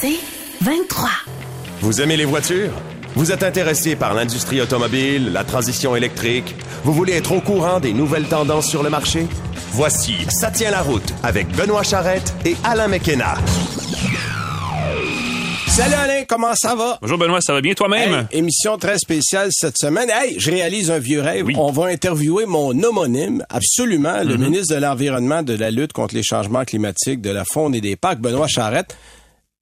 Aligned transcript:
C'est 0.00 0.18
23. 0.62 1.08
Vous 1.80 2.00
aimez 2.00 2.16
les 2.16 2.24
voitures? 2.24 2.72
Vous 3.16 3.32
êtes 3.32 3.42
intéressé 3.42 3.96
par 3.96 4.14
l'industrie 4.14 4.60
automobile, 4.60 5.32
la 5.32 5.44
transition 5.44 5.96
électrique? 5.96 6.54
Vous 6.84 6.92
voulez 6.92 7.14
être 7.14 7.32
au 7.32 7.40
courant 7.40 7.80
des 7.80 7.92
nouvelles 7.92 8.26
tendances 8.26 8.68
sur 8.68 8.82
le 8.82 8.90
marché? 8.90 9.26
Voici 9.72 10.14
Ça 10.28 10.50
tient 10.50 10.70
la 10.70 10.82
route 10.82 11.12
avec 11.22 11.48
Benoît 11.56 11.82
Charrette 11.82 12.32
et 12.44 12.56
Alain 12.64 12.88
McKenna. 12.88 13.34
Salut 15.68 15.94
Alain, 15.94 16.24
comment 16.28 16.54
ça 16.54 16.74
va? 16.74 16.98
Bonjour 17.00 17.16
Benoît, 17.18 17.40
ça 17.40 17.52
va 17.52 17.60
bien 17.60 17.74
toi-même? 17.74 18.26
Hey, 18.30 18.38
émission 18.38 18.76
très 18.76 18.98
spéciale 18.98 19.48
cette 19.52 19.78
semaine. 19.78 20.10
Hey, 20.10 20.34
je 20.38 20.50
réalise 20.50 20.90
un 20.90 20.98
vieux 20.98 21.20
rêve. 21.20 21.46
Oui. 21.46 21.54
On 21.56 21.70
va 21.72 21.86
interviewer 21.86 22.44
mon 22.46 22.70
homonyme, 22.82 23.44
absolument, 23.48 24.22
le 24.24 24.36
Mhm. 24.36 24.44
ministre 24.44 24.74
de 24.74 24.80
l'Environnement, 24.80 25.42
de 25.42 25.54
la 25.54 25.70
lutte 25.70 25.92
contre 25.92 26.14
les 26.14 26.22
changements 26.24 26.64
climatiques, 26.64 27.20
de 27.20 27.30
la 27.30 27.44
faune 27.44 27.74
et 27.74 27.80
des 27.80 27.96
parcs, 27.96 28.18
Benoît 28.18 28.48
Charrette, 28.48 28.96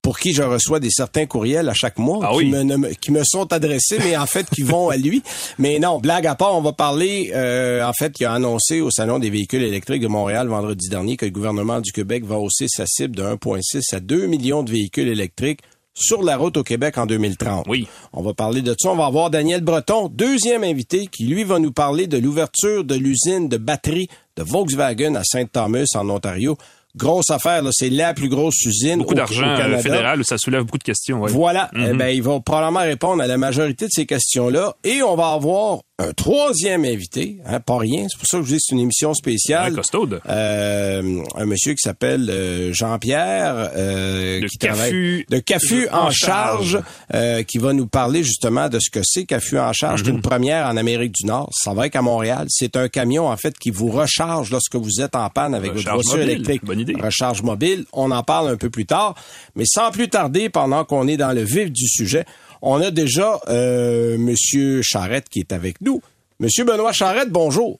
pour 0.09 0.19
qui 0.19 0.33
je 0.33 0.43
reçois 0.43 0.81
des 0.81 0.89
certains 0.89 1.27
courriels 1.27 1.69
à 1.69 1.75
chaque 1.75 1.99
mois 1.99 2.21
Ah 2.23 2.31
qui, 2.31 2.39
oui. 2.39 2.49
me, 2.51 2.63
nomme- 2.63 2.89
qui 2.99 3.13
me 3.13 3.23
sont 3.25 3.53
adressés, 3.53 3.99
mais 4.03 4.17
en 4.17 4.25
fait 4.25 4.47
qui 4.49 4.63
vont 4.63 4.89
à 4.89 4.97
lui. 4.97 5.23
Mais 5.59 5.79
non, 5.79 5.99
blague 5.99 6.27
à 6.27 6.35
part, 6.35 6.57
on 6.57 6.63
va 6.63 6.73
parler, 6.73 7.31
euh, 7.35 7.85
en 7.85 7.93
fait, 7.93 8.15
qui 8.15 8.25
a 8.25 8.33
annoncé 8.33 8.81
au 8.81 8.91
Salon 8.91 9.19
des 9.19 9.29
véhicules 9.29 9.63
électriques 9.63 10.01
de 10.01 10.09
Montréal 10.09 10.49
vendredi 10.49 10.89
dernier 10.89 11.19
que 11.19 11.27
le 11.27 11.31
gouvernement 11.31 11.83
du 11.83 11.93
Québec 11.93 12.25
va 12.25 12.39
hausser 12.39 12.69
sa 12.71 12.87
cible 12.87 13.15
de 13.17 13.23
1,6 13.23 13.83
à 13.95 14.01
2 14.01 14.25
millions 14.29 14.63
de 14.63 14.71
véhicules 14.71 15.09
électriques 15.09 15.61
sur 15.95 16.23
la 16.23 16.39
route 16.39 16.57
au 16.57 16.63
Québec 16.63 16.97
en 16.97 17.05
2030. 17.05 17.67
Oui. 17.69 17.87
On 18.15 18.23
va 18.23 18.33
parler 18.33 18.63
de 18.63 18.75
ça. 18.81 18.89
On 18.91 18.97
va 18.97 19.05
avoir 19.05 19.29
Daniel 19.29 19.61
Breton, 19.61 20.09
deuxième 20.09 20.65
invité, 20.65 21.09
qui 21.09 21.25
lui 21.27 21.45
va 21.45 21.59
nous 21.59 21.73
parler 21.73 22.07
de 22.07 22.17
l'ouverture 22.17 22.83
de 22.85 22.95
l'usine 22.95 23.51
de 23.51 23.59
batterie 23.59 24.09
de 24.39 24.43
Volkswagen 24.43 25.17
à 25.17 25.23
Saint-Thomas 25.25 25.85
en 25.97 26.09
Ontario. 26.09 26.57
Grosse 26.97 27.31
affaire, 27.31 27.63
là. 27.63 27.71
C'est 27.73 27.91
la 27.91 28.15
plus 28.15 28.29
grosse 28.29 28.65
usine 28.65 28.99
Beaucoup 28.99 29.13
au- 29.13 29.17
d'argent 29.17 29.47
euh, 29.47 29.79
fédéral, 29.79 30.25
ça 30.25 30.39
soulève 30.39 30.63
beaucoup 30.65 30.79
de 30.79 30.85
questions. 30.85 31.21
ouais. 31.21 31.31
Voilà. 31.31 31.71
Mhm. 31.75 31.89
Eh 31.91 31.97
ben, 31.97 32.09
il 32.09 32.23
va 32.23 32.41
probablement 32.41 32.81
répondre 32.81 33.23
à 33.23 33.27
la 33.27 33.37
majorité 33.39 33.87
de 33.87 33.91
ces 33.93 34.07
questions-là. 34.07 34.75
Et 34.85 35.03
on 35.03 35.15
va 35.15 35.29
avoir 35.33 35.81
un 36.01 36.13
troisième 36.13 36.85
invité, 36.85 37.39
hein, 37.45 37.59
pas 37.59 37.79
rien. 37.79 38.07
C'est 38.09 38.19
pour 38.19 38.29
ça 38.29 38.39
que 38.39 38.45
je 38.45 38.49
dis 38.51 38.55
que 38.55 38.61
c'est 38.65 38.75
une 38.77 38.81
émission 38.83 39.15
spéciale. 39.15 39.81
Un. 39.93 40.31
Euh, 40.31 41.23
un 41.35 41.45
monsieur 41.47 41.73
qui 41.73 41.81
s'appelle 41.83 42.29
euh, 42.31 42.73
Jean-Pierre, 42.73 43.71
euh, 43.77 44.41
De 44.41 44.47
qui 44.47 44.59
Cafu- 44.59 44.67
travaille 44.75 45.25
de 45.29 45.39
Cafu 45.41 45.89
en, 45.91 46.07
en 46.07 46.11
charge, 46.11 46.71
charge. 46.73 46.83
euh, 47.15 47.43
qui 47.43 47.59
va 47.59 47.73
nous 47.73 47.87
parler 47.89 48.23
justement 48.23 48.69
de 48.69 48.79
ce 48.79 48.91
que 48.91 49.01
c'est 49.03 49.25
Cafu 49.25 49.59
en 49.59 49.73
charge. 49.73 50.03
C'est 50.05 50.11
une 50.11 50.23
première 50.23 50.67
en 50.67 50.77
Amérique 50.77 51.13
du 51.13 51.27
Nord. 51.27 51.51
Ça 51.53 51.75
va 51.75 51.87
être 51.87 51.97
à 51.97 52.03
Montréal. 52.03 52.47
C'est 52.49 52.77
un 52.77 52.89
camion 52.89 53.27
en 53.29 53.37
fait 53.37 53.59
qui 53.59 53.71
vous 53.71 53.89
recharge 53.89 54.51
lorsque 54.53 54.77
vous 54.77 55.01
êtes 55.01 55.17
en 55.17 55.29
panne 55.31 55.55
avec 55.55 55.73
votre 55.73 55.93
voiture 55.95 56.13
mobile. 56.13 56.31
électrique. 56.31 56.65
Bonne 56.65 56.81
idée. 56.81 56.95
Recharge 57.01 57.43
mobile. 57.43 57.87
On 57.93 58.11
en 58.13 58.23
parle 58.23 58.51
un 58.51 58.57
peu 58.57 58.71
plus 58.71 58.87
tard, 58.87 59.15
mais 59.57 59.65
sans 59.67 59.91
plus 59.91 60.09
tarder, 60.09 60.49
pendant 60.49 60.85
qu'on 60.85 61.09
est 61.09 61.17
dans 61.17 61.33
le 61.33 61.43
vif 61.43 61.73
du 61.73 61.89
sujet, 61.89 62.25
on 62.63 62.81
a 62.81 62.91
déjà 62.91 63.41
euh, 63.49 64.17
Monsieur 64.19 64.81
Charrette 64.83 65.29
qui 65.29 65.41
est 65.41 65.53
avec 65.53 65.81
nous. 65.81 66.01
Monsieur 66.41 66.65
Benoît 66.65 66.93
Charrette, 66.93 67.31
bonjour. 67.31 67.79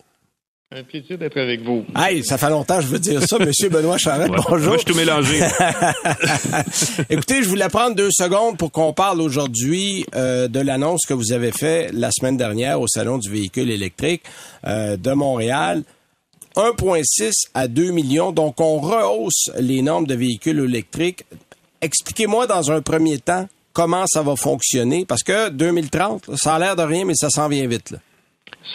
Un 0.71 0.83
plaisir 0.83 1.17
d'être 1.17 1.39
avec 1.39 1.63
vous. 1.63 1.85
Hey, 1.97 2.23
ça 2.23 2.37
fait 2.37 2.51
longtemps 2.51 2.77
que 2.77 2.83
je 2.83 2.89
veux 2.89 2.99
dire 2.99 3.23
ça, 3.27 3.39
Monsieur 3.39 3.71
Benoît 3.71 3.97
Charrette, 3.97 4.31
Ouais. 4.31 4.39
bonjour. 4.49 4.69
Moi, 4.69 4.77
je 4.77 4.83
suis 4.83 4.93
tout 4.93 4.99
mélangé. 4.99 5.41
Écoutez, 7.11 7.43
je 7.43 7.49
voulais 7.49 7.69
prendre 7.69 7.95
deux 7.97 8.11
secondes 8.13 8.59
pour 8.59 8.71
qu'on 8.71 8.93
parle 8.93 9.21
aujourd'hui 9.23 10.05
euh, 10.15 10.47
de 10.49 10.61
l'annonce 10.61 11.03
que 11.09 11.15
vous 11.15 11.33
avez 11.33 11.53
fait 11.53 11.91
la 11.93 12.11
semaine 12.11 12.37
dernière 12.37 12.81
au 12.81 12.87
Salon 12.87 13.19
du 13.19 13.31
véhicule 13.31 13.71
électrique 13.71 14.23
euh, 14.67 14.97
de 14.97 15.13
Montréal. 15.13 15.85
1,6 16.57 17.31
à 17.55 17.69
2 17.69 17.91
millions. 17.93 18.33
Donc, 18.33 18.61
on 18.61 18.79
rehausse 18.79 19.51
les 19.59 19.81
normes 19.81 20.07
de 20.07 20.15
véhicules 20.15 20.59
électriques. 20.59 21.25
Expliquez-moi 21.81 22.47
dans 22.47 22.71
un 22.73 22.83
premier 22.83 23.19
temps 23.19 23.49
comment 23.73 24.05
ça 24.07 24.23
va 24.23 24.37
fonctionner, 24.37 25.05
parce 25.05 25.23
que 25.23 25.51
2030, 25.51 26.37
ça 26.37 26.55
a 26.55 26.59
l'air 26.59 26.77
de 26.77 26.83
rien, 26.83 27.05
mais 27.05 27.15
ça 27.15 27.31
s'en 27.31 27.49
vient 27.49 27.67
vite. 27.67 27.91
Là. 27.91 27.99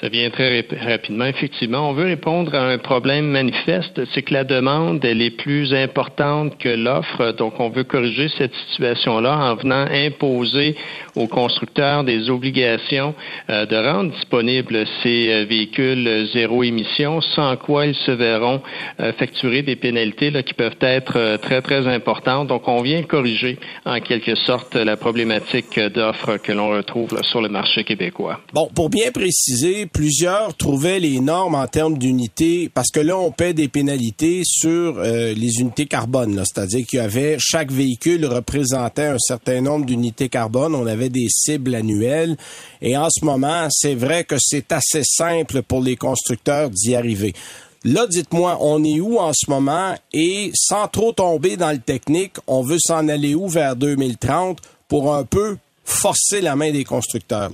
Ça 0.02 0.10
vient 0.10 0.30
très 0.32 0.58
rap- 0.58 0.76
rapidement. 0.82 1.26
Effectivement, 1.26 1.90
on 1.90 1.94
veut 1.94 2.06
répondre 2.06 2.56
à 2.56 2.64
un 2.68 2.78
problème 2.80 3.28
manifeste, 3.28 4.02
c'est 4.14 4.24
que 4.24 4.34
la 4.34 4.44
demande, 4.44 5.06
elle 5.06 5.22
est 5.22 5.38
plus 5.38 5.74
importante 5.74 6.58
que 6.58 6.70
l'offre. 6.70 7.32
Donc, 7.34 7.60
on 7.60 7.70
veut 7.70 7.84
corriger 7.84 8.28
cette 8.38 8.54
situation-là 8.72 9.38
en 9.52 9.56
venant 9.56 9.86
imposer 9.92 10.76
aux 11.16 11.28
constructeurs 11.28 12.04
des 12.04 12.30
obligations 12.30 13.14
euh, 13.50 13.66
de 13.68 13.76
rendre 13.76 14.12
disponibles 14.12 14.84
ces 15.04 15.32
euh, 15.32 15.46
véhicules 15.46 16.28
zéro 16.34 16.64
émission, 16.64 17.22
sans 17.22 17.56
quoi 17.56 17.86
ils 17.86 17.96
se 17.96 18.12
verront 18.12 18.62
euh, 19.00 19.14
facturer 19.14 19.62
des 19.62 19.76
pénalités 19.76 20.32
qui 20.44 20.56
peuvent 20.56 20.82
être 20.82 21.38
très, 21.38 21.62
très 21.62 21.88
importantes. 21.88 22.48
Donc, 22.48 22.68
on 22.68 22.82
vient 22.82 23.04
corriger 23.04 23.60
en 23.86 24.00
quelque 24.00 24.36
sorte 24.36 24.76
la 24.76 24.98
problématique 24.98 25.80
d'offre 25.80 26.38
que 26.38 26.52
l'on 26.52 26.70
retrouve 26.70 27.22
sur 27.22 27.42
le 27.42 27.50
marché 27.50 27.84
québécois. 27.84 28.40
Bon, 28.54 28.68
pour 28.76 28.90
bien 28.90 29.12
préciser, 29.12 29.63
plusieurs 29.92 30.56
trouvaient 30.56 31.00
les 31.00 31.20
normes 31.20 31.56
en 31.56 31.68
termes 31.68 31.98
d'unités, 31.98 32.70
parce 32.74 32.90
que 32.92 33.00
là, 33.00 33.18
on 33.18 33.32
paie 33.32 33.54
des 33.54 33.68
pénalités 33.68 34.42
sur 34.46 34.98
euh, 34.98 35.34
les 35.34 35.60
unités 35.60 35.86
carbone. 35.86 36.44
C'est-à-dire 36.46 36.86
qu'il 36.86 37.00
y 37.00 37.02
avait, 37.02 37.38
chaque 37.40 37.72
véhicule 37.72 38.26
représentait 38.26 39.06
un 39.06 39.20
certain 39.20 39.62
nombre 39.62 39.86
d'unités 39.86 40.30
carbone. 40.30 40.76
On 40.76 40.86
avait 40.86 41.10
des 41.10 41.28
cibles 41.30 41.76
annuelles. 41.76 42.38
Et 42.82 42.98
en 42.98 43.08
ce 43.10 43.24
moment, 43.24 43.68
c'est 43.70 43.96
vrai 43.96 44.24
que 44.24 44.36
c'est 44.40 44.72
assez 44.72 45.04
simple 45.04 45.62
pour 45.62 45.82
les 45.82 45.96
constructeurs 45.96 46.70
d'y 46.70 46.96
arriver. 46.96 47.34
Là, 47.84 48.08
dites-moi, 48.08 48.58
on 48.62 48.84
est 48.84 49.00
où 49.00 49.20
en 49.20 49.32
ce 49.34 49.50
moment? 49.50 49.96
Et 50.14 50.52
sans 50.56 50.88
trop 50.88 51.12
tomber 51.12 51.58
dans 51.58 51.72
le 51.72 51.80
technique, 51.80 52.36
on 52.48 52.64
veut 52.64 52.80
s'en 52.80 53.08
aller 53.08 53.36
où 53.36 53.48
vers 53.48 53.76
2030 53.76 54.60
pour 54.88 55.14
un 55.14 55.26
peu 55.26 55.58
forcer 55.84 56.42
la 56.42 56.56
main 56.56 56.72
des 56.72 56.84
constructeurs? 56.84 57.52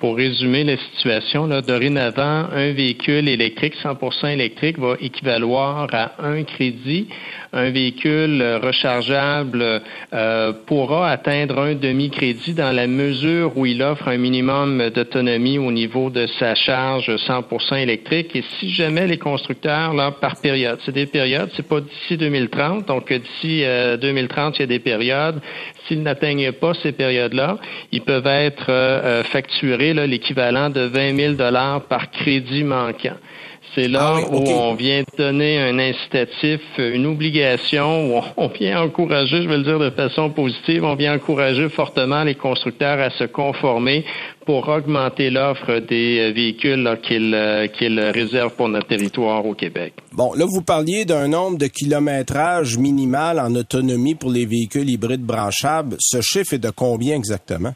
Pour 0.00 0.16
résumer 0.16 0.64
la 0.64 0.78
situation, 0.78 1.46
là, 1.46 1.60
dorénavant, 1.60 2.48
un 2.52 2.72
véhicule 2.72 3.28
électrique 3.28 3.74
100% 3.82 4.32
électrique 4.32 4.78
va 4.78 4.96
équivaloir 4.98 5.88
à 5.92 6.12
un 6.26 6.42
crédit. 6.42 7.06
Un 7.52 7.70
véhicule 7.70 8.40
euh, 8.42 8.58
rechargeable 8.58 9.82
euh, 10.12 10.52
pourra 10.66 11.10
atteindre 11.10 11.58
un 11.58 11.74
demi-crédit 11.74 12.54
dans 12.54 12.70
la 12.70 12.86
mesure 12.86 13.56
où 13.56 13.66
il 13.66 13.82
offre 13.82 14.06
un 14.08 14.18
minimum 14.18 14.90
d'autonomie 14.90 15.58
au 15.58 15.72
niveau 15.72 16.10
de 16.10 16.26
sa 16.38 16.54
charge 16.54 17.10
100% 17.10 17.76
électrique. 17.76 18.36
Et 18.36 18.44
si 18.58 18.70
jamais 18.70 19.06
les 19.06 19.18
constructeurs, 19.18 19.94
là, 19.94 20.12
par 20.12 20.36
période, 20.40 20.78
c'est 20.84 20.92
des 20.92 21.06
périodes, 21.06 21.50
c'est 21.56 21.66
pas 21.66 21.80
d'ici 21.80 22.16
2030, 22.16 22.86
donc 22.86 23.10
euh, 23.10 23.18
d'ici 23.18 23.64
euh, 23.64 23.96
2030, 23.96 24.58
il 24.58 24.60
y 24.60 24.64
a 24.64 24.66
des 24.66 24.78
périodes. 24.78 25.40
S'ils 25.86 26.02
n'atteignent 26.02 26.52
pas 26.52 26.74
ces 26.74 26.92
périodes-là, 26.92 27.58
ils 27.90 28.02
peuvent 28.02 28.26
être 28.26 28.66
euh, 28.68 29.00
euh, 29.02 29.24
facturés 29.24 29.92
l'équivalent 30.06 30.70
de 30.70 30.82
20 30.82 31.16
000 31.16 31.34
dollars 31.34 31.82
par 31.82 32.10
crédit 32.10 32.62
manquant. 32.62 33.16
C'est 33.74 33.88
là 33.88 34.14
Ah 34.16 34.20
oui, 34.30 34.38
où 34.38 34.48
on 34.50 34.74
vient 34.74 35.02
donner 35.16 35.58
un 35.60 35.78
incitatif, 35.78 36.60
une 36.78 37.06
obligation, 37.06 38.16
où 38.18 38.20
on- 38.36 38.48
vient 38.48 38.82
encourager, 38.82 39.42
je 39.42 39.48
vais 39.48 39.58
le 39.58 39.62
dire 39.62 39.78
de 39.78 39.90
façon 39.90 40.30
positive, 40.30 40.84
on 40.84 40.96
vient 40.96 41.14
encourager 41.14 41.68
fortement 41.68 42.24
les 42.24 42.34
constructeurs 42.34 42.98
à 43.00 43.10
se 43.10 43.24
conformer 43.24 44.04
pour 44.44 44.68
augmenter 44.68 45.30
l'offre 45.30 45.78
des 45.78 46.32
véhicules 46.32 46.98
qu'ils 47.02 47.32
euh, 47.34 47.68
qu'ils 47.68 48.00
réservent 48.00 48.54
pour 48.56 48.68
notre 48.68 48.88
territoire 48.88 49.46
au 49.46 49.54
Québec. 49.54 49.94
Bon, 50.12 50.32
là, 50.34 50.44
vous 50.48 50.62
parliez 50.62 51.04
d'un 51.04 51.28
nombre 51.28 51.56
de 51.58 51.66
kilométrage 51.66 52.76
minimal 52.76 53.38
en 53.38 53.54
autonomie 53.54 54.14
pour 54.16 54.30
les 54.30 54.46
véhicules 54.46 54.90
hybrides 54.90 55.22
branchables. 55.22 55.96
Ce 56.00 56.20
chiffre 56.20 56.54
est 56.54 56.58
de 56.58 56.70
combien 56.70 57.14
exactement? 57.14 57.72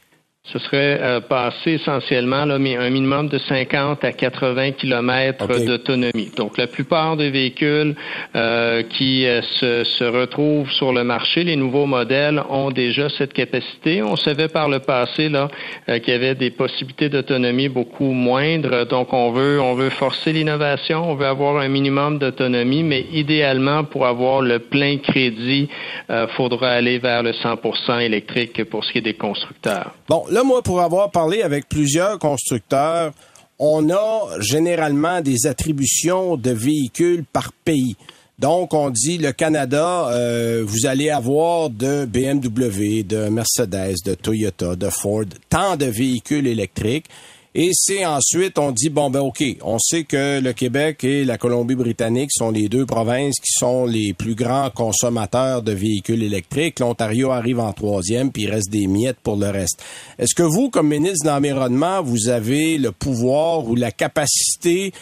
Ce 0.53 0.59
serait 0.59 1.01
euh, 1.01 1.21
passer 1.21 1.73
essentiellement 1.73 2.45
là, 2.45 2.57
un 2.57 2.91
minimum 2.91 3.29
de 3.29 3.39
50 3.39 4.05
à 4.05 4.13
80 4.13 4.73
km 4.73 5.47
d'autonomie. 5.65 6.31
Donc, 6.37 6.59
la 6.59 6.67
plupart 6.67 7.17
des 7.17 7.31
véhicules 7.31 7.95
euh, 8.37 8.83
qui 8.83 9.27
euh, 9.27 9.41
se, 9.41 9.85
se, 9.85 10.05
retrouvent 10.05 10.71
sur 10.71 10.93
le 10.93 11.03
marché, 11.03 11.45
les 11.45 11.57
nouveaux 11.57 11.87
modèles, 11.87 12.43
ont 12.51 12.71
déjà 12.71 13.09
cette 13.09 13.33
capacité. 13.33 14.03
On 14.03 14.17
savait 14.17 14.49
par 14.49 14.69
le 14.69 14.81
passé 14.81 15.31
là 15.31 15.49
qu'il 15.87 16.09
y 16.09 16.13
avait 16.13 16.35
des 16.35 16.51
possibilités 16.51 17.09
d'autonomie 17.09 17.71
beaucoup 17.71 18.13
moindres. 18.13 18.87
Donc, 18.87 19.15
on 19.15 19.33
veut 19.33 19.59
on 19.59 19.75
veut 19.75 19.89
forcer 19.89 20.35
l'innovation, 20.35 21.11
on 21.11 21.15
veut 21.15 21.27
avoir 21.27 21.57
un 21.57 21.69
minimum 21.69 22.19
d'autonomie, 22.19 22.83
mais 22.83 23.07
idéalement, 23.13 23.85
pour 23.85 24.07
avoir 24.07 24.43
le 24.43 24.59
plein 24.59 24.99
crédit, 24.99 25.69
il 26.11 26.27
faudra 26.37 26.69
aller 26.69 26.99
vers 26.99 27.23
le 27.23 27.33
100% 27.33 28.01
électrique 28.01 28.65
pour 28.65 28.85
ce 28.85 28.93
qui 28.93 28.99
est 28.99 29.01
des 29.01 29.15
constructeurs. 29.15 29.93
Bon, 30.07 30.25
là, 30.35 30.43
moi, 30.43 30.63
pour 30.63 30.81
avoir 30.81 31.11
parlé 31.11 31.43
avec 31.43 31.69
plusieurs 31.69 32.19
constructeurs, 32.19 33.13
on 33.59 33.89
a 33.91 34.41
généralement 34.41 35.21
des 35.21 35.47
attributions 35.47 36.37
de 36.37 36.51
véhicules 36.51 37.25
par 37.33 37.53
pays. 37.53 37.97
Donc, 38.41 38.75
on 38.75 38.91
dit 38.91 39.17
le 39.19 39.31
Canada, 39.31 40.09
euh, 40.09 40.65
vous 40.67 40.87
allez 40.87 41.09
avoir 41.09 41.71
de 41.71 42.05
BMW, 42.05 43.05
de 43.05 43.29
Mercedes, 43.29 43.95
de 44.05 44.15
Toyota, 44.15 44.75
de 44.75 44.91
Ford, 44.91 45.25
tant 45.49 45.77
de 45.77 45.87
véhicules 45.87 46.49
électriques. 46.49 47.07
Et 47.57 47.71
c'est 47.73 48.05
ensuite, 48.05 48.59
on 48.59 48.73
dit, 48.73 48.89
bon, 48.89 49.11
ben 49.11 49.21
OK, 49.21 49.45
on 49.63 49.79
sait 49.79 50.03
que 50.03 50.41
le 50.41 50.53
Québec 50.53 51.05
et 51.05 51.25
la 51.25 51.39
Colombie-Britannique 51.39 52.31
sont 52.33 52.51
les 52.51 52.69
deux 52.69 52.85
provinces 52.85 53.37
qui 53.37 53.53
sont 53.53 53.87
les 53.87 54.13
plus 54.13 54.35
grands 54.35 54.71
consommateurs 54.71 55.63
de 55.63 55.71
véhicules 55.71 56.25
électriques. 56.25 56.81
L'Ontario 56.81 57.31
arrive 57.31 57.61
en 57.61 57.73
troisième, 57.73 58.33
puis 58.33 58.43
il 58.43 58.51
reste 58.51 58.71
des 58.71 58.89
miettes 58.89 59.21
pour 59.23 59.37
le 59.37 59.51
reste. 59.51 59.81
Est-ce 60.19 60.35
que 60.35 60.43
vous, 60.43 60.69
comme 60.69 60.89
ministre 60.89 61.27
de 61.27 61.31
l'Environnement, 61.31 62.03
vous 62.03 62.29
avez 62.29 62.77
le 62.77 62.91
pouvoir 62.91 63.69
ou 63.69 63.77
la 63.77 63.93
capacité 63.93 64.93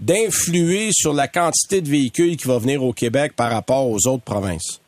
d'influer 0.00 0.90
sur 0.92 1.12
la 1.12 1.28
quantité 1.28 1.80
de 1.80 1.88
véhicules 1.88 2.36
qui 2.36 2.48
va 2.48 2.58
venir 2.58 2.82
au 2.82 2.92
Québec 2.92 3.34
par 3.36 3.52
rapport 3.52 3.88
aux 3.88 4.08
autres 4.08 4.24
provinces? 4.24 4.80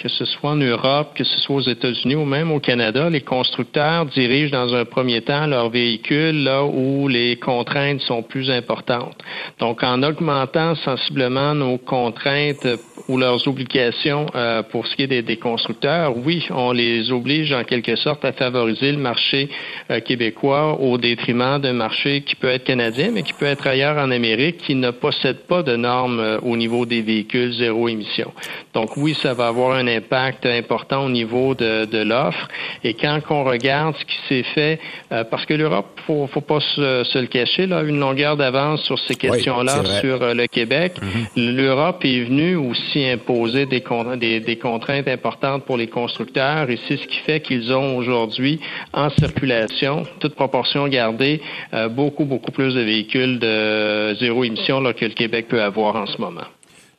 Que 0.00 0.08
ce 0.08 0.24
soit 0.24 0.50
en 0.50 0.56
Europe, 0.56 1.08
que 1.14 1.24
ce 1.24 1.40
soit 1.40 1.56
aux 1.56 1.68
États-Unis 1.68 2.14
ou 2.14 2.24
même 2.24 2.52
au 2.52 2.60
Canada, 2.60 3.10
les 3.10 3.20
constructeurs 3.20 4.06
dirigent 4.06 4.52
dans 4.52 4.74
un 4.74 4.84
premier 4.84 5.20
temps 5.22 5.46
leurs 5.46 5.70
véhicules 5.70 6.44
là 6.44 6.64
où 6.64 7.08
les 7.08 7.36
contraintes 7.36 8.00
sont 8.02 8.22
plus 8.22 8.50
importantes. 8.50 9.16
Donc, 9.58 9.82
en 9.82 10.02
augmentant 10.02 10.74
sensiblement 10.76 11.54
nos 11.54 11.78
contraintes 11.78 12.66
ou 13.08 13.16
leurs 13.16 13.48
obligations 13.48 14.26
euh, 14.34 14.62
pour 14.62 14.86
ce 14.86 14.96
qui 14.96 15.02
est 15.02 15.22
des, 15.22 15.36
constructeurs, 15.36 16.16
oui, 16.16 16.46
on 16.50 16.72
les 16.72 17.10
oblige 17.10 17.52
en 17.52 17.64
quelque 17.64 17.96
sorte 17.96 18.24
à 18.24 18.32
favoriser 18.32 18.92
le 18.92 18.98
marché 18.98 19.48
euh, 19.90 20.00
québécois 20.00 20.78
au 20.80 20.98
détriment 20.98 21.58
d'un 21.58 21.72
marché 21.72 22.20
qui 22.22 22.34
peut 22.34 22.48
être 22.48 22.64
canadien, 22.64 23.10
mais 23.12 23.22
qui 23.22 23.32
peut 23.32 23.46
être 23.46 23.66
ailleurs 23.66 23.96
en 23.96 24.10
Amérique, 24.10 24.58
qui 24.58 24.74
ne 24.74 24.90
possède 24.90 25.46
pas 25.46 25.62
de 25.62 25.76
normes 25.76 26.20
euh, 26.20 26.38
au 26.42 26.56
niveau 26.56 26.86
des 26.86 27.02
véhicules 27.02 27.52
zéro 27.52 27.88
émission. 27.88 28.32
Donc, 28.74 28.96
oui, 28.96 29.14
ça 29.14 29.34
va 29.34 29.48
avoir 29.48 29.76
un 29.76 29.86
impact 29.86 30.44
important 30.46 31.06
au 31.06 31.10
niveau 31.10 31.54
de, 31.54 31.84
de 31.86 31.98
l'offre. 31.98 32.48
Et 32.84 32.94
quand 32.94 33.20
on 33.30 33.44
regarde 33.44 33.94
ce 33.96 34.04
qui 34.04 34.18
s'est 34.28 34.48
fait, 34.54 34.80
euh, 35.12 35.24
parce 35.24 35.46
que 35.46 35.54
l'Europe, 35.54 35.86
faut, 36.06 36.26
faut 36.26 36.40
pas 36.40 36.60
se, 36.60 37.18
le 37.18 37.26
cacher, 37.26 37.66
là, 37.66 37.82
une 37.82 37.98
longueur 37.98 38.36
d'avance 38.36 38.82
sur 38.82 38.98
ces 38.98 39.14
questions-là 39.14 39.84
sur 40.00 40.22
euh, 40.22 40.34
le 40.34 40.46
Québec. 40.46 40.94
Mm-hmm. 40.96 41.56
L'Europe 41.56 42.04
est 42.04 42.24
venue 42.24 42.56
aussi 42.56 42.97
imposer 43.06 43.66
des, 43.66 44.40
des, 44.40 44.56
contraintes 44.56 45.08
importantes 45.08 45.64
pour 45.64 45.76
les 45.76 45.88
constructeurs 45.88 46.70
et 46.70 46.78
c'est 46.88 46.96
ce 46.96 47.06
qui 47.06 47.18
fait 47.18 47.40
qu'ils 47.40 47.72
ont 47.72 47.96
aujourd'hui 47.96 48.60
en 48.92 49.10
circulation, 49.10 50.04
toute 50.20 50.34
proportion 50.34 50.88
gardée, 50.88 51.40
euh, 51.74 51.88
beaucoup, 51.88 52.24
beaucoup 52.24 52.52
plus 52.52 52.74
de 52.74 52.80
véhicules 52.80 53.38
de 53.38 54.16
zéro 54.18 54.44
émission 54.44 54.80
là, 54.80 54.92
que 54.92 55.04
le 55.04 55.14
Québec 55.14 55.46
peut 55.48 55.62
avoir 55.62 55.96
en 55.96 56.06
ce 56.06 56.18
moment. 56.18 56.44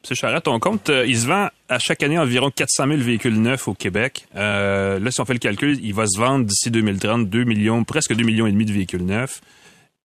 M. 0.09 0.15
Charette, 0.15 0.47
on 0.47 0.59
compte, 0.59 0.89
il 0.89 1.17
se 1.17 1.27
vend 1.27 1.49
à 1.67 1.77
chaque 1.77 2.01
année 2.03 2.17
environ 2.17 2.49
400 2.49 2.87
000 2.87 2.97
véhicules 2.99 3.39
neufs 3.39 3.67
au 3.67 3.73
Québec. 3.73 4.25
Euh, 4.35 4.97
là, 4.97 5.11
si 5.11 5.19
on 5.19 5.25
fait 5.25 5.33
le 5.33 5.39
calcul, 5.39 5.77
il 5.83 5.93
va 5.93 6.07
se 6.07 6.17
vendre 6.17 6.45
d'ici 6.45 6.71
2030 6.71 7.29
2 7.29 7.43
millions, 7.43 7.83
presque 7.83 8.15
2 8.15 8.23
millions 8.23 8.47
et 8.47 8.51
demi 8.51 8.65
de 8.65 8.71
véhicules 8.71 9.05
neufs. 9.05 9.41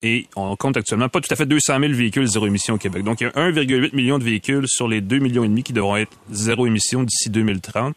Et 0.06 0.26
on 0.36 0.54
compte 0.54 0.76
actuellement 0.76 1.08
pas 1.08 1.22
tout 1.22 1.32
à 1.32 1.36
fait 1.36 1.46
200 1.46 1.80
000 1.80 1.92
véhicules 1.94 2.26
zéro 2.26 2.46
émission 2.46 2.74
au 2.74 2.78
Québec. 2.78 3.04
Donc, 3.04 3.22
il 3.22 3.24
y 3.24 3.26
a 3.26 3.30
1,8 3.30 3.96
million 3.96 4.18
de 4.18 4.24
véhicules 4.24 4.68
sur 4.68 4.86
les 4.86 5.00
2 5.00 5.18
millions 5.18 5.44
et 5.44 5.48
demi 5.48 5.62
qui 5.62 5.72
devront 5.72 5.96
être 5.96 6.12
zéro 6.30 6.66
émission 6.66 7.02
d'ici 7.04 7.30
2030. 7.30 7.96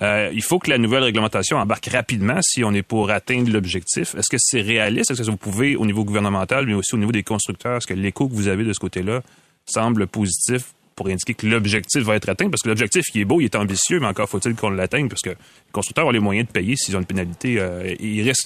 Euh, 0.00 0.30
il 0.32 0.42
faut 0.42 0.58
que 0.58 0.70
la 0.70 0.78
nouvelle 0.78 1.02
réglementation 1.02 1.58
embarque 1.58 1.84
rapidement 1.88 2.38
si 2.40 2.64
on 2.64 2.72
est 2.72 2.82
pour 2.82 3.10
atteindre 3.10 3.52
l'objectif. 3.52 4.14
Est-ce 4.14 4.30
que 4.30 4.38
c'est 4.38 4.62
réaliste? 4.62 5.10
Est-ce 5.10 5.20
que 5.20 5.30
vous 5.30 5.36
pouvez, 5.36 5.76
au 5.76 5.84
niveau 5.84 6.04
gouvernemental, 6.04 6.66
mais 6.66 6.72
aussi 6.72 6.94
au 6.94 6.98
niveau 6.98 7.12
des 7.12 7.22
constructeurs, 7.22 7.76
est-ce 7.76 7.86
que 7.86 7.92
l'écho 7.92 8.28
que 8.28 8.32
vous 8.32 8.48
avez 8.48 8.64
de 8.64 8.72
ce 8.72 8.80
côté-là 8.80 9.20
semble 9.66 10.06
positif 10.06 10.72
pour 10.94 11.08
indiquer 11.08 11.34
que 11.34 11.46
l'objectif 11.46 12.02
va 12.02 12.16
être 12.16 12.28
atteint, 12.28 12.48
parce 12.50 12.62
que 12.62 12.68
l'objectif 12.68 13.04
qui 13.06 13.20
est 13.20 13.24
beau, 13.24 13.40
il 13.40 13.46
est 13.46 13.56
ambitieux, 13.56 14.00
mais 14.00 14.06
encore 14.06 14.28
faut-il 14.28 14.54
qu'on 14.54 14.70
l'atteigne, 14.70 15.08
parce 15.08 15.22
que 15.22 15.30
les 15.30 15.36
constructeurs 15.72 16.06
ont 16.06 16.10
les 16.10 16.20
moyens 16.20 16.46
de 16.46 16.52
payer 16.52 16.76
s'ils 16.76 16.96
ont 16.96 17.00
une 17.00 17.06
pénalité. 17.06 17.58
Euh, 17.58 17.94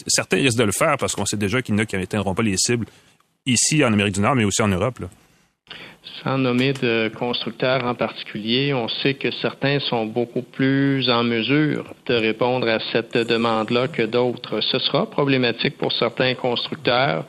certains 0.07 0.37
risquent 0.37 0.59
de 0.59 0.65
le 0.65 0.73
faire 0.73 0.97
parce 0.99 1.15
qu'on 1.15 1.27
sait 1.27 1.37
déjà 1.37 1.63
qu'il 1.63 1.75
y 1.75 1.79
en 1.79 1.83
a 1.83 1.87
qui 1.87 1.97
n'atteindront 1.97 2.35
pas 2.35 2.43
les 2.43 2.57
cibles 2.57 2.87
ici 3.47 3.85
en 3.85 3.93
Amérique 3.93 4.15
du 4.15 4.21
Nord, 4.21 4.35
mais 4.35 4.45
aussi 4.45 4.63
en 4.63 4.69
Europe. 4.69 4.99
Sans 6.23 6.39
nommer 6.39 6.73
de 6.73 7.11
constructeurs 7.19 7.85
en 7.85 7.95
particulier, 7.95 8.73
on 8.73 8.89
sait 8.89 9.15
que 9.15 9.31
certains 9.31 9.81
sont 9.81 10.07
beaucoup 10.07 10.43
plus 10.43 11.09
en 11.11 11.25
mesure 11.25 11.85
de 12.07 12.15
répondre 12.15 12.69
à 12.69 12.79
cette 12.93 13.17
demande-là 13.17 13.89
que 13.89 14.03
d'autres. 14.03 14.61
Ce 14.61 14.79
sera 14.79 15.11
problématique 15.11 15.77
pour 15.77 15.93
certains 15.93 16.35
constructeurs. 16.35 17.25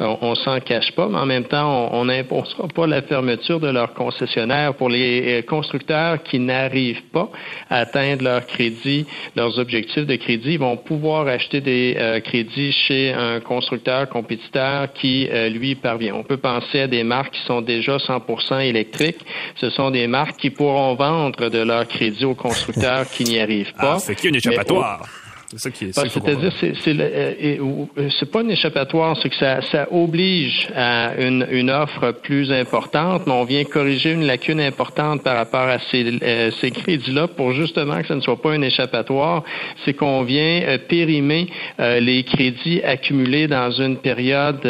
Euh, 0.00 0.16
on, 0.22 0.34
s'en 0.34 0.60
cache 0.60 0.92
pas, 0.92 1.08
mais 1.08 1.18
en 1.18 1.26
même 1.26 1.44
temps, 1.44 1.90
on 1.92 2.06
n'imposera 2.06 2.68
pas 2.68 2.86
la 2.86 3.02
fermeture 3.02 3.60
de 3.60 3.68
leurs 3.68 3.94
concessionnaires 3.94 4.74
pour 4.74 4.88
les 4.88 5.40
euh, 5.40 5.42
constructeurs 5.42 6.22
qui 6.22 6.38
n'arrivent 6.38 7.08
pas 7.12 7.30
à 7.70 7.78
atteindre 7.78 8.24
leur 8.24 8.46
crédit, 8.46 9.06
leurs 9.36 9.58
objectifs 9.58 10.06
de 10.06 10.16
crédit. 10.16 10.54
Ils 10.54 10.58
vont 10.58 10.76
pouvoir 10.76 11.26
acheter 11.28 11.60
des 11.60 11.96
euh, 11.98 12.20
crédits 12.20 12.72
chez 12.72 13.12
un 13.12 13.40
constructeur 13.40 14.08
compétiteur 14.08 14.92
qui, 14.94 15.28
lui, 15.50 15.74
parvient. 15.74 16.14
On 16.14 16.24
peut 16.24 16.36
penser 16.38 16.80
à 16.80 16.86
des 16.86 17.04
marques 17.04 17.34
qui 17.34 17.42
sont 17.42 17.60
déjà 17.60 17.96
100% 17.96 18.21
électriques. 18.60 19.24
Ce 19.56 19.70
sont 19.70 19.90
des 19.90 20.06
marques 20.06 20.36
qui 20.38 20.50
pourront 20.50 20.94
vendre 20.94 21.48
de 21.48 21.58
leur 21.58 21.86
crédit 21.86 22.24
aux 22.24 22.34
constructeurs 22.34 23.08
qui 23.08 23.24
n'y 23.24 23.38
arrivent 23.38 23.74
pas. 23.74 23.98
Ah, 23.98 24.12
y 24.12 24.26
a 24.26 24.28
une 24.28 24.36
échappatoire. 24.36 25.06
C'est 25.52 25.58
ça 25.58 25.70
qui 25.70 25.84
est. 25.84 25.94
Bah, 25.94 26.04
c'est-à-dire, 26.08 26.50
c'est, 26.58 26.72
c'est, 26.82 26.98
euh, 26.98 27.58
euh, 27.98 28.08
c'est 28.18 28.30
pas 28.30 28.40
un 28.40 28.48
échappatoire, 28.48 29.18
c'est 29.20 29.28
que 29.28 29.36
ça, 29.36 29.60
ça 29.60 29.86
oblige 29.92 30.66
à 30.74 31.12
une, 31.18 31.46
une, 31.50 31.70
offre 31.70 32.12
plus 32.22 32.50
importante, 32.50 33.26
mais 33.26 33.34
on 33.34 33.44
vient 33.44 33.64
corriger 33.64 34.12
une 34.12 34.26
lacune 34.26 34.62
importante 34.62 35.22
par 35.22 35.36
rapport 35.36 35.68
à 35.68 35.78
ces, 35.90 36.18
euh, 36.22 36.50
ces 36.52 36.70
crédits-là 36.70 37.28
pour 37.28 37.52
justement 37.52 38.00
que 38.00 38.06
ce 38.06 38.14
ne 38.14 38.22
soit 38.22 38.40
pas 38.40 38.52
un 38.52 38.62
échappatoire. 38.62 39.44
C'est 39.84 39.92
qu'on 39.92 40.22
vient 40.22 40.78
périmer 40.88 41.48
les 41.78 42.22
crédits 42.24 42.80
accumulés 42.82 43.46
dans 43.46 43.70
une 43.70 43.98
période 43.98 44.60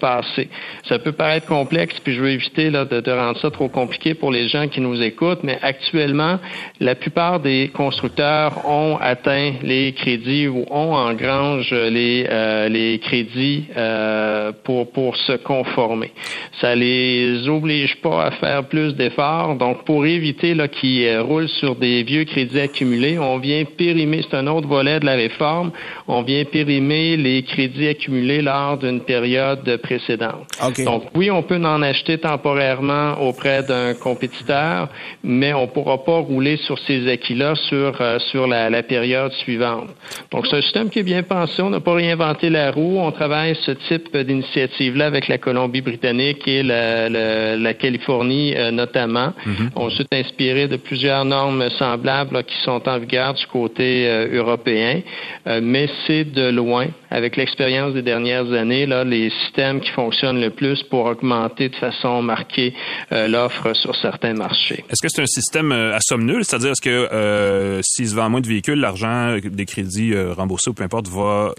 passée. 0.00 0.48
Ça 0.88 0.98
peut 0.98 1.12
paraître 1.12 1.46
complexe, 1.46 1.96
puis 2.02 2.14
je 2.14 2.20
veux 2.20 2.30
éviter 2.30 2.70
là, 2.70 2.84
de, 2.84 3.00
de 3.00 3.10
rendre 3.10 3.38
ça 3.40 3.50
trop 3.50 3.68
compliqué 3.68 4.14
pour 4.14 4.30
les 4.30 4.48
gens 4.48 4.68
qui 4.68 4.80
nous 4.80 5.00
écoutent, 5.02 5.42
mais 5.42 5.58
actuellement, 5.60 6.38
la 6.78 6.94
plupart 6.94 7.40
des 7.40 7.70
constructeurs 7.74 8.66
ont 8.68 8.96
atteint 9.00 9.52
les 9.62 9.92
crédits 9.92 10.29
où 10.48 10.64
on 10.70 10.94
engrange 10.94 11.72
les, 11.72 12.26
euh, 12.28 12.68
les 12.68 12.98
crédits 12.98 13.64
euh, 13.76 14.52
pour, 14.64 14.90
pour 14.92 15.16
se 15.16 15.32
conformer. 15.32 16.12
Ça 16.60 16.74
les 16.74 17.48
oblige 17.48 17.96
pas 17.96 18.26
à 18.26 18.30
faire 18.32 18.64
plus 18.64 18.94
d'efforts. 18.94 19.56
Donc, 19.56 19.84
pour 19.84 20.06
éviter 20.06 20.54
qu'ils 20.80 21.06
euh, 21.06 21.22
roulent 21.22 21.48
sur 21.48 21.76
des 21.76 22.02
vieux 22.02 22.24
crédits 22.24 22.60
accumulés, 22.60 23.18
on 23.18 23.38
vient 23.38 23.64
périmer, 23.64 24.22
c'est 24.22 24.36
un 24.36 24.46
autre 24.46 24.68
volet 24.68 25.00
de 25.00 25.06
la 25.06 25.14
réforme, 25.14 25.72
on 26.08 26.22
vient 26.22 26.44
périmer 26.44 27.16
les 27.16 27.42
crédits 27.42 27.88
accumulés 27.88 28.42
lors 28.42 28.78
d'une 28.78 29.00
période 29.00 29.76
précédente. 29.82 30.46
Donc, 30.84 31.04
oui, 31.14 31.30
on 31.30 31.42
peut 31.42 31.62
en 31.64 31.82
acheter 31.82 32.18
temporairement 32.18 33.20
auprès 33.20 33.62
d'un 33.62 33.94
compétiteur, 33.94 34.88
mais 35.22 35.52
on 35.54 35.66
pourra 35.66 36.04
pas 36.04 36.18
rouler 36.18 36.56
sur 36.58 36.78
ces 36.80 37.08
acquis-là 37.08 37.54
sur, 37.54 37.98
sur 38.30 38.46
la, 38.46 38.70
la 38.70 38.82
période 38.82 39.32
suivante. 39.32 39.88
Donc, 40.30 40.46
c'est 40.46 40.56
un 40.56 40.62
système 40.62 40.90
qui 40.90 41.00
est 41.00 41.04
bien 41.04 41.22
pensé. 41.22 41.62
On 41.62 41.70
n'a 41.70 41.80
pas 41.80 41.94
réinventé 41.94 42.50
la 42.50 42.70
roue. 42.70 42.98
On 42.98 43.10
travaille 43.12 43.56
ce 43.62 43.72
type 43.72 44.16
d'initiative-là 44.16 45.06
avec 45.06 45.28
la 45.28 45.38
Colombie-Britannique 45.38 46.46
et 46.46 46.62
la, 46.62 47.08
la, 47.08 47.74
Californie 47.74 48.54
euh, 48.56 48.70
notamment. 48.70 49.32
Mhm. 49.46 49.70
On 49.76 49.90
s'est 49.90 50.06
inspiré 50.12 50.68
de 50.68 50.76
plusieurs 50.76 51.24
normes 51.24 51.68
semblables 51.70 52.44
qui 52.44 52.56
sont 52.62 52.88
en 52.88 52.98
vigueur 52.98 53.34
du 53.34 53.46
côté 53.46 54.08
euh, 54.08 54.28
européen, 54.32 55.00
euh, 55.46 55.60
mais 55.62 55.88
c'est 56.06 56.24
de 56.24 56.50
loin, 56.50 56.86
avec 57.10 57.36
l'expérience 57.36 57.94
des 57.94 58.02
dernières 58.02 58.52
années, 58.52 58.86
là, 58.86 59.04
les 59.04 59.30
systèmes 59.30 59.80
qui 59.80 59.90
fonctionnent 59.90 60.40
le 60.40 60.50
plus 60.50 60.82
pour 60.84 61.06
augmenter 61.06 61.68
de 61.68 61.76
façon 61.76 62.22
marquée 62.22 62.74
l'offre 63.10 63.74
sur 63.74 63.94
certains 63.96 64.34
marchés. 64.34 64.84
Est-ce 64.88 65.02
que 65.02 65.08
c'est 65.08 65.22
un 65.22 65.26
système 65.26 65.72
à 65.72 65.98
somme 66.00 66.24
nulle? 66.24 66.44
C'est-à-dire, 66.44 66.70
est-ce 66.70 66.82
que 66.82 67.80
s'il 67.82 68.08
se 68.08 68.14
vend 68.14 68.30
moins 68.30 68.40
de 68.40 68.46
véhicules, 68.46 68.78
l'argent 68.78 69.36
des 69.42 69.66
crédits 69.66 70.14
remboursé 70.16 70.70
ou 70.70 70.74
peu 70.74 70.84
importe 70.84 71.08
va 71.08 71.52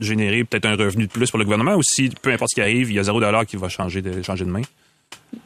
générer 0.00 0.44
peut-être 0.44 0.66
un 0.66 0.76
revenu 0.76 1.06
de 1.06 1.10
plus 1.10 1.30
pour 1.30 1.38
le 1.38 1.44
gouvernement? 1.44 1.74
Ou 1.74 1.82
si, 1.82 2.10
peu 2.22 2.30
importe 2.30 2.50
ce 2.50 2.54
qui 2.54 2.62
arrive, 2.62 2.90
il 2.90 2.96
y 2.96 2.98
a 2.98 3.02
zéro 3.02 3.20
dollar 3.20 3.44
qui 3.44 3.56
va 3.56 3.68
changer 3.68 4.00
de, 4.00 4.22
changer 4.22 4.44
de 4.44 4.50
main? 4.50 4.62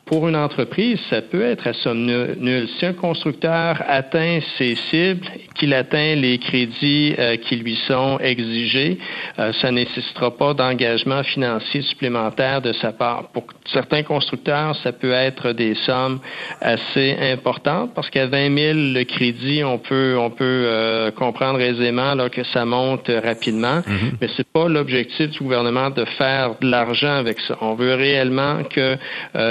Pour 0.07 0.29
une 0.29 0.37
entreprise, 0.37 0.99
ça 1.09 1.23
peut 1.23 1.43
être 1.43 1.67
à 1.67 1.73
somme 1.73 2.05
nulle. 2.05 2.69
Si 2.79 2.85
un 2.85 2.93
constructeur 2.93 3.83
atteint 3.89 4.41
ses 4.59 4.75
cibles, 4.91 5.27
qu'il 5.55 5.73
atteint 5.73 6.15
les 6.15 6.39
crédits 6.39 7.15
euh, 7.19 7.37
qui 7.37 7.57
lui 7.57 7.77
sont 7.87 8.19
exigés, 8.19 8.99
euh, 9.39 9.53
ça 9.55 9.71
ne 9.71 9.77
nécessitera 9.77 10.37
pas 10.37 10.53
d'engagement 10.53 11.23
financier 11.23 11.81
supplémentaire 11.83 12.61
de 12.61 12.73
sa 12.75 12.93
part. 12.93 13.31
Pour 13.33 13.45
certains 13.73 14.03
constructeurs, 14.03 14.77
ça 14.83 14.93
peut 14.93 15.13
être 15.13 15.53
des 15.53 15.75
sommes 15.87 16.21
assez 16.61 17.17
importantes 17.21 17.93
parce 17.95 18.11
qu'à 18.11 18.27
20 18.27 18.55
000 18.55 18.79
le 18.93 19.05
crédit, 19.05 19.65
on 19.65 19.79
peut 19.79 20.17
on 20.19 20.31
peut 20.31 20.45
euh, 20.45 21.11
comprendre 21.13 21.61
aisément 21.61 22.15
là, 22.15 22.29
que 22.29 22.45
ça 22.45 22.67
monte 22.67 23.11
rapidement, 23.25 23.79
mm-hmm. 23.79 24.13
mais 24.21 24.29
c'est 24.37 24.49
pas 24.53 24.69
l'objectif 24.69 25.31
du 25.31 25.39
gouvernement 25.39 25.89
de 25.89 26.05
faire 26.19 26.57
de 26.61 26.69
l'argent 26.69 27.15
avec 27.15 27.41
ça. 27.41 27.57
On 27.63 27.75
veut 27.75 27.95
réellement 27.95 28.65
que 28.65 28.97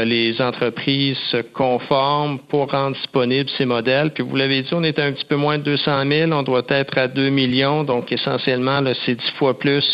les 0.04 0.42
entreprises 0.44 1.18
se 1.32 1.42
conforment 1.42 2.40
pour 2.50 2.70
rendre 2.72 2.96
disponibles 2.96 3.50
ces 3.58 3.66
modèles. 3.66 4.12
Puis 4.14 4.24
vous 4.24 4.36
l'avez 4.36 4.62
dit, 4.62 4.70
on 4.74 4.84
est 4.84 5.00
à 5.00 5.06
un 5.06 5.12
petit 5.14 5.26
peu 5.26 5.36
moins 5.36 5.58
de 5.58 5.64
200 5.64 6.04
000, 6.08 6.32
on 6.32 6.44
doit 6.44 6.64
être 6.70 6.98
à 6.98 7.08
2 7.08 7.30
millions, 7.30 7.84
donc 7.84 8.12
essentiellement, 8.12 8.82
c'est 9.06 9.16
10 9.16 9.24
fois 9.40 9.58
plus 9.58 9.86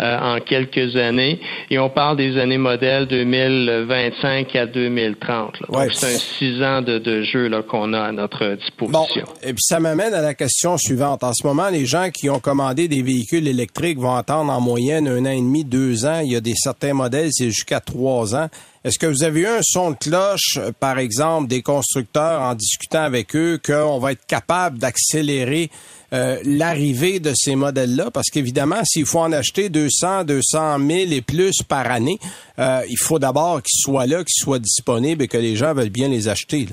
euh, 0.00 0.18
en 0.18 0.40
quelques 0.40 0.96
années. 0.96 1.40
Et 1.70 1.78
on 1.78 1.88
parle 1.88 2.16
des 2.16 2.38
années 2.38 2.58
modèles 2.58 3.06
2025 3.06 4.54
à 4.56 4.66
2030. 4.66 5.54
Donc 5.70 5.92
c'est 5.92 6.06
un 6.06 6.18
six 6.18 6.62
ans 6.62 6.82
de, 6.82 6.98
de 6.98 7.22
jeu 7.22 7.50
qu'on 7.68 7.92
a 7.92 8.00
à 8.00 8.12
notre 8.12 8.56
disposition. 8.56 9.24
Bon, 9.24 9.32
et 9.42 9.52
puis 9.52 9.62
ça 9.62 9.80
m'amène 9.80 10.14
à 10.14 10.22
la 10.22 10.34
question 10.34 10.76
suivante. 10.76 11.22
En 11.22 11.32
ce 11.32 11.46
moment, 11.46 11.68
les 11.68 11.86
gens 11.86 12.10
qui 12.10 12.30
ont 12.30 12.40
commandé 12.40 12.88
des 12.88 13.02
véhicules 13.02 13.46
électriques 13.46 13.98
vont 13.98 14.14
attendre 14.14 14.52
en 14.52 14.60
moyenne 14.60 15.08
un 15.08 15.24
an 15.26 15.30
et 15.30 15.40
demi, 15.40 15.64
deux 15.64 16.06
ans. 16.06 16.20
Il 16.24 16.32
y 16.32 16.36
a 16.36 16.40
des 16.40 16.54
certains 16.54 16.94
modèles, 16.94 17.28
c'est 17.32 17.50
jusqu'à 17.50 17.80
trois 17.80 18.34
ans. 18.34 18.48
Est-ce 18.84 18.98
que 18.98 19.06
vous 19.06 19.22
avez 19.22 19.42
eu 19.42 19.46
un 19.46 19.60
son 19.62 19.92
de 19.92 19.96
cloche, 19.96 20.56
euh, 20.56 20.72
par 20.72 20.98
exemple, 20.98 21.46
des 21.46 21.62
constructeurs 21.62 22.42
en 22.42 22.56
discutant 22.56 23.02
avec 23.02 23.36
eux, 23.36 23.60
qu'on 23.64 24.00
va 24.00 24.10
être 24.10 24.26
capable 24.26 24.78
d'accélérer 24.78 25.70
euh, 26.12 26.40
l'arrivée 26.44 27.20
de 27.20 27.32
ces 27.32 27.54
modèles-là? 27.54 28.10
Parce 28.10 28.28
qu'évidemment, 28.28 28.82
s'il 28.84 29.06
faut 29.06 29.20
en 29.20 29.30
acheter 29.30 29.68
200, 29.68 30.24
200 30.24 30.78
000 30.78 31.12
et 31.12 31.20
plus 31.20 31.62
par 31.62 31.92
année, 31.92 32.18
euh, 32.58 32.82
il 32.90 32.98
faut 32.98 33.20
d'abord 33.20 33.62
qu'ils 33.62 33.80
soient 33.80 34.06
là, 34.06 34.24
qu'ils 34.24 34.42
soient 34.42 34.58
disponibles 34.58 35.22
et 35.22 35.28
que 35.28 35.38
les 35.38 35.54
gens 35.54 35.74
veulent 35.74 35.88
bien 35.88 36.08
les 36.08 36.26
acheter. 36.26 36.66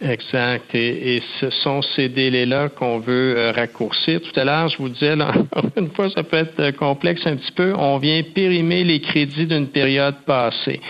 Exact. 0.00 0.74
Et, 0.74 1.22
ce 1.40 1.50
sont 1.50 1.80
ces 1.94 2.08
délais-là 2.08 2.68
qu'on 2.68 2.98
veut 2.98 3.36
euh, 3.36 3.52
raccourcir. 3.52 4.20
Tout 4.20 4.38
à 4.38 4.44
l'heure, 4.44 4.68
je 4.68 4.78
vous 4.78 4.88
disais, 4.88 5.14
là, 5.14 5.32
une 5.76 5.90
fois, 5.90 6.10
ça 6.10 6.24
peut 6.24 6.36
être 6.36 6.58
euh, 6.58 6.72
complexe 6.72 7.22
un 7.26 7.36
petit 7.36 7.52
peu. 7.52 7.72
On 7.76 7.98
vient 7.98 8.20
périmer 8.34 8.82
les 8.82 9.00
crédits 9.00 9.46
d'une 9.46 9.68
période 9.68 10.16
passée. 10.26 10.80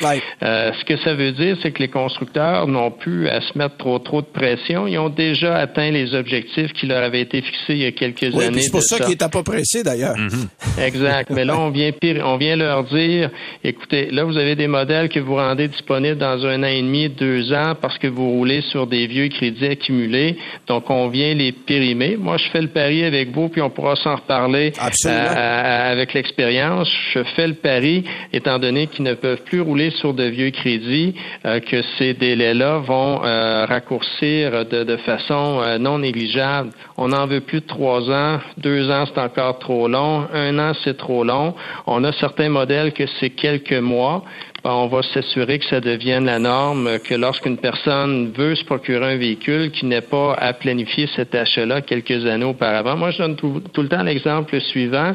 Euh, 0.42 0.72
ce 0.72 0.84
que 0.84 0.96
ça 0.98 1.14
veut 1.14 1.32
dire, 1.32 1.56
c'est 1.62 1.72
que 1.72 1.80
les 1.80 1.88
constructeurs 1.88 2.66
n'ont 2.66 2.90
plus 2.90 3.28
à 3.28 3.40
se 3.42 3.56
mettre 3.58 3.76
trop 3.76 3.98
trop 3.98 4.22
de 4.22 4.26
pression. 4.26 4.86
Ils 4.86 4.98
ont 4.98 5.10
déjà 5.10 5.56
atteint 5.56 5.90
les 5.90 6.14
objectifs 6.14 6.72
qui 6.72 6.86
leur 6.86 7.02
avaient 7.02 7.20
été 7.20 7.42
fixés 7.42 7.74
il 7.74 7.78
y 7.78 7.86
a 7.86 7.92
quelques 7.92 8.34
années. 8.34 8.62
C'est 8.62 8.70
pour 8.70 8.82
ça, 8.82 8.98
qu'ils 8.98 9.08
n'étaient 9.08 9.28
pas 9.28 9.42
pressés, 9.42 9.82
d'ailleurs. 9.82 10.16
Mm-hmm. 10.16 10.82
Exact. 10.82 11.30
Mais 11.30 11.44
là, 11.44 11.58
on 11.58 11.70
vient 11.70 11.90
on 12.24 12.36
vient 12.36 12.56
leur 12.56 12.84
dire, 12.84 13.30
écoutez, 13.62 14.10
là, 14.10 14.24
vous 14.24 14.36
avez 14.36 14.56
des 14.56 14.66
modèles 14.66 15.08
que 15.10 15.20
vous 15.20 15.36
rendez 15.36 15.68
disponibles 15.68 16.18
dans 16.18 16.44
un 16.46 16.62
an 16.62 16.66
et 16.66 16.80
demi, 16.80 17.08
deux 17.10 17.52
ans, 17.52 17.74
parce 17.80 17.98
que 17.98 18.06
vous 18.06 18.30
roulez 18.30 18.62
sur 18.62 18.86
des 18.86 18.93
des 18.94 19.06
vieux 19.08 19.28
crédits 19.28 19.66
accumulés. 19.66 20.36
Donc, 20.68 20.88
on 20.88 21.08
vient 21.08 21.34
les 21.34 21.50
périmer. 21.50 22.16
Moi, 22.16 22.36
je 22.36 22.48
fais 22.50 22.62
le 22.62 22.68
pari 22.68 23.02
avec 23.04 23.32
vous, 23.32 23.48
puis 23.48 23.60
on 23.60 23.70
pourra 23.70 23.96
s'en 23.96 24.14
reparler 24.14 24.72
euh, 25.06 25.92
avec 25.92 26.14
l'expérience. 26.14 26.88
Je 27.12 27.22
fais 27.34 27.48
le 27.48 27.54
pari, 27.54 28.04
étant 28.32 28.60
donné 28.60 28.86
qu'ils 28.86 29.04
ne 29.04 29.14
peuvent 29.14 29.42
plus 29.42 29.60
rouler 29.60 29.90
sur 29.90 30.14
de 30.14 30.24
vieux 30.24 30.50
crédits, 30.50 31.14
euh, 31.44 31.58
que 31.58 31.82
ces 31.98 32.14
délais-là 32.14 32.78
vont 32.78 33.24
euh, 33.24 33.66
raccourcir 33.66 34.64
de, 34.66 34.84
de 34.84 34.96
façon 34.98 35.60
non 35.80 35.98
négligeable. 35.98 36.70
On 36.96 37.08
n'en 37.08 37.26
veut 37.26 37.40
plus 37.40 37.60
de 37.60 37.66
trois 37.66 38.08
ans. 38.10 38.38
Deux 38.58 38.90
ans, 38.90 39.04
c'est 39.06 39.20
encore 39.20 39.58
trop 39.58 39.88
long. 39.88 40.26
Un 40.32 40.58
an, 40.58 40.72
c'est 40.84 40.96
trop 40.96 41.24
long. 41.24 41.54
On 41.86 42.04
a 42.04 42.12
certains 42.12 42.48
modèles 42.48 42.92
que 42.92 43.04
c'est 43.18 43.30
quelques 43.30 43.72
mois 43.72 44.24
on 44.64 44.86
va 44.86 45.02
s'assurer 45.02 45.58
que 45.58 45.66
ça 45.66 45.80
devienne 45.80 46.24
la 46.24 46.38
norme, 46.38 46.98
que 47.00 47.14
lorsqu'une 47.14 47.58
personne 47.58 48.32
veut 48.32 48.54
se 48.54 48.64
procurer 48.64 49.12
un 49.12 49.16
véhicule, 49.16 49.70
qui 49.70 49.84
n'est 49.84 50.00
pas 50.00 50.34
à 50.34 50.54
planifier 50.54 51.06
cet 51.14 51.34
achat-là 51.34 51.82
quelques 51.82 52.24
années 52.26 52.44
auparavant. 52.44 52.96
Moi, 52.96 53.10
je 53.10 53.18
donne 53.18 53.36
tout, 53.36 53.62
le 53.76 53.88
temps 53.88 54.02
l'exemple 54.02 54.58
suivant. 54.60 55.14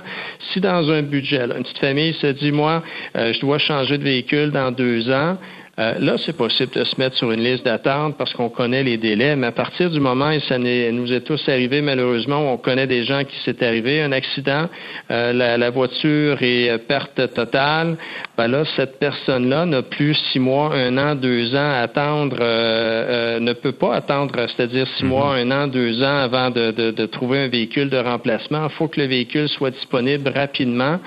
Si 0.52 0.62
dans 0.62 0.90
un 0.92 1.02
budget, 1.02 1.42
une 1.46 1.64
petite 1.64 1.80
famille 1.80 2.14
se 2.14 2.28
dit, 2.28 2.52
moi, 2.52 2.84
euh, 3.16 3.34
je 3.34 3.40
dois 3.40 3.58
changer 3.58 3.98
de 3.98 4.04
véhicule 4.04 4.52
dans 4.52 4.72
deux 4.72 5.10
ans, 5.10 5.38
euh, 5.80 5.94
là, 6.00 6.16
c'est 6.18 6.36
possible 6.36 6.74
de 6.74 6.84
se 6.84 7.00
mettre 7.00 7.16
sur 7.16 7.32
une 7.32 7.42
liste 7.42 7.64
d'attente 7.64 8.18
parce 8.18 8.34
qu'on 8.34 8.50
connaît 8.50 8.84
les 8.84 8.98
délais, 8.98 9.38
mais 9.38 9.48
à 9.48 9.52
partir 9.54 9.90
du 9.90 10.02
moment, 10.02 10.30
et 10.30 10.42
ça 10.42 10.58
nous 10.58 11.14
est 11.14 11.22
tous 11.22 11.42
arrivé 11.48 11.82
malheureusement, 11.82 12.54
on 12.54 12.58
connaît 12.58 12.88
des 12.88 13.06
gens 13.06 13.24
qui 13.24 13.36
s'est 13.46 13.66
arrivé, 13.66 14.02
un 14.02 14.12
accident, 14.12 14.68
euh, 15.10 15.32
la, 15.32 15.70
voiture 15.70 16.38
est 16.42 16.78
perte 16.88 17.34
totale, 17.34 17.96
ben 18.38 18.48
là, 18.48 18.64
cette 18.76 19.00
personne-là 19.00 19.66
n'a 19.66 19.82
plus 19.82 20.16
six 20.32 20.40
mois, 20.40 20.74
un 20.74 20.98
an, 20.98 21.16
deux 21.16 21.56
ans 21.56 21.72
à 21.72 21.84
attendre, 21.84 22.38
euh, 22.42 23.40
ne 23.40 23.54
peut 23.54 23.72
pas 23.72 23.96
attendre, 23.96 24.34
c'est-à-dire 24.36 24.88
six 24.98 25.04
mhm. 25.04 25.10
mois, 25.10 25.36
un 25.36 25.50
an, 25.52 25.68
deux 25.68 26.04
ans 26.04 26.18
avant 26.18 26.50
de, 26.50 26.72
de 26.72 27.06
trouver 27.06 27.40
un 27.40 27.48
véhicule 27.48 27.90
de 27.90 27.98
remplacement. 27.98 28.66
Il 28.66 28.76
faut 28.76 28.90
que 28.90 29.00
le 29.00 29.08
véhicule 29.08 29.48
soit 29.48 29.72
disponible 29.72 30.30
rapidement 30.36 31.00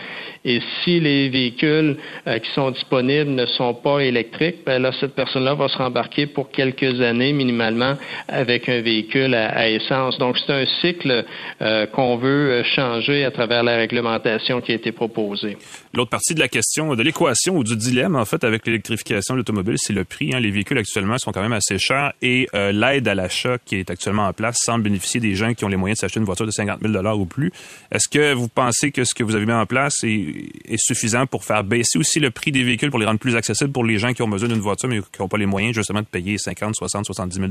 et 0.44 0.60
si 0.82 0.98
les 0.98 1.28
véhicules 1.28 1.96
euh, 2.26 2.38
qui 2.40 2.50
sont 2.50 2.72
disponibles 2.72 3.30
ne 3.30 3.46
sont 3.46 3.74
pas 3.74 4.00
électriques, 4.00 4.64
ben 4.66 4.82
là, 4.82 4.90
cette 4.98 5.14
personne-là 5.14 5.54
va 5.54 5.68
se 5.68 5.78
rembarquer 5.78 6.26
pour 6.26 6.50
quelques 6.50 7.00
années 7.00 7.32
minimalement 7.32 7.94
avec 8.26 8.68
un 8.68 8.80
véhicule 8.80 9.34
à, 9.34 9.70
essence. 9.70 10.18
Donc, 10.18 10.36
c'est 10.38 10.52
un 10.52 10.66
cycle 10.80 11.24
euh, 11.60 11.86
qu'on 11.86 12.16
veut 12.16 12.50
euh, 12.50 12.64
changer 12.64 13.24
à 13.24 13.30
travers 13.30 13.62
la 13.62 13.76
réglementation 13.76 14.60
qui 14.60 14.72
a 14.72 14.74
été 14.74 14.90
proposée. 14.90 15.56
L'autre 15.94 16.10
partie 16.10 16.34
de 16.34 16.40
la 16.40 16.48
question, 16.48 16.96
de 16.96 17.02
l'équation 17.02 17.56
ou 17.56 17.62
du 17.62 17.76
dilemme, 17.76 18.16
en 18.16 18.24
fait, 18.24 18.42
avec 18.42 18.66
l'électrification 18.66 19.34
de 19.34 19.38
l'automobile, 19.38 19.76
c'est 19.76 19.92
le 19.92 20.04
prix. 20.04 20.34
Hein. 20.34 20.40
Les 20.40 20.50
véhicules 20.50 20.78
actuellement 20.78 21.18
sont 21.18 21.30
quand 21.30 21.42
même 21.42 21.52
assez 21.52 21.78
chers 21.78 22.12
et 22.20 22.48
l'aide 22.52 23.06
à 23.08 23.14
l'achat 23.14 23.58
qui 23.64 23.76
est 23.76 23.90
actuellement 23.90 24.26
en 24.26 24.32
place 24.32 24.56
semble 24.58 24.84
bénéficier 24.84 25.20
des 25.20 25.34
gens 25.34 25.54
qui 25.54 25.64
ont 25.64 25.68
les 25.68 25.76
moyens 25.76 25.98
de 25.98 26.00
s'acheter 26.00 26.20
une 26.20 26.26
voiture 26.26 26.46
de 26.46 26.50
50 26.50 26.80
000 26.80 27.18
ou 27.18 27.26
plus. 27.26 27.52
Est-ce 27.90 28.08
que 28.08 28.32
vous 28.32 28.48
pensez 28.48 28.90
que 28.90 29.04
ce 29.04 29.14
que 29.14 29.22
vous 29.22 29.34
avez 29.34 29.46
mis 29.46 29.52
en 29.52 29.66
place 29.66 30.02
est 30.04 30.31
est 30.64 30.78
suffisant 30.78 31.26
pour 31.26 31.44
faire 31.44 31.64
baisser 31.64 31.98
aussi 31.98 32.20
le 32.20 32.30
prix 32.30 32.52
des 32.52 32.64
véhicules 32.64 32.90
pour 32.90 33.00
les 33.00 33.06
rendre 33.06 33.20
plus 33.20 33.36
accessibles 33.36 33.72
pour 33.72 33.84
les 33.84 33.98
gens 33.98 34.12
qui 34.12 34.22
ont 34.22 34.28
besoin 34.28 34.48
d'une 34.48 34.60
voiture 34.60 34.88
mais 34.88 35.00
qui 35.00 35.20
n'ont 35.20 35.28
pas 35.28 35.38
les 35.38 35.46
moyens 35.46 35.74
justement 35.74 36.00
de 36.00 36.06
payer 36.06 36.38
50, 36.38 36.74
60, 36.74 37.06
70 37.06 37.36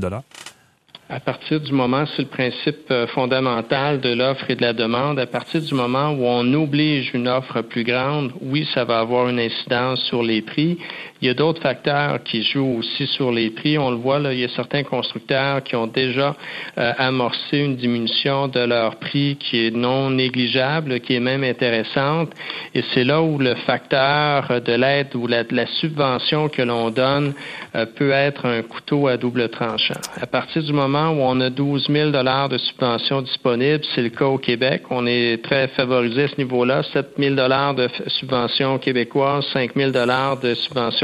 à 1.12 1.20
partir 1.20 1.60
du 1.60 1.72
moment, 1.72 2.06
c'est 2.06 2.22
le 2.22 2.28
principe 2.28 2.90
euh, 2.90 3.06
fondamental 3.08 4.00
de 4.00 4.14
l'offre 4.14 4.48
et 4.48 4.56
de 4.56 4.62
la 4.62 4.72
demande, 4.72 5.18
à 5.18 5.26
partir 5.26 5.60
du 5.60 5.74
moment 5.74 6.12
où 6.12 6.24
on 6.24 6.54
oblige 6.54 7.10
une 7.12 7.28
offre 7.28 7.60
plus 7.60 7.84
grande, 7.84 8.32
oui, 8.40 8.66
ça 8.72 8.84
va 8.84 9.00
avoir 9.00 9.28
une 9.28 9.38
incidence 9.38 10.02
sur 10.04 10.22
les 10.22 10.40
prix. 10.40 10.78
Il 11.22 11.28
y 11.28 11.30
a 11.30 11.34
d'autres 11.34 11.62
facteurs 11.62 12.20
qui 12.24 12.42
jouent 12.42 12.78
aussi 12.80 13.06
sur 13.06 13.30
les 13.30 13.50
prix. 13.50 13.78
On 13.78 13.90
le 13.90 13.96
voit, 13.96 14.18
là, 14.18 14.32
il 14.32 14.40
y 14.40 14.44
a 14.44 14.48
certains 14.48 14.82
constructeurs 14.82 15.62
qui 15.62 15.76
ont 15.76 15.86
déjà 15.86 16.34
euh, 16.78 16.92
amorcé 16.98 17.58
une 17.58 17.76
diminution 17.76 18.48
de 18.48 18.58
leur 18.58 18.96
prix 18.96 19.36
qui 19.36 19.66
est 19.66 19.70
non 19.70 20.10
négligeable, 20.10 20.98
qui 20.98 21.14
est 21.14 21.20
même 21.20 21.44
intéressante. 21.44 22.30
Et 22.74 22.82
c'est 22.92 23.04
là 23.04 23.22
où 23.22 23.38
le 23.38 23.54
facteur 23.54 24.60
de 24.60 24.72
l'aide 24.72 25.14
ou 25.14 25.28
la, 25.28 25.44
la 25.48 25.66
subvention 25.66 26.48
que 26.48 26.62
l'on 26.62 26.90
donne 26.90 27.34
euh, 27.76 27.86
peut 27.86 28.10
être 28.10 28.46
un 28.46 28.62
couteau 28.62 29.06
à 29.06 29.16
double 29.16 29.48
tranchant. 29.48 30.00
À 30.20 30.26
partir 30.26 30.60
du 30.64 30.72
moment 30.72 31.10
où 31.10 31.20
on 31.20 31.40
a 31.40 31.50
12 31.50 31.86
000 31.88 32.10
dollars 32.10 32.48
de 32.48 32.58
subventions 32.58 33.22
disponibles, 33.22 33.84
c'est 33.94 34.02
le 34.02 34.08
cas 34.08 34.26
au 34.26 34.38
Québec. 34.38 34.82
On 34.90 35.06
est 35.06 35.40
très 35.44 35.68
favorisé 35.68 36.24
à 36.24 36.28
ce 36.28 36.38
niveau-là. 36.38 36.82
7 36.92 37.10
000 37.16 37.36
dollars 37.36 37.74
de 37.74 37.88
subventions 38.08 38.78
québécoises, 38.78 39.46
5 39.52 39.76
000 39.76 39.92
dollars 39.92 40.40
de 40.40 40.54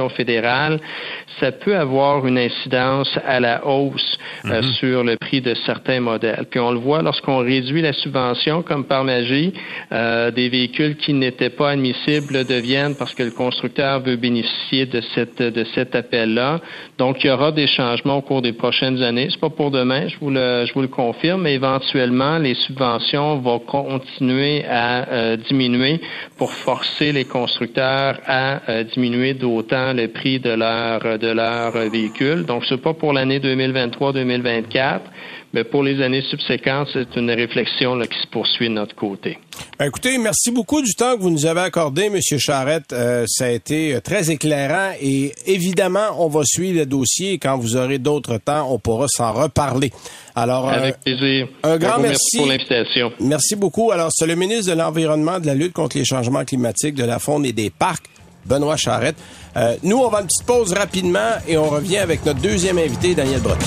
fédérales. 0.08 0.80
Ça 1.40 1.52
peut 1.52 1.76
avoir 1.76 2.26
une 2.26 2.38
incidence 2.38 3.08
à 3.26 3.38
la 3.38 3.66
hausse 3.66 4.18
euh, 4.44 4.62
mhm. 4.62 4.72
sur 4.72 5.04
le 5.04 5.16
prix 5.16 5.40
de 5.40 5.54
certains 5.66 6.00
modèles. 6.00 6.46
Puis 6.50 6.58
on 6.58 6.72
le 6.72 6.78
voit 6.78 7.02
lorsqu'on 7.02 7.38
réduit 7.38 7.82
la 7.82 7.92
subvention, 7.92 8.62
comme 8.62 8.84
par 8.84 9.04
magie, 9.04 9.52
euh, 9.92 10.30
des 10.30 10.48
véhicules 10.48 10.96
qui 10.96 11.12
n'étaient 11.12 11.50
pas 11.50 11.70
admissibles 11.70 12.44
deviennent 12.44 12.96
parce 12.96 13.14
que 13.14 13.22
le 13.22 13.30
constructeur 13.30 14.00
veut 14.00 14.16
bénéficier 14.16 14.86
de 14.86 15.00
cette 15.14 15.42
de 15.42 15.64
cet 15.74 15.94
appel-là. 15.94 16.60
Donc 16.98 17.22
il 17.22 17.28
y 17.28 17.30
aura 17.30 17.52
des 17.52 17.66
changements 17.66 18.18
au 18.18 18.22
cours 18.22 18.42
des 18.42 18.52
prochaines 18.52 19.02
années. 19.02 19.28
C'est 19.30 19.40
pas 19.40 19.50
pour 19.50 19.70
demain 19.70 19.98
je 20.08 20.16
vous 20.20 20.30
le, 20.30 20.64
je 20.66 20.72
vous 20.72 20.82
le 20.82 20.88
confirme, 20.88 21.42
mais 21.42 21.54
éventuellement, 21.54 22.38
les 22.38 22.54
subventions 22.54 23.38
vont 23.38 23.58
continuer 23.58 24.64
à 24.66 25.08
euh, 25.08 25.36
diminuer 25.36 26.00
pour 26.38 26.52
forcer 26.52 27.12
les 27.12 27.24
constructeurs 27.24 28.20
à 28.26 28.70
euh, 28.70 28.84
diminuer 28.84 29.34
d'autant 29.34 29.92
le 29.92 30.08
prix 30.08 30.38
de 30.38 30.50
leur 30.50 31.18
de 31.18 31.32
leur 31.32 31.72
véhicule. 31.90 32.44
Donc, 32.46 32.64
c'est 32.68 32.80
pas 32.80 32.94
pour 32.94 33.12
l'année 33.12 33.40
2023-2024 33.40 35.00
Mais 35.54 35.64
pour 35.64 35.82
les 35.82 36.02
années 36.02 36.22
subséquentes, 36.30 36.88
c'est 36.92 37.16
une 37.16 37.30
réflexion 37.30 37.98
qui 38.00 38.18
se 38.20 38.26
poursuit 38.26 38.68
de 38.68 38.74
notre 38.74 38.94
côté. 38.94 39.38
Ben, 39.78 39.86
écoutez, 39.86 40.18
merci 40.18 40.50
beaucoup 40.50 40.82
du 40.82 40.92
temps 40.94 41.16
que 41.16 41.22
vous 41.22 41.30
nous 41.30 41.46
avez 41.46 41.60
accordé, 41.60 42.04
M. 42.04 42.20
Charrette. 42.38 42.92
Euh, 42.92 43.24
ça 43.26 43.46
a 43.46 43.50
été 43.50 43.94
euh, 43.94 44.00
très 44.00 44.30
éclairant 44.30 44.92
et 45.00 45.32
évidemment, 45.46 46.08
on 46.18 46.28
va 46.28 46.42
suivre 46.44 46.78
le 46.78 46.86
dossier 46.86 47.32
et 47.32 47.38
quand 47.38 47.56
vous 47.56 47.76
aurez 47.76 47.98
d'autres 47.98 48.36
temps, 48.36 48.70
on 48.70 48.78
pourra 48.78 49.06
s'en 49.08 49.32
reparler. 49.32 49.90
Alors, 50.34 50.68
Avec 50.68 51.00
plaisir. 51.00 51.48
Un 51.62 51.78
grand 51.78 51.98
merci. 51.98 52.36
pour 52.36 52.46
l'invitation. 52.46 53.12
Merci 53.18 53.56
beaucoup. 53.56 53.90
Alors, 53.90 54.10
c'est 54.12 54.26
le 54.26 54.34
ministre 54.34 54.70
de 54.70 54.78
l'Environnement, 54.78 55.40
de 55.40 55.46
la 55.46 55.54
lutte 55.54 55.72
contre 55.72 55.96
les 55.96 56.04
changements 56.04 56.44
climatiques, 56.44 56.94
de 56.94 57.04
la 57.04 57.18
faune 57.18 57.46
et 57.46 57.52
des 57.52 57.70
parcs, 57.70 58.04
Benoît 58.44 58.76
Charrette. 58.76 59.16
Euh, 59.56 59.76
nous, 59.82 59.96
on 59.96 60.08
va 60.08 60.20
une 60.20 60.26
petite 60.26 60.46
pause 60.46 60.74
rapidement 60.74 61.32
et 61.48 61.56
on 61.56 61.68
revient 61.68 61.98
avec 61.98 62.24
notre 62.26 62.40
deuxième 62.40 62.78
invité, 62.78 63.14
Daniel 63.14 63.40
Breton. 63.40 63.66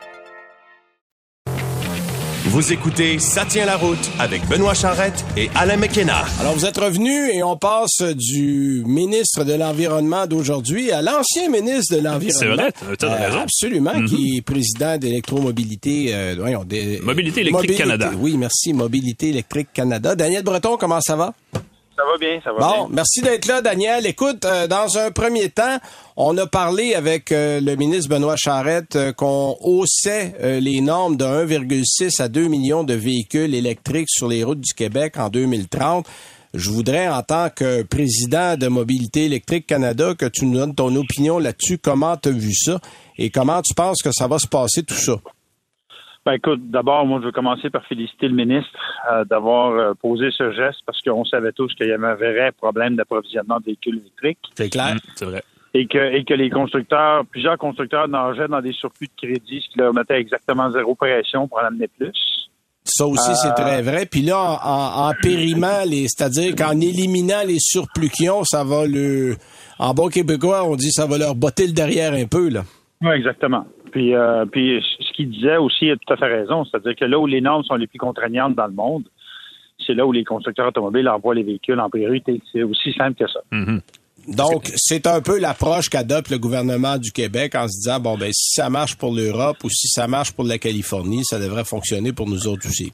Vous 2.51 2.73
écoutez 2.73 3.17
Ça 3.19 3.45
tient 3.45 3.65
la 3.65 3.77
route 3.77 4.11
avec 4.19 4.45
Benoît 4.47 4.73
Charrette 4.73 5.23
et 5.37 5.49
Alain 5.55 5.77
McKenna. 5.77 6.25
Alors, 6.39 6.53
vous 6.53 6.65
êtes 6.65 6.77
revenus 6.77 7.29
et 7.33 7.43
on 7.43 7.55
passe 7.55 8.01
du 8.01 8.83
ministre 8.85 9.45
de 9.45 9.53
l'Environnement 9.53 10.27
d'aujourd'hui 10.27 10.91
à 10.91 11.01
l'ancien 11.01 11.49
ministre 11.49 11.95
de 11.95 12.01
l'Environnement. 12.01 12.29
C'est 12.39 12.47
vrai, 12.85 12.97
tu 12.99 13.05
as 13.05 13.15
raison. 13.15 13.39
absolument, 13.39 13.93
Mhm. 13.95 14.05
qui 14.07 14.37
est 14.37 14.41
président 14.41 14.97
d'électromobilité. 14.97 16.13
euh, 16.13 16.35
voyons, 16.37 16.63
des- 16.65 16.99
Mobilité 17.01 17.41
électrique 17.41 17.53
Mobilité- 17.69 17.83
Canada. 17.83 18.11
Oui, 18.19 18.35
merci, 18.37 18.73
Mobilité 18.73 19.29
électrique 19.29 19.69
Canada. 19.73 20.15
Daniel 20.15 20.43
Breton, 20.43 20.75
comment 20.77 20.99
ça 21.01 21.15
va? 21.15 21.33
Ça 22.01 22.07
va 22.11 22.17
bien, 22.17 22.41
ça 22.43 22.51
va 22.51 22.59
Bon, 22.59 22.85
bien. 22.87 22.95
merci 22.95 23.21
d'être 23.21 23.45
là, 23.45 23.61
Daniel. 23.61 24.07
Écoute, 24.07 24.43
euh, 24.45 24.65
dans 24.65 24.97
un 24.97 25.11
premier 25.11 25.49
temps, 25.49 25.77
on 26.17 26.35
a 26.39 26.47
parlé 26.47 26.95
avec 26.95 27.31
euh, 27.31 27.61
le 27.61 27.75
ministre 27.75 28.09
Benoît 28.09 28.35
Charette 28.37 28.95
euh, 28.95 29.13
qu'on 29.13 29.55
haussait 29.61 30.33
les 30.59 30.81
normes 30.81 31.15
de 31.15 31.25
1,6 31.25 32.19
à 32.19 32.27
2 32.27 32.47
millions 32.47 32.83
de 32.83 32.95
véhicules 32.95 33.53
électriques 33.53 34.09
sur 34.09 34.27
les 34.27 34.43
routes 34.43 34.61
du 34.61 34.73
Québec 34.73 35.17
en 35.17 35.29
2030. 35.29 36.07
Je 36.55 36.69
voudrais, 36.71 37.07
en 37.07 37.21
tant 37.21 37.49
que 37.49 37.83
président 37.83 38.57
de 38.57 38.67
Mobilité 38.67 39.25
électrique 39.25 39.67
Canada, 39.67 40.15
que 40.17 40.25
tu 40.25 40.45
nous 40.45 40.57
donnes 40.57 40.73
ton 40.73 40.95
opinion 40.95 41.37
là-dessus. 41.37 41.77
Comment 41.77 42.17
tu 42.17 42.29
as 42.29 42.31
vu 42.31 42.53
ça 42.55 42.79
et 43.19 43.29
comment 43.29 43.61
tu 43.61 43.75
penses 43.75 44.01
que 44.01 44.11
ça 44.11 44.27
va 44.27 44.39
se 44.39 44.47
passer 44.47 44.81
tout 44.81 44.95
ça? 44.95 45.13
Ben 46.25 46.33
écoute, 46.33 46.69
d'abord, 46.69 47.05
moi, 47.07 47.19
je 47.19 47.25
veux 47.25 47.31
commencer 47.31 47.69
par 47.71 47.83
féliciter 47.87 48.27
le 48.27 48.35
ministre 48.35 48.69
euh, 49.11 49.25
d'avoir 49.25 49.71
euh, 49.71 49.93
posé 49.99 50.29
ce 50.31 50.51
geste 50.51 50.79
parce 50.85 51.01
qu'on 51.01 51.25
savait 51.25 51.51
tous 51.51 51.73
qu'il 51.73 51.87
y 51.87 51.91
avait 51.91 52.07
un 52.07 52.13
vrai 52.15 52.51
problème 52.55 52.95
d'approvisionnement 52.95 53.57
de 53.59 53.65
véhicules 53.65 53.97
électriques 53.99 54.37
C'est 54.55 54.69
clair? 54.69 54.95
C'est 55.15 55.25
vrai. 55.25 55.41
et 55.73 55.87
que, 55.87 55.97
et 55.97 56.23
que 56.23 56.35
les 56.35 56.51
constructeurs, 56.51 57.25
plusieurs 57.25 57.57
constructeurs 57.57 58.07
nageaient 58.07 58.47
dans 58.47 58.61
des 58.61 58.71
surplus 58.73 59.07
de 59.07 59.27
crédit, 59.27 59.61
ce 59.65 59.73
qui 59.73 59.79
leur 59.79 59.93
mettait 59.95 60.19
exactement 60.19 60.69
zéro 60.71 60.93
pression 60.93 61.47
pour 61.47 61.57
en 61.57 61.65
amener 61.65 61.87
plus. 61.87 62.11
Ça 62.83 63.05
aussi, 63.07 63.35
c'est 63.35 63.49
Euh, 63.49 63.53
très 63.55 63.81
vrai. 63.81 64.05
Puis 64.05 64.21
là, 64.21 64.59
en, 64.63 65.09
en 65.09 65.11
périmant 65.21 65.83
les, 65.87 66.07
c'est-à-dire 66.07 66.55
qu'en 66.55 66.79
éliminant 66.79 67.41
les 67.47 67.59
surplus 67.59 68.09
qu'ils 68.09 68.29
ont, 68.29 68.43
ça 68.43 68.63
va 68.63 68.85
le, 68.85 69.37
en 69.79 69.93
bon 69.95 70.09
québécois, 70.09 70.65
on 70.65 70.75
dit 70.75 70.91
ça 70.91 71.07
va 71.07 71.17
leur 71.17 71.33
botter 71.35 71.65
le 71.67 71.73
derrière 71.73 72.13
un 72.13 72.25
peu, 72.25 72.49
là. 72.49 72.63
Oui, 73.01 73.09
exactement. 73.15 73.65
Puis, 73.91 74.15
euh, 74.15 74.45
puis 74.45 74.83
ce 74.99 75.13
qu'il 75.13 75.29
disait 75.29 75.57
aussi 75.57 75.89
a 75.89 75.95
tout 75.95 76.13
à 76.13 76.17
fait 76.17 76.27
raison, 76.27 76.65
c'est-à-dire 76.65 76.95
que 76.95 77.05
là 77.05 77.19
où 77.19 77.27
les 77.27 77.41
normes 77.41 77.63
sont 77.63 77.75
les 77.75 77.87
plus 77.87 77.99
contraignantes 77.99 78.55
dans 78.55 78.67
le 78.67 78.73
monde, 78.73 79.03
c'est 79.85 79.93
là 79.93 80.05
où 80.05 80.11
les 80.11 80.23
constructeurs 80.23 80.67
automobiles 80.67 81.09
envoient 81.09 81.35
les 81.35 81.43
véhicules 81.43 81.79
en 81.79 81.89
priorité. 81.89 82.41
C'est 82.51 82.63
aussi 82.63 82.93
simple 82.93 83.23
que 83.23 83.29
ça. 83.29 83.39
Mhm. 83.51 83.81
Donc, 84.27 84.69
c'est 84.75 85.07
un 85.07 85.19
peu 85.21 85.39
l'approche 85.39 85.89
qu'adopte 85.89 86.29
le 86.29 86.37
gouvernement 86.37 86.97
du 86.97 87.11
Québec 87.11 87.55
en 87.55 87.67
se 87.67 87.79
disant, 87.79 87.99
bon, 87.99 88.17
ben, 88.17 88.31
si 88.31 88.53
ça 88.53 88.69
marche 88.69 88.95
pour 88.95 89.13
l'Europe 89.13 89.57
ou 89.63 89.69
si 89.69 89.87
ça 89.87 90.07
marche 90.07 90.33
pour 90.33 90.45
la 90.45 90.59
Californie, 90.59 91.23
ça 91.23 91.39
devrait 91.39 91.63
fonctionner 91.63 92.13
pour 92.13 92.29
nous 92.29 92.47
autres 92.47 92.67
aussi. 92.67 92.91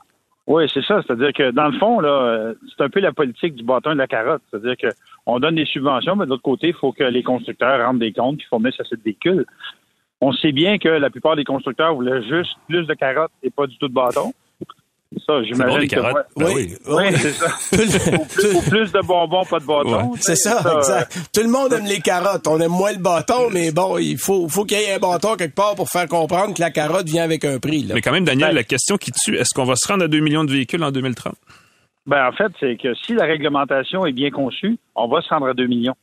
Oui, 0.48 0.64
c'est 0.74 0.83
ça. 0.86 1.01
C'est-à-dire 1.05 1.33
que 1.33 1.51
dans 1.51 1.68
le 1.68 1.77
fond, 1.77 2.00
là, 2.00 2.53
c'est 2.70 2.83
un 2.83 2.90
peu 2.90 3.01
la 3.01 3.12
politique 3.12 3.55
du 3.55 3.64
bâton 3.64 3.92
et 3.92 3.96
de 3.96 4.00
la 4.00 4.07
carotte. 4.07 4.42
C'est-à-dire 4.50 4.77
que 4.77 4.88
on 5.25 5.40
donne 5.40 5.55
des 5.55 5.66
subventions, 5.66 6.16
mais 6.16 6.24
de 6.24 6.29
l'autre 6.29 6.44
côté, 6.44 6.70
il 6.70 6.74
faut 6.74 6.94
que 6.94 7.03
les 7.03 7.22
constructeurs 7.22 7.86
rendent 7.86 8.00
des 8.00 8.14
comptes 8.14 8.38
puis 8.38 8.48
fournissent 8.48 8.79
assez 8.79 8.96
de 8.96 9.01
véhicules. 9.03 9.46
On 10.22 10.32
sait 10.34 10.51
bien 10.51 10.77
que 10.80 10.90
la 10.90 11.10
plupart 11.10 11.36
des 11.36 11.44
constructeurs 11.44 11.94
voulaient 11.94 12.24
juste 12.24 12.56
plus 12.68 12.86
de 12.86 12.94
carottes 12.96 13.32
et 13.44 13.50
pas 13.50 13.68
du 13.68 13.77
tout 13.77 13.88
de 13.88 13.94
bâton. 13.94 14.34
Ça, 15.25 15.42
j'imagine 15.44 15.74
bon, 15.74 15.77
les 15.77 15.88
que 15.88 15.96
carottes. 15.96 16.14
moi- 16.36 16.48
Ben 16.50 16.53
oui, 16.53 16.75
Oui, 16.88 16.96
oui. 17.10 17.14
c'est 17.18 17.32
ça. 17.32 17.46
ou, 18.20 18.25
plus, 18.25 18.56
ou 18.56 18.62
plus 18.62 18.92
de 18.92 19.00
bonbons, 19.06 19.46
pas 19.46 19.60
de 19.60 19.66
bâton. 19.66 20.12
Ouais. 20.12 20.18
C'est 20.20 20.36
ça, 20.36 20.62
euh, 20.66 20.77
exact. 20.80 21.18
Tout 21.34 21.42
le 21.44 21.48
monde 21.50 21.72
aime 21.72 21.86
les 21.86 22.01
carottes. 22.01 22.46
On 22.48 22.60
aime 22.60 22.72
moins 22.72 22.92
le 22.92 22.98
bâton, 23.00 23.50
mais 23.51 23.72
bon, 23.72 23.98
il 24.00 24.18
faut, 24.18 24.50
faut 24.50 24.66
qu'il 24.66 24.77
y 24.80 24.82
ait 24.84 24.96
un 24.96 25.00
bâton 25.00 25.36
quelque 25.38 25.56
part 25.56 25.75
pour 25.75 25.90
faire 25.90 26.08
comprendre 26.08 26.53
que 26.53 26.62
la 26.62 26.72
carotte 26.72 27.08
vient 27.08 27.24
avec 27.24 27.46
un 27.46 27.58
prix, 27.60 27.84
là. 27.84 27.96
Mais 27.96 28.01
quand 28.01 28.12
même, 28.12 28.25
Daniel, 28.25 28.50
Ben- 28.50 28.56
la 28.56 28.64
question 28.64 28.98
qui 28.98 29.12
tue, 29.12 29.38
est-ce 29.38 29.53
qu'on 29.53 29.64
va 29.66 29.75
se 29.77 29.88
rendre 29.88 30.03
à 30.03 30.08
2 30.10 30.20
millions 30.20 30.44
de 30.44 30.51
véhicules 30.51 30.84
en 30.84 30.92
2030? 30.92 31.36
Ben, 32.06 32.27
en 32.27 32.32
fait, 32.34 32.51
c'est 32.60 32.75
que 32.82 32.94
si 32.96 33.14
la 33.14 33.25
réglementation 33.25 34.06
est 34.06 34.14
bien 34.14 34.30
conçue, 34.30 34.77
on 34.96 35.08
va 35.08 35.22
se 35.22 35.30
rendre 35.30 35.48
à 35.48 35.53
2 35.53 35.68
millions. 35.68 35.96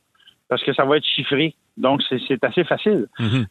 Parce 0.49 0.63
que 0.63 0.73
ça 0.73 0.83
va 0.83 0.97
être 0.97 1.05
chiffré. 1.05 1.53
Donc, 1.77 2.01
c'est 2.09 2.43
assez 2.43 2.63
facile. 2.63 3.07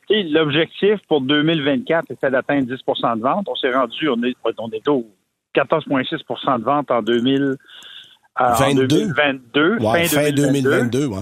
Sais, 0.09 0.23
L'objectif 0.25 0.99
pour 1.09 1.21
2024 1.21 2.11
était 2.11 2.31
d'atteindre 2.31 2.67
10% 2.67 3.17
de 3.19 3.23
vente. 3.23 3.47
On 3.49 3.55
s'est 3.55 3.73
rendu, 3.73 4.09
on 4.09 4.23
est, 4.23 4.35
on 4.59 4.71
est 4.71 4.89
au 4.89 5.07
14,6% 5.55 6.59
de 6.59 6.65
vente 6.65 6.91
en 6.91 7.03
2000, 7.03 7.43
euh, 7.43 7.55
en 8.37 8.55
22. 8.55 8.87
2022. 8.87 9.77
Ouais, 9.81 10.05
fin 10.05 10.31
2022, 10.31 11.07
ouais. 11.07 11.19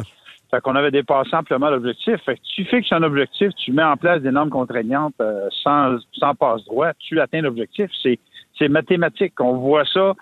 Fait 0.50 0.60
qu'on 0.60 0.76
avait 0.76 0.90
dépassé 0.90 1.34
amplement 1.34 1.70
l'objectif. 1.70 2.16
Fait 2.24 2.36
que 2.36 2.40
tu 2.54 2.64
fixes 2.66 2.92
un 2.92 3.02
objectif, 3.02 3.48
tu 3.56 3.72
mets 3.72 3.82
en 3.82 3.96
place 3.96 4.20
des 4.20 4.30
normes 4.30 4.50
contraignantes 4.50 5.14
euh, 5.20 5.48
sans, 5.62 5.96
sans 6.12 6.34
passe-droit, 6.34 6.92
tu 6.98 7.20
atteins 7.20 7.40
l'objectif. 7.40 7.90
C'est, 8.02 8.18
c'est 8.58 8.68
mathématique. 8.68 9.40
On 9.40 9.56
voit 9.56 9.84
ça 9.86 10.12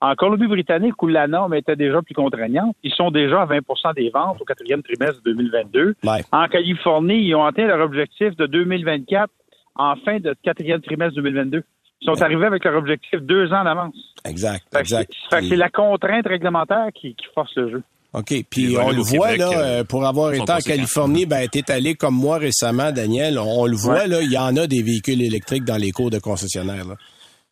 en 0.00 0.14
Colombie-Britannique 0.14 1.02
où 1.02 1.08
la 1.08 1.26
norme 1.26 1.54
était 1.54 1.74
déjà 1.76 2.00
plus 2.02 2.14
contraignante. 2.14 2.76
Ils 2.84 2.92
sont 2.92 3.10
déjà 3.10 3.42
à 3.42 3.46
20% 3.46 3.94
des 3.96 4.10
ventes 4.10 4.40
au 4.40 4.44
quatrième 4.44 4.82
trimestre 4.82 5.20
2022. 5.24 5.94
Ouais. 6.04 6.22
En 6.32 6.46
Californie, 6.46 7.20
ils 7.24 7.34
ont 7.34 7.44
atteint 7.44 7.66
leur 7.66 7.80
objectif 7.84 8.36
de 8.36 8.46
2024 8.46 9.28
en 9.76 9.96
fin 10.04 10.18
de 10.20 10.34
quatrième 10.42 10.80
trimestre 10.80 11.14
2022. 11.16 11.62
Ils 12.00 12.04
sont 12.06 12.22
arrivés 12.22 12.46
avec 12.46 12.64
leur 12.64 12.76
objectif 12.76 13.20
deux 13.22 13.52
ans 13.52 13.64
d'avance. 13.64 13.94
Exact, 14.24 14.62
Fait 14.72 14.80
exact. 14.80 15.12
c'est- 15.12 15.34
fait 15.36 15.42
que 15.42 15.48
c'est 15.48 15.56
la 15.56 15.68
contrainte 15.68 16.26
réglementaire 16.28 16.86
qui, 16.94 17.14
qui 17.16 17.26
force 17.34 17.52
le 17.56 17.70
jeu. 17.70 17.82
OK. 18.14 18.32
Puis 18.48 18.76
on 18.78 18.90
le 18.90 19.02
voit, 19.02 19.32
Québec, 19.32 19.40
là, 19.40 19.60
euh, 19.60 19.84
pour 19.84 20.06
avoir 20.06 20.32
été 20.32 20.50
en. 20.50 20.58
Californie, 20.58 21.26
ben, 21.26 21.46
t'es 21.48 21.70
allé 21.70 21.94
comme 21.94 22.14
moi 22.14 22.38
récemment, 22.38 22.90
Daniel. 22.92 23.38
On, 23.38 23.62
on 23.62 23.66
le 23.66 23.76
voit, 23.76 23.94
Ouais. 23.94 24.06
là, 24.08 24.22
il 24.22 24.32
y 24.32 24.38
en 24.38 24.56
a 24.56 24.66
des 24.68 24.80
véhicules 24.82 25.20
électriques 25.20 25.64
dans 25.64 25.76
les 25.76 25.90
cours 25.90 26.10
de 26.10 26.18
concessionnaires, 26.18 26.86
là. 26.86 26.94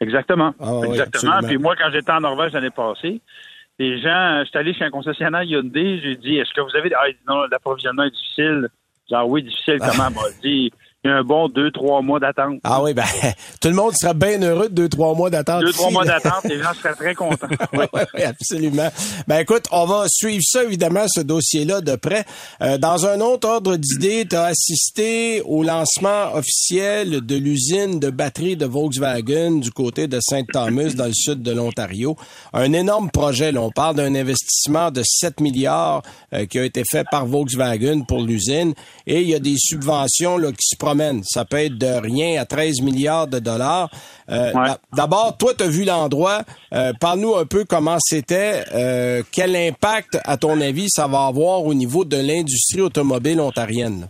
Exactement. 0.01 0.55
Ah 0.61 0.81
Exactement. 0.85 1.41
Puis 1.43 1.59
moi, 1.59 1.75
quand 1.77 1.91
j'étais 1.91 2.13
en 2.13 2.21
Norvège 2.21 2.53
l'année 2.53 2.71
passée, 2.71 3.21
les 3.79 4.01
gens, 4.01 4.43
j'étais 4.45 4.59
allé 4.59 4.75
chez 4.75 4.85
un 4.85 4.91
concessionnaire 4.91 5.43
Hyundai, 5.43 6.01
j'ai 6.03 6.17
dit, 6.17 6.37
est-ce 6.37 6.53
que 6.55 6.61
vous 6.61 6.75
avez, 6.77 6.91
ah, 6.95 7.09
il 7.09 7.15
dit, 7.15 7.21
non, 7.29 7.43
l'approvisionnement 7.51 8.05
est 8.05 8.11
difficile. 8.11 8.69
Genre, 9.11 9.29
oui, 9.29 9.43
difficile, 9.43 9.79
comment? 9.81 10.11
Bon, 10.11 10.23
il 10.31 10.41
dit, 10.41 10.73
il 11.07 11.11
y 11.11 11.13
a 11.13 11.19
un 11.19 11.23
bon 11.23 11.49
deux, 11.49 11.71
trois 11.71 12.03
mois 12.03 12.19
d'attente. 12.19 12.59
Ah 12.65 12.83
oui, 12.83 12.93
ben, 12.93 13.05
tout 13.61 13.69
le 13.69 13.75
monde 13.75 13.93
serait 13.95 14.15
bien 14.15 14.43
heureux 14.43 14.69
de 14.69 14.75
deux, 14.75 14.89
trois 14.89 15.15
mois 15.15 15.31
d'attente. 15.31 15.61
Deux, 15.61 15.69
ici, 15.69 15.79
trois 15.79 15.91
mois 15.93 16.05
là. 16.05 16.19
d'attente, 16.19 16.45
les 16.45 16.61
gens 16.61 16.75
seraient 16.75 16.95
très 16.95 17.15
contents. 17.15 17.47
oui, 17.75 17.85
oui, 17.93 18.01
oui, 18.15 18.23
absolument. 18.25 18.89
Ben 19.29 19.39
écoute, 19.39 19.67
on 19.71 19.87
va 19.87 20.07
suivre 20.09 20.43
ça 20.45 20.65
évidemment, 20.65 21.07
ce 21.07 21.21
dossier-là 21.21 21.81
de 21.81 21.95
près. 21.95 22.25
Euh, 22.61 22.77
dans 22.77 23.07
un 23.07 23.21
autre 23.21 23.49
ordre 23.49 23.77
d'idée, 23.77 24.27
tu 24.29 24.35
as 24.35 24.47
assisté 24.47 25.43
au 25.43 25.63
lancement 25.63 26.35
officiel 26.35 27.25
de 27.25 27.37
l'usine 27.37 28.01
de 28.01 28.11
batterie 28.11 28.57
de 28.57 28.67
Volkswagen 28.67 29.61
du 29.61 29.71
côté 29.71 30.09
de 30.09 30.19
Saint-Thomas, 30.21 30.95
dans 30.97 31.07
le 31.07 31.15
sud 31.15 31.41
de 31.41 31.53
l'Ontario. 31.53 32.17
Un 32.53 32.73
énorme 32.73 33.11
projet. 33.13 33.53
Là. 33.53 33.61
On 33.63 33.71
parle 33.71 33.95
d'un 33.95 34.15
investissement 34.17 34.91
de 34.91 35.03
7 35.05 35.41
milliards 35.41 36.03
euh, 36.33 36.47
qui 36.47 36.59
a 36.59 36.65
été 36.65 36.83
fait 36.91 37.07
par 37.13 37.27
Volkswagen 37.27 38.03
pour 38.09 38.23
l'usine. 38.23 38.75
Et 39.07 39.23
il 39.23 39.29
y 39.29 39.35
a 39.35 39.39
des 39.39 39.55
subventions 39.57 40.37
là, 40.37 40.51
qui 40.51 40.67
se 40.67 40.77
Ça 41.23 41.45
peut 41.45 41.59
être 41.59 41.79
de 41.79 42.01
rien 42.01 42.41
à 42.41 42.45
13 42.45 42.83
milliards 42.83 43.27
de 43.27 43.39
dollars. 43.39 43.89
Euh, 44.31 44.53
Ouais. 44.55 44.71
D'abord, 44.97 45.37
toi, 45.39 45.53
tu 45.57 45.65
as 45.65 45.69
vu 45.69 45.85
l'endroit. 45.85 46.41
Euh, 46.73 46.93
Parle-nous 47.01 47.37
un 47.37 47.47
peu 47.47 47.65
comment 47.69 47.97
c'était. 47.99 48.65
Euh, 48.75 49.23
quel 49.33 49.55
impact, 49.55 50.19
à 50.25 50.37
ton 50.37 50.61
avis, 50.61 50.89
ça 50.89 51.07
va 51.07 51.27
avoir 51.27 51.65
au 51.65 51.75
niveau 51.75 52.05
de 52.05 52.17
l'industrie 52.17 52.81
automobile 52.81 53.41
ontarienne? 53.41 54.09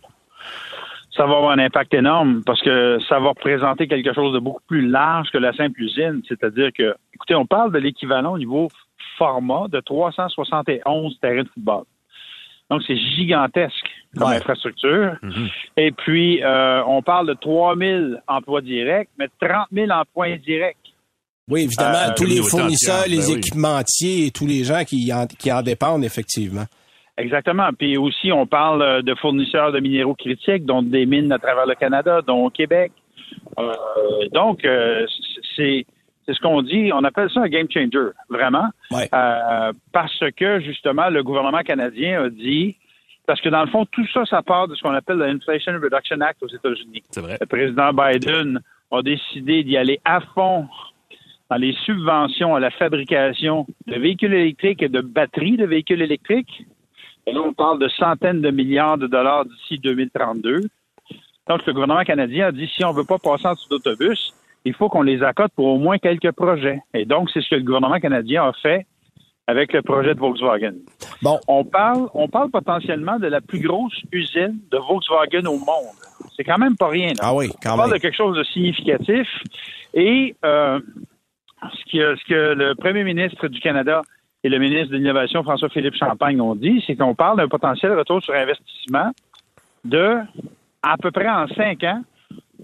ça 1.17 1.25
va 1.25 1.37
avoir 1.37 1.53
un 1.53 1.59
impact 1.59 1.95
énorme 1.95 2.43
parce 2.45 2.61
que 2.61 2.99
ça 3.09 3.19
va 3.19 3.31
représenter 3.31 3.89
quelque 3.89 4.13
chose 4.13 4.35
de 4.35 4.39
beaucoup 4.39 4.61
plus 4.69 4.87
large 4.87 5.31
que 5.31 5.39
la 5.39 5.55
simple 5.55 5.81
usine. 5.81 6.21
C'est-à-dire 6.29 6.69
que, 6.77 6.95
écoutez, 7.15 7.35
on 7.35 7.47
parle 7.47 7.73
de 7.73 7.79
l'équivalent 7.79 8.35
au 8.35 8.39
niveau 8.39 8.69
format 9.17 9.67
de 9.69 9.81
371 9.81 11.19
terrains 11.21 11.43
de 11.43 11.49
football. 11.49 11.85
Donc, 12.71 12.83
c'est 12.87 12.97
gigantesque 12.97 13.86
comme 14.17 14.29
infrastructure. 14.33 15.17
Mhm. 15.23 15.49
Et 15.77 15.93
puis, 15.93 16.43
euh, 16.43 16.83
on 16.87 17.03
parle 17.03 17.29
de 17.29 17.35
3 17.35 17.77
000 17.77 18.15
emplois 18.27 18.61
directs, 18.61 19.09
mais 19.19 19.29
30 19.41 19.67
000 19.73 19.91
emplois 19.91 20.27
indirects. 20.27 20.77
Oui, 21.49 21.63
évidemment, 21.63 22.09
Euh, 22.09 22.15
tous 22.17 22.25
les 22.25 22.43
fournisseurs, 22.43 23.05
les 23.07 23.19
ben 23.19 23.25
oui. 23.29 23.33
équipementiers 23.39 24.27
et 24.27 24.31
tous 24.33 24.47
les 24.47 24.65
gens 24.65 24.83
qui 24.85 25.13
en, 25.13 25.27
qui 25.27 25.53
en 25.53 25.63
dépendent, 25.63 26.05
effectivement. 26.05 26.65
Exactement. 27.19 27.69
Puis 27.79 27.97
aussi, 27.97 28.33
on 28.33 28.47
parle 28.47 28.83
euh, 28.83 29.03
de 29.03 29.15
fournisseurs 29.15 29.73
de 29.73 29.79
minéraux 29.81 30.15
critiques, 30.15 30.65
dont 30.67 30.83
des 30.83 31.07
mines 31.07 31.33
à 31.33 31.39
travers 31.39 31.65
le 31.67 31.75
Canada, 31.75 32.21
dont 32.27 32.45
au 32.47 32.51
Québec. 32.51 32.93
Euh, 33.59 33.73
donc, 34.33 34.65
euh, 34.65 35.07
c'est 35.57 35.87
ce 36.29 36.41
qu'on 36.41 36.61
dit. 36.63 36.91
On 36.93 37.05
appelle 37.05 37.31
ça 37.33 37.41
un 37.41 37.49
game 37.49 37.69
changer, 37.73 38.11
vraiment, 38.29 38.67
Euh, 38.93 39.73
parce 39.93 40.19
que 40.37 40.61
justement, 40.61 41.09
le 41.09 41.23
gouvernement 41.23 41.63
canadien 41.63 42.25
a 42.25 42.29
dit, 42.29 42.77
parce 43.27 43.41
que 43.41 43.49
dans 43.49 43.63
le 43.63 43.71
fond, 43.71 43.85
tout 43.87 44.07
ça, 44.13 44.25
ça 44.25 44.43
part 44.43 44.69
de 44.69 44.75
ce 44.75 44.83
qu'on 44.83 44.95
appelle 44.95 45.19
l'Inflation 45.19 45.73
Reduction 45.73 46.21
Act 46.21 46.43
aux 46.43 46.49
États-Unis. 46.49 47.03
C'est 47.11 47.21
vrai. 47.21 47.37
Le 47.41 47.47
président 47.47 47.93
Biden 47.93 48.61
a 48.93 49.03
décidé 49.03 49.65
d'y 49.65 49.77
aller 49.77 50.01
à 50.05 50.21
fond 50.21 50.69
dans 51.51 51.57
les 51.57 51.73
subventions 51.85 52.55
à 52.55 52.61
la 52.61 52.71
fabrication 52.71 53.67
de 53.87 53.97
véhicules 53.97 54.35
électriques 54.35 54.83
et 54.83 54.89
de 54.89 55.01
batteries 55.01 55.57
de 55.57 55.67
véhicules 55.67 56.03
électriques. 56.03 56.65
Et 57.27 57.33
là, 57.33 57.41
on 57.41 57.53
parle 57.53 57.81
de 57.81 57.89
centaines 57.89 58.41
de 58.41 58.51
milliards 58.51 58.99
de 58.99 59.07
dollars 59.07 59.45
d'ici 59.45 59.79
2032. 59.79 60.61
Donc, 61.49 61.67
le 61.67 61.73
gouvernement 61.73 62.05
canadien 62.05 62.49
a 62.49 62.53
dit, 62.53 62.69
si 62.69 62.85
on 62.85 62.93
ne 62.93 62.97
veut 62.97 63.05
pas 63.05 63.19
passer 63.19 63.47
en 63.47 63.53
dessous 63.53 63.69
d'autobus, 63.69 64.35
il 64.65 64.75
faut 64.75 64.89
qu'on 64.89 65.03
les 65.03 65.23
accote 65.23 65.53
pour 65.55 65.67
au 65.67 65.79
moins 65.79 65.99
quelques 65.99 66.33
projets. 66.33 66.81
Et 66.95 67.05
donc, 67.05 67.31
c'est 67.31 67.41
ce 67.41 67.51
que 67.51 67.55
le 67.57 67.63
gouvernement 67.63 67.99
canadien 68.01 68.45
a 68.45 68.53
fait 68.53 68.87
avec 69.47 69.73
le 69.73 69.83
projet 69.83 70.15
de 70.15 70.19
Volkswagen. 70.21 70.75
Bon. 71.23 71.39
On 71.47 71.65
parle, 71.65 72.09
on 72.15 72.29
parle 72.29 72.51
potentiellement 72.51 73.19
de 73.19 73.29
la 73.29 73.41
plus 73.41 73.61
grosse 73.61 73.97
usine 74.13 74.59
de 74.71 74.79
Volkswagen 74.79 75.47
au 75.47 75.59
monde. 75.59 75.97
C'est 76.37 76.45
quand 76.45 76.59
même 76.59 76.77
pas 76.77 76.89
rien. 76.89 77.09
là. 77.09 77.21
Ah 77.21 77.35
oui, 77.35 77.51
quand 77.63 77.75
on 77.75 77.77
parle 77.77 77.91
même. 77.91 77.99
de 77.99 78.03
quelque 78.03 78.17
chose 78.17 78.37
de 78.37 78.45
significatif. 78.45 79.29
Et 79.95 80.35
euh, 80.45 80.81
ce, 81.63 81.93
que, 81.93 82.17
ce 82.17 82.25
que 82.29 82.55
le 82.55 82.75
premier 82.75 83.05
ministre 83.05 83.49
du 83.49 83.61
Canada 83.61 84.03
et 84.43 84.49
le 84.49 84.59
ministre 84.59 84.91
de 84.93 84.97
l'Innovation, 84.97 85.43
François-Philippe 85.43 85.95
Champagne, 85.97 86.41
ont 86.41 86.55
dit, 86.55 86.83
c'est 86.87 86.97
qu'on 86.97 87.15
parle 87.15 87.39
d'un 87.39 87.49
potentiel 87.49 87.97
retour 87.97 88.23
sur 88.23 88.35
investissement 88.35 89.13
de 89.85 90.19
à 90.83 90.97
peu 90.99 91.11
près 91.11 91.29
en 91.29 91.49
cinq 91.49 91.83
ans, 91.85 92.03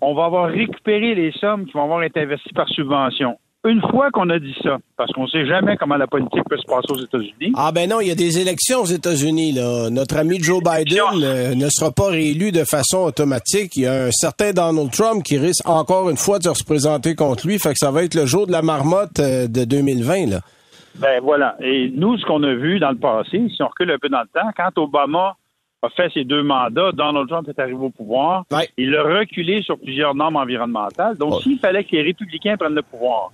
on 0.00 0.14
va 0.14 0.26
avoir 0.26 0.48
récupéré 0.48 1.14
les 1.14 1.32
sommes 1.32 1.64
qui 1.66 1.72
vont 1.72 1.84
avoir 1.84 2.02
été 2.02 2.20
investies 2.20 2.52
par 2.52 2.68
subvention. 2.68 3.38
Une 3.64 3.80
fois 3.92 4.10
qu'on 4.10 4.28
a 4.30 4.40
dit 4.40 4.56
ça, 4.60 4.78
parce 4.96 5.12
qu'on 5.12 5.22
ne 5.22 5.28
sait 5.28 5.46
jamais 5.46 5.76
comment 5.76 5.96
la 5.96 6.08
politique 6.08 6.42
peut 6.50 6.56
se 6.56 6.66
passer 6.66 6.90
aux 6.90 6.98
États-Unis, 6.98 7.52
Ah 7.56 7.70
ben 7.72 7.88
non, 7.88 8.00
il 8.00 8.08
y 8.08 8.10
a 8.10 8.16
des 8.16 8.40
élections 8.40 8.80
aux 8.80 8.86
États-Unis. 8.86 9.52
là. 9.52 9.88
Notre 9.88 10.16
ami 10.16 10.40
Joe 10.42 10.60
Biden 10.60 11.22
euh, 11.22 11.54
ne 11.54 11.68
sera 11.68 11.92
pas 11.92 12.08
réélu 12.08 12.50
de 12.50 12.64
façon 12.64 12.98
automatique. 13.04 13.76
Il 13.76 13.82
y 13.84 13.86
a 13.86 14.06
un 14.06 14.10
certain 14.10 14.52
Donald 14.52 14.90
Trump 14.90 15.22
qui 15.22 15.38
risque 15.38 15.68
encore 15.68 16.10
une 16.10 16.16
fois 16.16 16.38
de 16.38 16.44
se 16.44 16.48
représenter 16.48 17.14
contre 17.14 17.46
lui. 17.46 17.58
Fait 17.60 17.70
que 17.70 17.78
ça 17.78 17.92
va 17.92 18.02
être 18.02 18.16
le 18.16 18.26
jour 18.26 18.48
de 18.48 18.52
la 18.52 18.62
marmotte 18.62 19.20
euh, 19.20 19.46
de 19.46 19.64
2020. 19.64 20.26
Là. 20.28 20.40
Ben 20.96 21.20
voilà. 21.22 21.54
Et 21.60 21.92
nous, 21.94 22.18
ce 22.18 22.24
qu'on 22.26 22.42
a 22.42 22.54
vu 22.54 22.80
dans 22.80 22.90
le 22.90 22.98
passé, 22.98 23.42
si 23.54 23.62
on 23.62 23.68
recule 23.68 23.92
un 23.92 23.98
peu 23.98 24.08
dans 24.08 24.22
le 24.22 24.28
temps, 24.34 24.48
quand 24.56 24.76
Obama 24.82 25.36
a 25.82 25.88
fait 25.90 26.10
ses 26.12 26.24
deux 26.24 26.42
mandats, 26.42 26.92
Donald 26.92 27.28
Trump 27.28 27.48
est 27.48 27.58
arrivé 27.58 27.78
au 27.78 27.90
pouvoir, 27.90 28.44
il 28.76 28.94
a 28.94 29.02
reculé 29.02 29.62
sur 29.62 29.78
plusieurs 29.78 30.14
normes 30.14 30.36
environnementales. 30.36 31.16
Donc, 31.16 31.42
s'il 31.42 31.58
fallait 31.58 31.84
que 31.84 31.92
les 31.92 32.02
républicains 32.02 32.56
prennent 32.56 32.74
le 32.74 32.82
pouvoir 32.82 33.30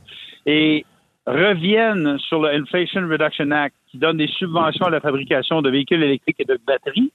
et 0.47 0.85
reviennent 1.27 2.19
sur 2.19 2.41
le 2.41 2.49
Inflation 2.55 3.07
Reduction 3.07 3.51
Act, 3.51 3.75
qui 3.91 3.99
donne 3.99 4.17
des 4.17 4.29
subventions 4.29 4.87
à 4.87 4.91
la 4.91 5.01
fabrication 5.01 5.61
de 5.61 5.71
véhicules 5.71 6.03
électriques 6.03 6.37
et 6.39 6.45
de 6.45 6.59
batteries, 6.67 7.13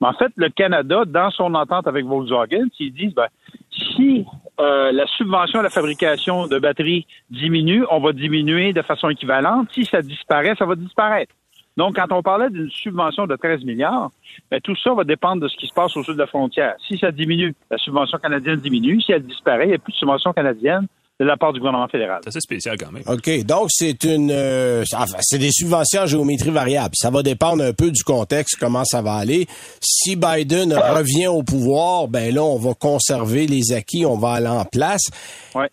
mais 0.00 0.08
en 0.08 0.12
fait, 0.14 0.32
le 0.36 0.48
Canada, 0.48 1.04
dans 1.06 1.30
son 1.30 1.54
entente 1.54 1.86
avec 1.86 2.06
Volkswagen, 2.06 2.68
s'ils 2.76 2.92
disent, 2.92 3.14
ben, 3.14 3.28
si 3.70 4.24
euh, 4.58 4.92
la 4.92 5.06
subvention 5.06 5.60
à 5.60 5.62
la 5.62 5.70
fabrication 5.70 6.46
de 6.46 6.58
batteries 6.58 7.06
diminue, 7.30 7.84
on 7.90 8.00
va 8.00 8.12
diminuer 8.12 8.72
de 8.72 8.82
façon 8.82 9.10
équivalente. 9.10 9.68
Si 9.72 9.84
ça 9.84 10.00
disparaît, 10.00 10.54
ça 10.58 10.64
va 10.64 10.74
disparaître. 10.74 11.34
Donc, 11.80 11.96
quand 11.96 12.12
on 12.12 12.22
parlait 12.22 12.50
d'une 12.50 12.68
subvention 12.68 13.26
de 13.26 13.34
13 13.36 13.64
milliards, 13.64 14.10
ben, 14.50 14.60
tout 14.60 14.76
ça 14.76 14.92
va 14.92 15.02
dépendre 15.02 15.40
de 15.40 15.48
ce 15.48 15.56
qui 15.56 15.66
se 15.66 15.72
passe 15.72 15.96
au 15.96 16.04
sud 16.04 16.12
de 16.12 16.18
la 16.18 16.26
frontière. 16.26 16.74
Si 16.86 16.98
ça 16.98 17.10
diminue, 17.10 17.54
la 17.70 17.78
subvention 17.78 18.18
canadienne 18.18 18.60
diminue. 18.60 19.00
Si 19.00 19.12
elle 19.12 19.22
disparaît, 19.22 19.64
il 19.64 19.68
n'y 19.68 19.76
a 19.76 19.78
plus 19.78 19.94
de 19.94 19.96
subvention 19.96 20.34
canadienne 20.34 20.86
de 21.20 21.26
la 21.26 21.36
part 21.36 21.52
du 21.52 21.58
gouvernement 21.60 21.86
fédéral. 21.86 22.20
C'est 22.24 22.30
assez 22.30 22.40
spécial 22.40 22.78
quand 22.78 22.90
même. 22.90 23.02
OK. 23.06 23.44
Donc, 23.44 23.68
c'est 23.70 24.04
une 24.04 24.30
euh, 24.32 24.82
enfin, 24.94 25.18
c'est 25.20 25.38
des 25.38 25.52
subventions 25.52 26.00
à 26.02 26.06
géométrie 26.06 26.50
variable. 26.50 26.94
Ça 26.94 27.10
va 27.10 27.22
dépendre 27.22 27.62
un 27.62 27.74
peu 27.74 27.90
du 27.90 28.02
contexte, 28.02 28.56
comment 28.58 28.84
ça 28.86 29.02
va 29.02 29.14
aller. 29.14 29.46
Si 29.82 30.16
Biden 30.16 30.72
revient 30.72 31.26
au 31.26 31.42
pouvoir, 31.42 32.08
ben 32.08 32.34
là, 32.34 32.42
on 32.42 32.56
va 32.56 32.72
conserver 32.72 33.46
les 33.46 33.72
acquis, 33.72 34.06
on 34.06 34.16
va 34.16 34.32
aller 34.32 34.48
en 34.48 34.64
place. 34.64 35.02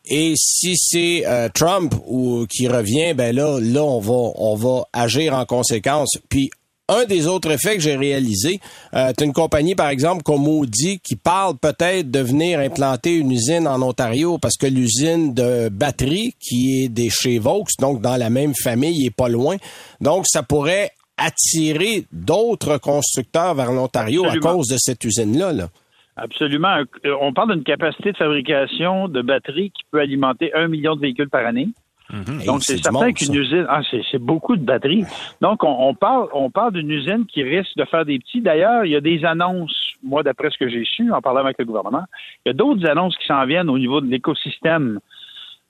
Et 0.06 0.34
si 0.36 0.76
c'est 0.76 1.24
euh, 1.26 1.48
Trump 1.54 1.94
ou 2.06 2.46
qui 2.50 2.68
revient, 2.68 3.14
ben 3.14 3.34
là, 3.34 3.58
là, 3.62 3.84
on 3.84 4.00
va 4.00 4.32
on 4.36 4.56
va 4.56 4.84
agir 4.92 5.34
en 5.34 5.46
conséquence. 5.46 6.18
Puis 6.28 6.50
un 6.90 7.06
des 7.06 7.28
autres 7.28 7.52
effets 7.52 7.76
que 7.76 7.82
j'ai 7.82 7.96
réalisé, 7.96 8.60
euh, 8.94 9.12
une 9.22 9.34
compagnie, 9.34 9.76
par 9.76 9.90
exemple, 9.90 10.24
comme 10.24 10.48
Audi, 10.48 11.00
qui 11.00 11.16
parle 11.16 11.58
peut-être 11.58 12.10
de 12.10 12.20
venir 12.20 12.60
implanter 12.60 13.16
une 13.16 13.32
usine 13.32 13.68
en 13.68 13.82
Ontario 13.82 14.38
parce 14.38 14.56
que 14.58 14.68
l'usine 14.68 15.34
de 15.34 15.70
batterie, 15.70 16.34
qui 16.40 16.84
est 16.84 16.90
des 16.90 17.10
chez 17.10 17.40
Vaux, 17.40 17.66
donc 17.80 18.02
dans 18.02 18.18
la 18.18 18.30
même 18.30 18.54
famille, 18.56 19.06
est 19.06 19.16
pas 19.16 19.30
loin. 19.30 19.58
Donc, 20.02 20.26
ça 20.28 20.44
pourrait 20.44 20.92
attirer 21.18 22.06
d'autres 22.12 22.78
constructeurs 22.78 23.56
vers 23.56 23.72
l'Ontario 23.72 24.26
à 24.26 24.38
cause 24.38 24.68
de 24.68 24.78
cette 24.78 25.04
usine-là. 25.04 25.52
Là. 25.52 25.70
Absolument. 26.16 26.84
Euh, 27.06 27.16
On 27.22 27.34
parle 27.34 27.54
d'une 27.54 27.64
capacité 27.64 28.12
de 28.12 28.18
fabrication 28.18 29.08
de 29.08 29.22
batteries 29.22 29.72
qui 29.72 29.84
peut 29.92 30.00
alimenter 30.00 30.54
un 30.54 30.68
million 30.68 30.96
de 30.96 31.02
véhicules 31.02 31.30
par 31.30 31.46
année. 31.46 31.70
Donc, 32.10 32.42
Hey, 32.42 32.62
c'est 32.62 32.78
certain 32.78 33.12
qu'une 33.12 33.34
usine, 33.34 33.66
ah, 33.68 33.82
c'est 34.12 34.20
beaucoup 34.20 34.56
de 34.56 34.64
batteries. 34.64 35.04
Donc, 35.42 35.64
on, 35.64 35.90
on 35.90 35.94
parle, 35.94 36.28
on 36.34 36.50
parle 36.50 36.74
d'une 36.74 36.90
usine 36.90 37.26
qui 37.26 37.44
risque 37.44 37.76
de 37.76 37.86
faire 37.86 38.06
des 38.06 38.20
petits. 38.20 38.42
D'ailleurs, 38.42 38.86
il 38.86 38.92
y 38.92 38.96
a 38.96 39.02
des 39.02 39.26
annonces, 39.26 39.94
moi, 40.04 40.24
d'après 40.24 40.50
ce 40.50 40.58
que 40.58 40.70
j'ai 40.70 40.86
su 40.86 41.12
en 41.12 41.22
parlant 41.22 41.42
avec 41.42 41.58
le 41.60 41.66
gouvernement, 41.66 42.06
il 42.46 42.50
y 42.50 42.52
a 42.52 42.54
d'autres 42.54 42.88
annonces 42.88 43.18
qui 43.18 43.28
s'en 43.28 43.46
viennent 43.46 43.70
au 43.70 43.78
niveau 43.78 44.00
de 44.00 44.08
l'écosystème 44.08 45.00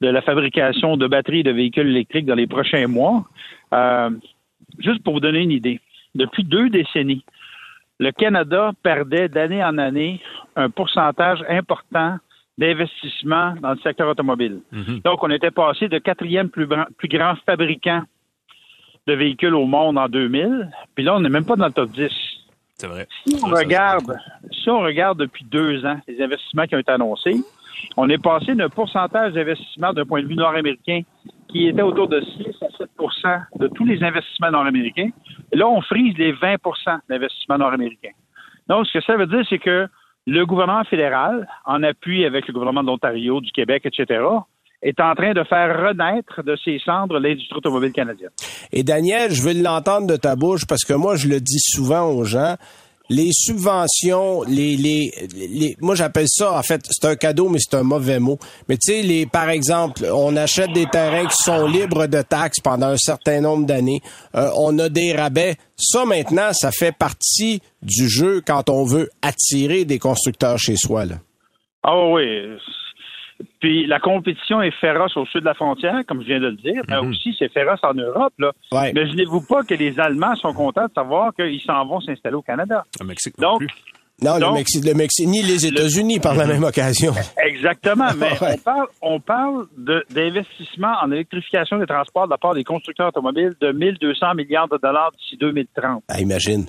de 0.01 0.09
la 0.09 0.21
fabrication 0.21 0.95
de 0.95 1.07
batteries 1.07 1.39
et 1.39 1.43
de 1.43 1.51
véhicules 1.51 1.87
électriques 1.87 2.25
dans 2.25 2.35
les 2.35 2.47
prochains 2.47 2.87
mois. 2.87 3.25
Euh, 3.73 4.11
juste 4.79 5.03
pour 5.03 5.13
vous 5.13 5.19
donner 5.19 5.41
une 5.41 5.51
idée, 5.51 5.79
depuis 6.13 6.43
deux 6.43 6.69
décennies, 6.69 7.23
le 7.99 8.11
Canada 8.11 8.73
perdait 8.83 9.27
d'année 9.27 9.63
en 9.63 9.77
année 9.79 10.21
un 10.55 10.69
pourcentage 10.69 11.43
important 11.49 12.17
d'investissement 12.57 13.53
dans 13.61 13.71
le 13.71 13.77
secteur 13.77 14.07
automobile. 14.09 14.59
Donc, 15.03 15.23
on 15.23 15.29
était 15.29 15.51
passé 15.51 15.87
de 15.87 15.97
quatrième 15.99 16.49
plus, 16.49 16.65
grand- 16.67 16.87
plus 16.97 17.07
grand 17.07 17.35
fabricant 17.45 18.01
de 19.05 19.13
véhicules 19.13 19.53
au 19.55 19.65
monde 19.65 19.97
en 19.97 20.07
2000, 20.09 20.69
puis 20.95 21.03
là, 21.05 21.15
on 21.15 21.19
n'est 21.21 21.29
même 21.29 21.45
pas 21.45 21.55
dans 21.55 21.67
le 21.67 21.71
top 21.71 21.91
10. 21.91 22.09
C'est 22.75 22.87
vrai. 22.87 23.07
Si 23.25 23.39
on 23.43 23.47
regarde, 23.47 24.17
si 24.51 24.69
on 24.69 24.79
regarde 24.81 25.17
depuis 25.19 25.45
deux 25.45 25.85
ans 25.85 25.99
les 26.07 26.21
investissements 26.21 26.65
qui 26.65 26.75
ont 26.75 26.79
été 26.79 26.91
annoncés, 26.91 27.37
on 27.95 28.09
est 28.09 28.21
passé 28.21 28.53
d'un 28.53 28.69
pourcentage 28.69 29.33
d'investissement 29.33 29.93
d'un 29.93 30.05
point 30.05 30.21
de 30.21 30.27
vue 30.27 30.35
nord-américain 30.35 31.01
qui 31.47 31.67
était 31.67 31.81
autour 31.81 32.07
de 32.07 32.19
6 32.21 32.47
à 32.61 32.83
7% 32.83 33.41
de 33.59 33.67
tous 33.69 33.85
les 33.85 34.03
investissements 34.03 34.51
nord-américains. 34.51 35.09
Et 35.51 35.55
là, 35.57 35.67
on 35.67 35.81
frise 35.81 36.15
les 36.17 36.33
20% 36.33 36.99
d'investissements 37.09 37.57
nord-américains. 37.57 38.11
Donc, 38.67 38.85
ce 38.87 38.97
que 38.97 39.03
ça 39.05 39.15
veut 39.15 39.27
dire, 39.27 39.43
c'est 39.49 39.59
que 39.59 39.87
le 40.27 40.45
gouvernement 40.45 40.83
fédéral, 40.83 41.47
en 41.65 41.81
appui 41.83 42.25
avec 42.25 42.47
le 42.47 42.53
gouvernement 42.53 42.83
de 42.83 42.87
l'Ontario, 42.87 43.39
du 43.39 43.51
Québec, 43.51 43.83
etc., 43.85 44.21
est 44.83 44.99
en 44.99 45.15
train 45.15 45.33
de 45.33 45.43
faire 45.43 45.87
renaître 45.87 46.43
de 46.43 46.55
ses 46.63 46.79
cendres 46.85 47.17
l'industrie 47.17 47.57
automobile 47.57 47.93
canadienne. 47.93 48.29
Et 48.71 48.83
Daniel, 48.83 49.31
je 49.31 49.41
veux 49.41 49.59
l'entendre 49.59 50.05
de 50.05 50.17
ta 50.17 50.35
bouche 50.35 50.67
parce 50.67 50.83
que 50.83 50.93
moi, 50.93 51.15
je 51.15 51.27
le 51.27 51.39
dis 51.39 51.59
souvent 51.59 52.11
aux 52.11 52.25
gens. 52.25 52.57
Les 53.09 53.29
subventions, 53.31 54.43
les, 54.43 54.75
les, 54.75 55.13
les 55.33 55.77
moi 55.79 55.95
j'appelle 55.95 56.27
ça, 56.27 56.53
en 56.53 56.63
fait, 56.63 56.81
c'est 56.89 57.07
un 57.07 57.15
cadeau, 57.15 57.49
mais 57.49 57.59
c'est 57.59 57.77
un 57.77 57.83
mauvais 57.83 58.19
mot. 58.19 58.37
Mais 58.67 58.77
tu 58.77 58.91
sais, 58.91 59.01
les, 59.01 59.25
par 59.25 59.49
exemple, 59.49 60.05
on 60.11 60.35
achète 60.35 60.73
des 60.73 60.85
terrains 60.87 61.25
qui 61.25 61.35
sont 61.43 61.67
libres 61.67 62.07
de 62.07 62.21
taxes 62.21 62.59
pendant 62.59 62.87
un 62.87 62.97
certain 62.97 63.41
nombre 63.41 63.65
d'années. 63.65 64.01
Euh, 64.35 64.49
on 64.57 64.77
a 64.79 64.89
des 64.89 65.13
rabais. 65.13 65.55
Ça 65.77 66.05
maintenant, 66.05 66.53
ça 66.53 66.71
fait 66.71 66.91
partie 66.91 67.61
du 67.81 68.09
jeu 68.09 68.41
quand 68.45 68.69
on 68.69 68.83
veut 68.83 69.09
attirer 69.21 69.85
des 69.85 69.99
constructeurs 69.99 70.57
chez 70.57 70.75
soi. 70.75 71.05
Là. 71.05 71.15
Ah 71.83 72.07
oui. 72.09 72.57
Puis 73.59 73.85
la 73.87 73.99
compétition 73.99 74.61
est 74.61 74.71
féroce 74.71 75.15
au 75.17 75.25
sud 75.25 75.41
de 75.41 75.45
la 75.45 75.53
frontière, 75.53 76.01
comme 76.07 76.21
je 76.21 76.27
viens 76.27 76.39
de 76.39 76.47
le 76.47 76.55
dire, 76.55 76.81
mais 76.87 76.97
aussi 76.97 77.35
c'est 77.37 77.51
féroce 77.51 77.79
en 77.83 77.93
Europe. 77.93 78.33
Là. 78.39 78.51
Ouais. 78.71 78.91
Imaginez-vous 78.91 79.41
pas 79.41 79.63
que 79.63 79.73
les 79.73 79.99
Allemands 79.99 80.35
sont 80.35 80.53
contents 80.53 80.85
de 80.85 80.93
savoir 80.93 81.33
qu'ils 81.35 81.61
s'en 81.61 81.85
vont 81.85 82.01
s'installer 82.01 82.35
au 82.35 82.41
Canada. 82.41 82.83
Au 82.99 83.03
Mexique 83.03 83.35
Donc, 83.37 83.61
Non, 84.21 84.37
le, 84.37 84.53
Mexique, 84.53 84.85
le 84.85 84.93
Mexique, 84.93 85.27
ni 85.27 85.43
les 85.43 85.65
États-Unis 85.67 86.19
par 86.19 86.35
la 86.35 86.47
même 86.47 86.63
occasion. 86.63 87.13
Exactement, 87.45 88.09
mais 88.17 88.29
on 88.41 88.57
parle, 88.57 88.87
on 89.01 89.19
parle 89.19 89.65
d'investissement 90.09 90.93
en 91.03 91.11
électrification 91.11 91.77
des 91.77 91.87
transports 91.87 92.25
de 92.25 92.31
la 92.31 92.37
part 92.37 92.55
des 92.55 92.63
constructeurs 92.63 93.09
automobiles 93.09 93.53
de 93.61 93.71
1200 93.71 94.33
milliards 94.35 94.67
de 94.67 94.79
dollars 94.81 95.11
d'ici 95.11 95.37
2030. 95.37 96.03
Ah, 96.07 96.19
imagine. 96.19 96.65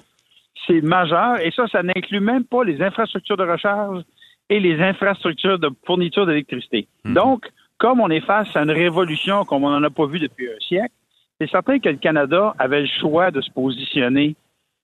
C'est 0.66 0.82
majeur, 0.82 1.40
et 1.40 1.50
ça, 1.50 1.66
ça 1.68 1.82
n'inclut 1.82 2.20
même 2.20 2.44
pas 2.44 2.62
les 2.64 2.82
infrastructures 2.82 3.38
de 3.38 3.44
recharge 3.44 4.02
et 4.50 4.60
les 4.60 4.80
infrastructures 4.80 5.58
de 5.58 5.70
fourniture 5.86 6.26
d'électricité. 6.26 6.86
Mhm. 7.04 7.14
Donc, 7.14 7.46
comme 7.78 8.00
on 8.00 8.10
est 8.10 8.24
face 8.24 8.48
à 8.56 8.62
une 8.62 8.70
révolution 8.70 9.44
comme 9.44 9.64
on 9.64 9.70
n'en 9.70 9.82
a 9.82 9.90
pas 9.90 10.06
vu 10.06 10.18
depuis 10.18 10.48
un 10.48 10.58
siècle, 10.60 10.94
c'est 11.40 11.50
certain 11.50 11.78
que 11.78 11.88
le 11.88 11.96
Canada 11.96 12.54
avait 12.58 12.80
le 12.80 12.88
choix 13.00 13.30
de 13.30 13.40
se 13.40 13.50
positionner 13.50 14.34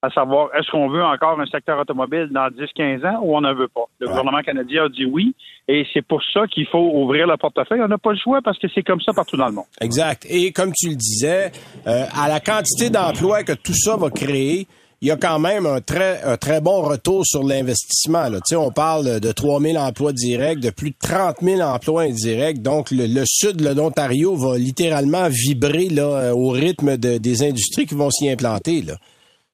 à 0.05 0.11
savoir 0.11 0.51
est-ce 0.55 0.71
qu'on 0.71 0.89
veut 0.89 1.03
encore 1.03 1.41
un 1.41 1.47
secteur 1.47 1.79
automobile 1.79 2.29
dans 2.31 2.49
10-15 2.49 3.07
ans 3.07 3.21
ou 3.23 3.37
on 3.37 3.41
n'en 3.41 3.55
veut 3.55 3.69
pas? 3.69 3.85
Le 3.99 4.09
gouvernement 4.09 4.43
canadien 4.43 4.85
a 4.85 4.89
dit 4.89 5.07
oui 5.07 5.35
et 5.67 5.87
c'est 5.93 6.03
pour 6.03 6.23
ça 6.33 6.47
qu'il 6.47 6.67
faut 6.67 6.91
ouvrir 6.95 7.27
le 7.27 7.37
portefeuille. 7.37 7.81
On 7.81 7.89
n'a 7.89 7.99
pas 7.99 8.13
le 8.13 8.19
choix 8.19 8.41
parce 8.43 8.59
que 8.59 8.67
c'est 8.75 8.83
comme 8.83 9.01
ça 9.01 9.13
partout 9.15 9.37
dans 9.37 9.47
le 9.47 9.53
monde. 9.53 9.65
Exact. 9.81 10.27
Et 10.29 10.53
comme 10.53 10.73
tu 10.73 10.91
le 10.91 10.97
disais, 10.97 11.51
euh, 11.87 12.05
à 12.15 12.29
la 12.29 12.41
quantité 12.41 12.91
d'emplois 12.91 13.45
que 13.45 13.53
tout 13.53 13.73
ça 13.73 13.97
va 13.97 14.11
créer, 14.11 14.67
il 15.01 15.09
y 15.09 15.11
a 15.11 15.17
quand 15.17 15.39
même 15.39 15.67
un 15.67 15.81
très, 15.81 16.23
un 16.23 16.37
très 16.37 16.61
bon 16.61 16.83
retour 16.83 17.25
sur 17.27 17.43
l'investissement. 17.43 18.29
Là. 18.29 18.39
Tu 18.39 18.55
sais, 18.55 18.57
on 18.57 18.71
parle 18.71 19.21
de 19.21 19.33
3 19.33 19.61
000 19.61 19.77
emplois 19.77 20.13
directs, 20.13 20.61
de 20.61 20.71
plus 20.71 20.91
de 20.91 20.97
30 21.01 21.37
000 21.43 21.61
emplois 21.61 22.03
indirects. 22.03 22.63
Donc, 22.63 22.91
le, 22.91 23.07
le 23.07 23.25
sud 23.27 23.57
de 23.57 23.69
l'Ontario 23.75 24.35
va 24.37 24.57
littéralement 24.57 25.29
vibrer 25.29 25.89
là, 25.89 26.35
au 26.35 26.51
rythme 26.51 26.97
de, 26.97 27.19
des 27.19 27.43
industries 27.43 27.87
qui 27.87 27.95
vont 27.95 28.11
s'y 28.11 28.31
implanter. 28.31 28.83
Là. 28.83 28.95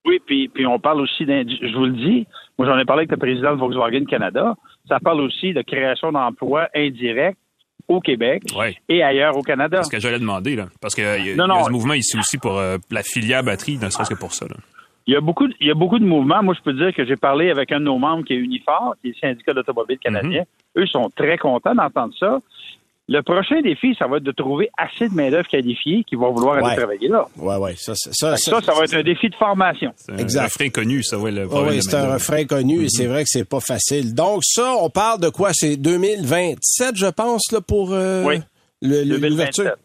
Oui, 0.05 0.19
puis, 0.25 0.49
puis 0.49 0.67
on 0.67 0.79
parle 0.79 1.01
aussi, 1.01 1.25
je 1.27 1.77
vous 1.77 1.85
le 1.85 1.93
dis, 1.93 2.27
moi 2.59 2.67
j'en 2.67 2.79
ai 2.79 2.85
parlé 2.85 3.01
avec 3.01 3.11
le 3.11 3.17
président 3.17 3.55
de 3.55 3.61
Volkswagen 3.61 4.05
Canada, 4.07 4.55
ça 4.89 4.99
parle 4.99 5.21
aussi 5.21 5.53
de 5.53 5.63
création 5.63 6.11
d'emplois 6.13 6.69
indirects 6.75 7.37
au 7.89 8.01
Québec 8.01 8.43
et 8.89 9.03
ailleurs 9.03 9.37
au 9.37 9.43
Canada. 9.43 9.79
C'est 9.83 9.91
ce 9.91 9.97
que 9.97 10.01
j'allais 10.01 10.19
demander, 10.19 10.57
là. 10.57 10.67
Parce 10.81 10.95
qu'il 10.95 11.05
y, 11.05 11.07
a, 11.07 11.19
y 11.19 11.33
a 11.33 11.65
ce 11.65 11.71
mouvement 11.71 11.95
ici 11.95 12.19
aussi 12.19 12.39
pour 12.39 12.59
euh, 12.59 12.79
la 12.91 13.03
filière 13.03 13.43
batterie, 13.43 13.79
ne 13.79 13.91
serait-ce 13.91 14.11
que 14.11 14.19
pour 14.19 14.33
ça. 14.33 14.47
Là. 14.47 14.57
Il 15.07 15.15
y, 15.15 15.17
a 15.17 15.21
beaucoup 15.21 15.49
de, 15.49 15.55
il 15.61 15.67
y 15.67 15.71
a 15.71 15.75
beaucoup 15.75 15.99
de 15.99 16.05
mouvements. 16.05 16.43
Moi, 16.43 16.55
je 16.57 16.63
peux 16.63 16.73
dire 16.73 16.95
que 16.95 17.05
j'ai 17.05 17.17
parlé 17.17 17.51
avec 17.51 17.73
un 17.73 17.81
de 17.81 17.85
nos 17.85 17.99
membres 17.99 18.25
qui 18.25 18.35
est 18.35 18.37
Unifor, 18.37 18.95
qui 19.03 19.09
est 19.09 19.15
le 19.23 19.29
syndicat 19.29 19.53
d'automobile 19.55 19.99
canadien. 19.99 20.45
Eux 20.77 20.87
sont 20.87 21.11
très 21.17 21.37
contents 21.39 21.75
d'entendre 21.75 22.15
ça. 22.19 22.39
Le 23.09 23.23
prochain 23.23 23.61
défi, 23.61 23.97
ça 23.99 24.07
va 24.07 24.19
être 24.19 24.23
de 24.23 24.31
trouver 24.31 24.71
assez 24.79 25.09
de 25.09 25.15
main-d'œuvre 25.15 25.49
qualifiée 25.49 26.05
qui 26.05 26.15
vont 26.15 26.33
vouloir 26.33 26.65
aller 26.65 26.77
travailler 26.77 27.09
là. 27.09 27.27
Ouais, 27.37 27.57
ouais. 27.57 27.75
Ça, 27.77 27.95
ça, 27.97 28.13
Ça, 28.13 28.37
ça, 28.37 28.61
ça 28.61 28.73
va 28.73 28.85
être 28.85 28.95
un 28.95 29.03
défi 29.03 29.29
de 29.29 29.35
formation. 29.35 29.91
C'est 29.97 30.13
un 30.13 30.19
Exact. 30.19 30.45
refrain 30.45 30.69
connu, 30.69 31.03
ça, 31.03 31.19
ouais, 31.19 31.33
le 31.33 31.49
de 31.49 31.81
c'est 31.81 31.97
un 31.97 32.13
refrain 32.15 32.45
connu 32.45 32.85
et 32.85 32.89
c'est 32.89 33.07
vrai 33.07 33.25
que 33.25 33.29
c'est 33.29 33.49
pas 33.49 33.59
facile. 33.59 34.15
Donc 34.15 34.43
ça, 34.45 34.75
on 34.81 34.91
parle 34.91 35.19
de 35.21 35.29
quoi? 35.29 35.51
C'est 35.53 35.77
2027, 35.77 36.97
je 36.97 37.07
pense, 37.07 37.51
là, 37.51 37.61
pour 37.61 37.93
euh, 37.93 38.23
Oui. 38.27 38.37
Le- 38.83 39.05
le- 39.05 39.19
2027. 39.19 39.59
l'ouverture. 39.59 39.77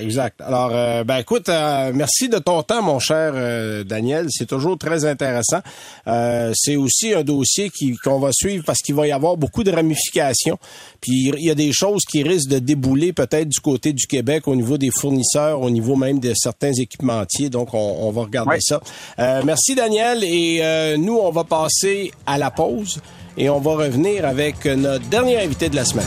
Exact. 0.00 0.40
Alors, 0.40 0.70
euh, 0.72 1.02
ben 1.04 1.16
écoute, 1.18 1.48
euh, 1.48 1.90
merci 1.94 2.28
de 2.28 2.38
ton 2.38 2.62
temps, 2.62 2.82
mon 2.82 2.98
cher 2.98 3.32
euh, 3.34 3.82
Daniel. 3.82 4.26
C'est 4.30 4.46
toujours 4.46 4.78
très 4.78 5.04
intéressant. 5.04 5.60
Euh, 6.06 6.52
c'est 6.54 6.76
aussi 6.76 7.14
un 7.14 7.22
dossier 7.24 7.70
qui 7.70 7.96
qu'on 7.96 8.20
va 8.20 8.30
suivre 8.32 8.62
parce 8.64 8.78
qu'il 8.80 8.94
va 8.94 9.06
y 9.08 9.12
avoir 9.12 9.36
beaucoup 9.36 9.64
de 9.64 9.70
ramifications. 9.72 10.58
Puis 11.00 11.32
il 11.36 11.44
y 11.44 11.50
a 11.50 11.54
des 11.54 11.72
choses 11.72 12.02
qui 12.04 12.22
risquent 12.22 12.50
de 12.50 12.58
débouler 12.58 13.12
peut-être 13.12 13.48
du 13.48 13.60
côté 13.60 13.92
du 13.92 14.06
Québec 14.06 14.46
au 14.46 14.54
niveau 14.54 14.78
des 14.78 14.90
fournisseurs, 14.92 15.60
au 15.60 15.70
niveau 15.70 15.96
même 15.96 16.20
de 16.20 16.32
certains 16.34 16.72
équipementiers. 16.72 17.50
Donc, 17.50 17.74
on, 17.74 17.96
on 18.02 18.10
va 18.12 18.22
regarder 18.22 18.50
Ouais. 18.50 18.58
ça. 18.60 18.80
Euh, 19.18 19.42
merci, 19.44 19.74
Daniel. 19.74 20.22
Et 20.22 20.58
euh, 20.62 20.96
nous, 20.96 21.16
on 21.16 21.30
va 21.30 21.44
passer 21.44 22.12
à 22.26 22.38
la 22.38 22.50
pause 22.50 23.00
et 23.36 23.48
on 23.48 23.58
va 23.60 23.72
revenir 23.72 24.24
avec 24.24 24.64
notre 24.66 25.06
dernier 25.08 25.38
invité 25.42 25.68
de 25.68 25.76
la 25.76 25.84
semaine. 25.84 26.06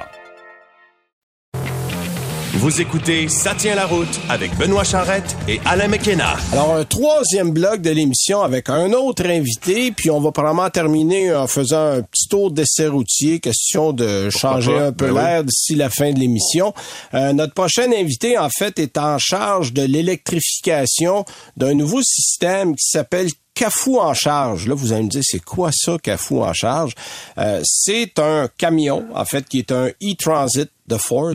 Vous 2.61 2.79
écoutez 2.79 3.27
Ça 3.27 3.55
tient 3.55 3.73
la 3.73 3.87
route 3.87 4.19
avec 4.29 4.55
Benoît 4.55 4.83
Charrette 4.83 5.35
et 5.47 5.59
Alain 5.65 5.87
McKenna. 5.87 6.35
Alors, 6.53 6.75
un 6.75 6.85
troisième 6.85 7.49
bloc 7.49 7.81
de 7.81 7.89
l'émission 7.89 8.43
avec 8.43 8.69
un 8.69 8.93
autre 8.93 9.25
invité, 9.25 9.91
puis 9.91 10.11
on 10.11 10.21
va 10.21 10.31
probablement 10.31 10.69
terminer 10.69 11.33
en 11.33 11.47
faisant 11.47 11.83
un 11.83 12.01
petit 12.03 12.27
tour 12.29 12.51
d'essai 12.51 12.85
routier, 12.85 13.39
question 13.39 13.93
de 13.93 14.29
changer 14.29 14.73
pas? 14.73 14.85
un 14.85 14.91
peu 14.91 15.07
Ben 15.07 15.13
oui. 15.13 15.19
l'air 15.19 15.43
d'ici 15.43 15.73
la 15.73 15.89
fin 15.89 16.11
de 16.11 16.19
l'émission. 16.19 16.71
Euh, 17.15 17.33
notre 17.33 17.55
prochain 17.55 17.91
invité, 17.91 18.37
en 18.37 18.49
fait, 18.49 18.77
est 18.77 18.95
en 18.99 19.17
charge 19.17 19.73
de 19.73 19.81
l'électrification 19.81 21.25
d'un 21.57 21.73
nouveau 21.73 22.03
système 22.03 22.75
qui 22.75 22.87
s'appelle 22.87 23.29
Cafou 23.55 23.99
en 23.99 24.13
charge. 24.13 24.67
Là, 24.67 24.75
vous 24.75 24.93
allez 24.93 25.03
me 25.03 25.09
dire, 25.09 25.23
c'est 25.23 25.43
quoi 25.43 25.71
ça, 25.73 25.97
Cafou 26.01 26.43
en 26.43 26.53
charge? 26.53 26.93
Euh, 27.39 27.61
c'est 27.63 28.19
un 28.19 28.47
camion, 28.55 29.05
en 29.15 29.25
fait, 29.25 29.49
qui 29.49 29.57
est 29.57 29.71
un 29.71 29.87
e-transit 30.03 30.69
de 30.91 30.97
Ford, 30.97 31.33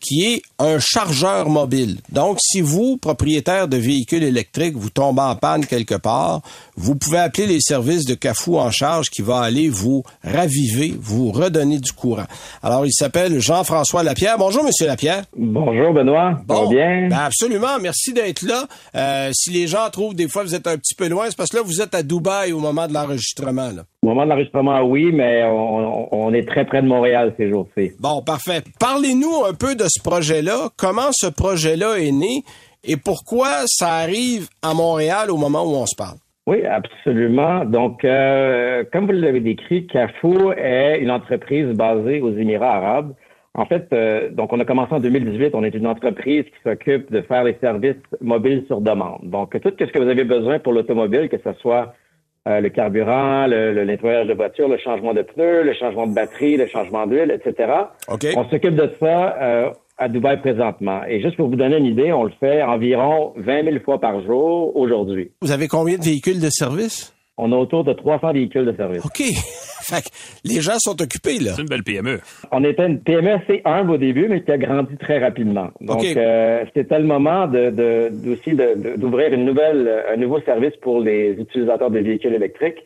qui 0.00 0.24
est 0.24 0.42
un 0.58 0.78
chargeur 0.78 1.48
mobile. 1.48 1.98
Donc, 2.10 2.38
si 2.40 2.60
vous, 2.60 2.96
propriétaire 2.96 3.66
de 3.66 3.76
véhicules 3.76 4.22
électriques, 4.22 4.76
vous 4.76 4.90
tombez 4.90 5.22
en 5.22 5.34
panne 5.34 5.66
quelque 5.66 5.96
part, 5.96 6.42
vous 6.80 6.94
pouvez 6.94 7.18
appeler 7.18 7.46
les 7.46 7.60
services 7.60 8.04
de 8.04 8.14
Cafou 8.14 8.56
en 8.56 8.70
charge 8.70 9.10
qui 9.10 9.20
va 9.20 9.40
aller 9.40 9.68
vous 9.68 10.04
raviver, 10.22 10.94
vous 11.00 11.32
redonner 11.32 11.78
du 11.78 11.92
courant. 11.92 12.26
Alors, 12.62 12.86
il 12.86 12.92
s'appelle 12.92 13.40
Jean-François 13.40 14.04
Lapierre. 14.04 14.36
Bonjour, 14.38 14.62
Monsieur 14.62 14.86
Lapierre. 14.86 15.24
Bonjour 15.36 15.92
Benoît, 15.92 16.38
va 16.46 16.66
bien? 16.68 17.08
Ben 17.08 17.18
absolument, 17.18 17.78
merci 17.80 18.12
d'être 18.12 18.42
là. 18.42 18.66
Euh, 18.94 19.30
si 19.34 19.50
les 19.50 19.66
gens 19.66 19.90
trouvent 19.90 20.14
des 20.14 20.28
fois 20.28 20.42
que 20.44 20.48
vous 20.48 20.54
êtes 20.54 20.68
un 20.68 20.76
petit 20.76 20.94
peu 20.94 21.08
loin, 21.08 21.26
c'est 21.28 21.36
parce 21.36 21.50
que 21.50 21.56
là, 21.56 21.62
vous 21.64 21.80
êtes 21.82 21.94
à 21.94 22.02
Dubaï 22.04 22.52
au 22.52 22.60
moment 22.60 22.86
de 22.86 22.94
l'enregistrement. 22.94 23.70
là. 23.70 23.82
Au 24.02 24.08
moment 24.08 24.24
de 24.24 24.30
l'enregistrement, 24.30 24.80
oui, 24.82 25.10
mais 25.12 25.42
on, 25.44 26.14
on 26.14 26.32
est 26.32 26.46
très 26.46 26.64
près 26.64 26.80
de 26.80 26.86
Montréal 26.86 27.34
ces 27.36 27.50
jours-ci. 27.50 27.90
Bon, 27.98 28.22
parfait. 28.22 28.62
Parlez-nous 28.78 29.44
un 29.48 29.54
peu 29.54 29.74
de 29.74 29.86
ce 29.88 30.00
projet-là. 30.00 30.70
Comment 30.76 31.10
ce 31.12 31.26
projet-là 31.26 31.96
est 31.98 32.12
né 32.12 32.44
et 32.84 32.96
pourquoi 32.96 33.64
ça 33.66 33.94
arrive 33.94 34.48
à 34.62 34.72
Montréal 34.74 35.32
au 35.32 35.36
moment 35.36 35.64
où 35.64 35.74
on 35.74 35.86
se 35.86 35.96
parle? 35.96 36.16
Oui, 36.48 36.64
absolument. 36.64 37.66
Donc, 37.66 38.06
euh, 38.06 38.82
comme 38.90 39.04
vous 39.04 39.12
l'avez 39.12 39.40
décrit, 39.40 39.86
Carrefour 39.86 40.54
est 40.54 40.98
une 40.98 41.10
entreprise 41.10 41.66
basée 41.76 42.22
aux 42.22 42.34
Émirats 42.34 42.76
arabes. 42.76 43.12
En 43.52 43.66
fait, 43.66 43.86
euh, 43.92 44.30
donc 44.30 44.50
on 44.54 44.58
a 44.58 44.64
commencé 44.64 44.94
en 44.94 45.00
2018. 45.00 45.50
On 45.52 45.62
est 45.62 45.74
une 45.74 45.86
entreprise 45.86 46.44
qui 46.44 46.62
s'occupe 46.64 47.12
de 47.12 47.20
faire 47.20 47.44
les 47.44 47.58
services 47.60 48.02
mobiles 48.22 48.64
sur 48.66 48.80
demande. 48.80 49.20
Donc, 49.24 49.60
tout 49.60 49.72
ce 49.78 49.84
que 49.84 49.98
vous 49.98 50.08
avez 50.08 50.24
besoin 50.24 50.58
pour 50.58 50.72
l'automobile, 50.72 51.28
que 51.28 51.36
ce 51.36 51.52
soit 51.60 51.92
euh, 52.48 52.60
le 52.60 52.70
carburant, 52.70 53.46
le, 53.46 53.74
le 53.74 53.84
nettoyage 53.84 54.26
de 54.26 54.32
voiture, 54.32 54.68
le 54.68 54.78
changement 54.78 55.12
de 55.12 55.20
pneus, 55.20 55.64
le 55.64 55.74
changement 55.74 56.06
de 56.06 56.14
batterie, 56.14 56.56
le 56.56 56.66
changement 56.66 57.06
d'huile, 57.06 57.30
etc. 57.30 57.70
OK. 58.08 58.26
On 58.34 58.48
s'occupe 58.48 58.74
de 58.74 58.90
ça 58.98 59.36
euh, 59.38 59.70
à 59.98 60.08
Dubaï 60.08 60.38
présentement. 60.40 61.00
Et 61.08 61.20
juste 61.20 61.36
pour 61.36 61.48
vous 61.48 61.56
donner 61.56 61.76
une 61.76 61.86
idée, 61.86 62.12
on 62.12 62.24
le 62.24 62.32
fait 62.40 62.62
environ 62.62 63.32
20 63.36 63.64
000 63.64 63.76
fois 63.84 64.00
par 64.00 64.20
jour 64.22 64.76
aujourd'hui. 64.76 65.32
Vous 65.42 65.50
avez 65.52 65.68
combien 65.68 65.98
de 65.98 66.04
véhicules 66.04 66.40
de 66.40 66.50
service? 66.50 67.14
On 67.36 67.52
a 67.52 67.56
autour 67.56 67.84
de 67.84 67.92
300 67.92 68.32
véhicules 68.32 68.64
de 68.66 68.72
service. 68.76 69.04
OK. 69.04 69.18
fait 69.82 70.02
que 70.02 70.08
les 70.44 70.60
gens 70.60 70.78
sont 70.78 71.00
occupés, 71.00 71.38
là. 71.38 71.52
C'est 71.54 71.62
une 71.62 71.68
belle 71.68 71.84
PME. 71.84 72.20
On 72.50 72.64
était 72.64 72.86
une 72.86 73.00
PME 73.00 73.30
assez 73.32 73.62
humble 73.64 73.92
au 73.92 73.96
début, 73.96 74.26
mais 74.28 74.42
qui 74.42 74.50
a 74.50 74.58
grandi 74.58 74.96
très 74.96 75.18
rapidement. 75.18 75.68
Donc, 75.80 76.04
euh, 76.04 76.64
c'était 76.74 76.98
le 76.98 77.04
moment 77.06 77.46
de, 77.46 77.70
de, 77.70 78.08
d'aussi 78.10 78.50
de- 78.54 78.74
de- 78.74 78.96
d'ouvrir 79.00 79.32
une 79.32 79.44
nouvelle, 79.44 80.04
un 80.12 80.16
nouveau 80.16 80.40
service 80.40 80.74
pour 80.82 81.00
les 81.00 81.30
utilisateurs 81.38 81.90
de 81.90 82.00
véhicules 82.00 82.34
électriques. 82.34 82.84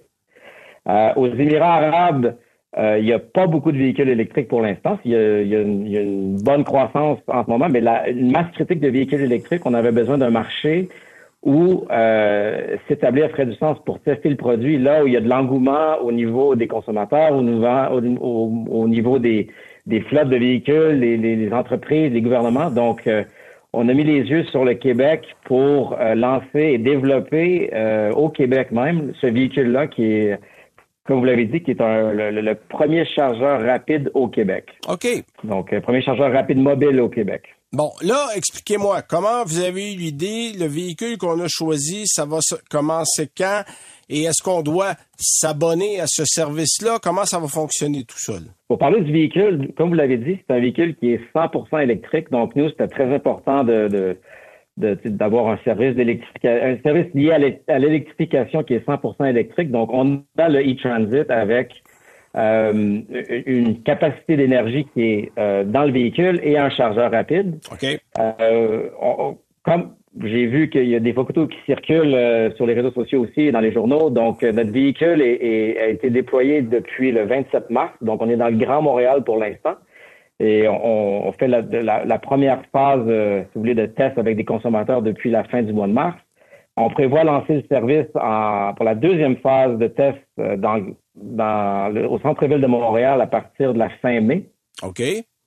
Euh, 0.89 1.11
aux 1.17 1.29
Émirats 1.29 1.75
arabes, 1.77 2.27
euh, 2.27 2.33
il 2.77 3.05
n'y 3.05 3.13
a 3.13 3.19
pas 3.19 3.47
beaucoup 3.47 3.71
de 3.73 3.79
véhicules 3.79 4.09
électriques 4.09 4.49
pour 4.49 4.63
l'instant. 4.63 4.99
Il 5.05 5.13
y, 5.13 5.17
a, 5.17 5.61
une, 5.61 6.37
bonne 6.43 6.65
croissance 6.65 7.19
en 7.29 7.45
ce 7.45 7.51
moment, 7.51 7.69
mais 7.71 7.81
la, 7.81 8.09
une 8.09 8.31
masse 8.31 8.51
critique 8.55 8.81
de 8.81 8.89
véhicules 8.89 9.21
électriques, 9.21 9.63
on 9.67 9.75
avait 9.75 9.93
besoin 9.93 10.17
d'un 10.19 10.31
marché 10.31 10.89
où 11.43 11.85
euh, 11.91 12.77
s'établir 12.87 13.29
ferait 13.31 13.47
du 13.47 13.55
sens 13.55 13.77
pour 13.85 14.01
tester 14.01 14.29
le 14.31 14.37
produit 14.37 14.79
là 14.79 15.03
où 15.03 15.07
il 15.09 15.13
y 15.13 15.17
a 15.17 15.21
de 15.21 15.29
l'engouement 15.29 15.99
au 16.01 16.13
niveau 16.13 16.55
des 16.55 16.69
consommateurs, 16.69 17.33
au 17.35 17.43
niveau, 17.43 17.67
au, 17.67 18.01
au- 18.21 18.65
au 18.83 18.89
niveau 18.89 19.19
des, 19.19 19.49
flottes 20.09 20.29
de 20.29 20.37
véhicules, 20.37 20.99
les, 21.01 21.53
entreprises, 21.53 22.13
les 22.13 22.21
gouvernements. 22.23 22.71
Donc, 22.71 23.07
euh, 23.09 23.25
on 23.73 23.89
a 23.89 23.93
mis 23.93 24.05
les 24.05 24.21
yeux 24.21 24.45
sur 24.45 24.65
le 24.65 24.75
Québec 24.75 25.25
pour 25.45 25.97
euh, 26.01 26.15
lancer 26.15 26.61
et 26.75 26.79
développer 26.79 27.71
euh, 27.75 28.13
au 28.13 28.29
Québec 28.29 28.71
même 28.71 29.13
ce 29.21 29.27
véhicule-là 29.27 29.89
qui 29.89 30.05
est, 30.05 30.39
comme 31.07 31.19
vous 31.19 31.25
l'avez 31.25 31.47
dit, 31.47 31.63
qui 31.63 31.73
est 31.73 31.81
un, 31.81 32.13
le, 32.13 32.31
le 32.41 32.55
premier 32.55 33.05
chargeur 33.05 33.61
rapide 33.63 34.11
au 34.15 34.29
Québec. 34.29 34.67
OK. 34.89 35.07
Donc, 35.45 35.73
euh, 35.73 35.81
premier 35.81 36.03
chargeur 36.03 36.33
rapide 36.33 36.59
mobile 36.59 37.01
au 37.01 37.09
Québec. 37.09 37.43
Bon, 37.73 37.91
là, 38.03 38.29
expliquez-moi, 38.37 39.01
comment 39.03 39.45
vous 39.47 39.59
avez 39.61 39.95
eu 39.95 39.97
l'idée, 39.97 40.53
le 40.59 40.67
véhicule 40.67 41.17
qu'on 41.17 41.41
a 41.41 41.47
choisi, 41.49 42.03
ça 42.07 42.27
va 42.27 42.39
se- 42.43 42.55
commencer 42.71 43.31
quand? 43.37 43.63
Et 44.11 44.25
est-ce 44.25 44.43
qu'on 44.43 44.61
doit 44.63 44.93
s'abonner 45.19 45.99
à 45.99 46.05
ce 46.07 46.25
service-là? 46.27 46.99
Comment 47.03 47.25
ça 47.25 47.39
va 47.39 47.49
fonctionner 47.49 48.05
tout 48.05 48.19
seul? 48.19 48.43
Pour 48.69 48.77
parler 48.79 49.01
du 49.01 49.11
véhicule, 49.11 49.73
comme 49.77 49.89
vous 49.89 49.95
l'avez 49.95 50.19
dit, 50.19 50.39
c'est 50.47 50.55
un 50.55 50.61
véhicule 50.61 50.95
qui 50.97 51.13
est 51.13 51.21
100% 51.35 51.79
électrique. 51.83 52.31
Donc, 52.31 52.55
nous, 52.57 52.69
c'était 52.69 52.89
très 52.89 53.13
important 53.15 53.65
de- 53.65 53.89
de- 53.89 54.19
d'avoir 54.79 55.49
un 55.49 55.59
service 55.65 55.95
d'électrification, 55.95 56.67
un 56.67 56.77
service 56.83 57.13
lié 57.15 57.31
à 57.33 57.39
l'é- 57.39 57.61
à 57.69 57.79
l'électrification 57.79 58.63
qui 58.63 58.75
est 58.75 58.87
100% 58.87 59.25
électrique. 59.29 59.71
Donc, 59.71 59.91
on 59.93 60.23
a 60.39 60.49
le 60.49 60.61
e-transit 60.61 61.31
avec 61.31 61.83
euh, 62.35 63.01
une 63.47 63.83
capacité 63.83 64.37
d'énergie 64.39 64.87
qui 64.95 65.03
est 65.03 65.33
euh, 65.39 65.65
dans 65.65 65.85
le 65.85 65.93
véhicule 65.93 66.41
et 66.43 66.57
un 66.57 66.71
chargeur 66.71 67.11
rapide. 67.11 67.57
OK. 67.71 67.85
Euh, 68.19 68.89
on- 69.01 69.37
comme 69.65 69.93
j'ai 70.25 70.47
vu 70.47 70.71
qu'il 70.71 70.89
y 70.89 70.95
a 70.95 71.01
des 71.01 71.13
photos 71.13 71.49
qui 71.49 71.59
circulent 71.67 72.15
euh, 72.15 72.51
sur 72.55 72.67
les 72.67 72.73
réseaux 72.75 72.91
sociaux 72.93 73.21
aussi 73.21 73.43
et 73.43 73.53
dans 73.53 73.61
les 73.61 73.73
journaux, 73.73 74.09
donc 74.11 74.43
notre 74.43 74.71
véhicule 74.73 75.21
est- 75.21 75.39
est- 75.45 75.79
a 75.79 75.89
été 75.89 76.09
déployé 76.11 76.63
depuis 76.63 77.13
le 77.13 77.25
27 77.25 77.69
mars. 77.71 77.93
Donc 78.01 78.23
on 78.23 78.29
est 78.31 78.37
dans 78.37 78.49
le 78.49 78.57
Grand 78.57 78.81
Montréal 78.81 79.23
pour 79.25 79.37
l'instant. 79.39 79.75
Et 80.45 80.67
on, 80.69 81.29
on 81.29 81.33
fait 81.33 81.47
la, 81.47 81.63
de 81.63 81.79
la- 81.79 82.05
la 82.05 82.19
première 82.19 82.63
phase, 82.73 83.05
euh, 83.07 83.43
si 83.43 83.49
vous 83.55 83.61
voulez, 83.61 83.75
de 83.77 83.87
test 83.87 84.19
avec 84.19 84.37
des 84.37 84.45
consommateurs 84.45 85.01
depuis 85.01 85.31
la 85.31 85.45
fin 85.45 85.63
du 85.63 85.73
mois 85.73 85.87
de 85.87 85.93
mars. 85.93 86.17
On 86.77 86.91
prévoit 86.91 87.23
lancer 87.23 87.55
le 87.55 87.65
service 87.71 88.07
en- 88.15 88.73
pour 88.75 88.85
la 88.85 88.95
deuxième 88.95 89.37
phase 89.37 89.79
de 89.79 89.87
test 89.87 90.19
euh, 90.41 90.57
dans, 90.57 90.81
dans 91.15 91.93
le- 91.95 92.09
au 92.09 92.19
centre-ville 92.19 92.61
de 92.61 92.67
Montréal 92.67 93.21
à 93.21 93.27
partir 93.27 93.73
de 93.73 93.79
la 93.79 93.91
fin 94.01 94.21
mai. 94.21 94.47
OK. 94.83 95.01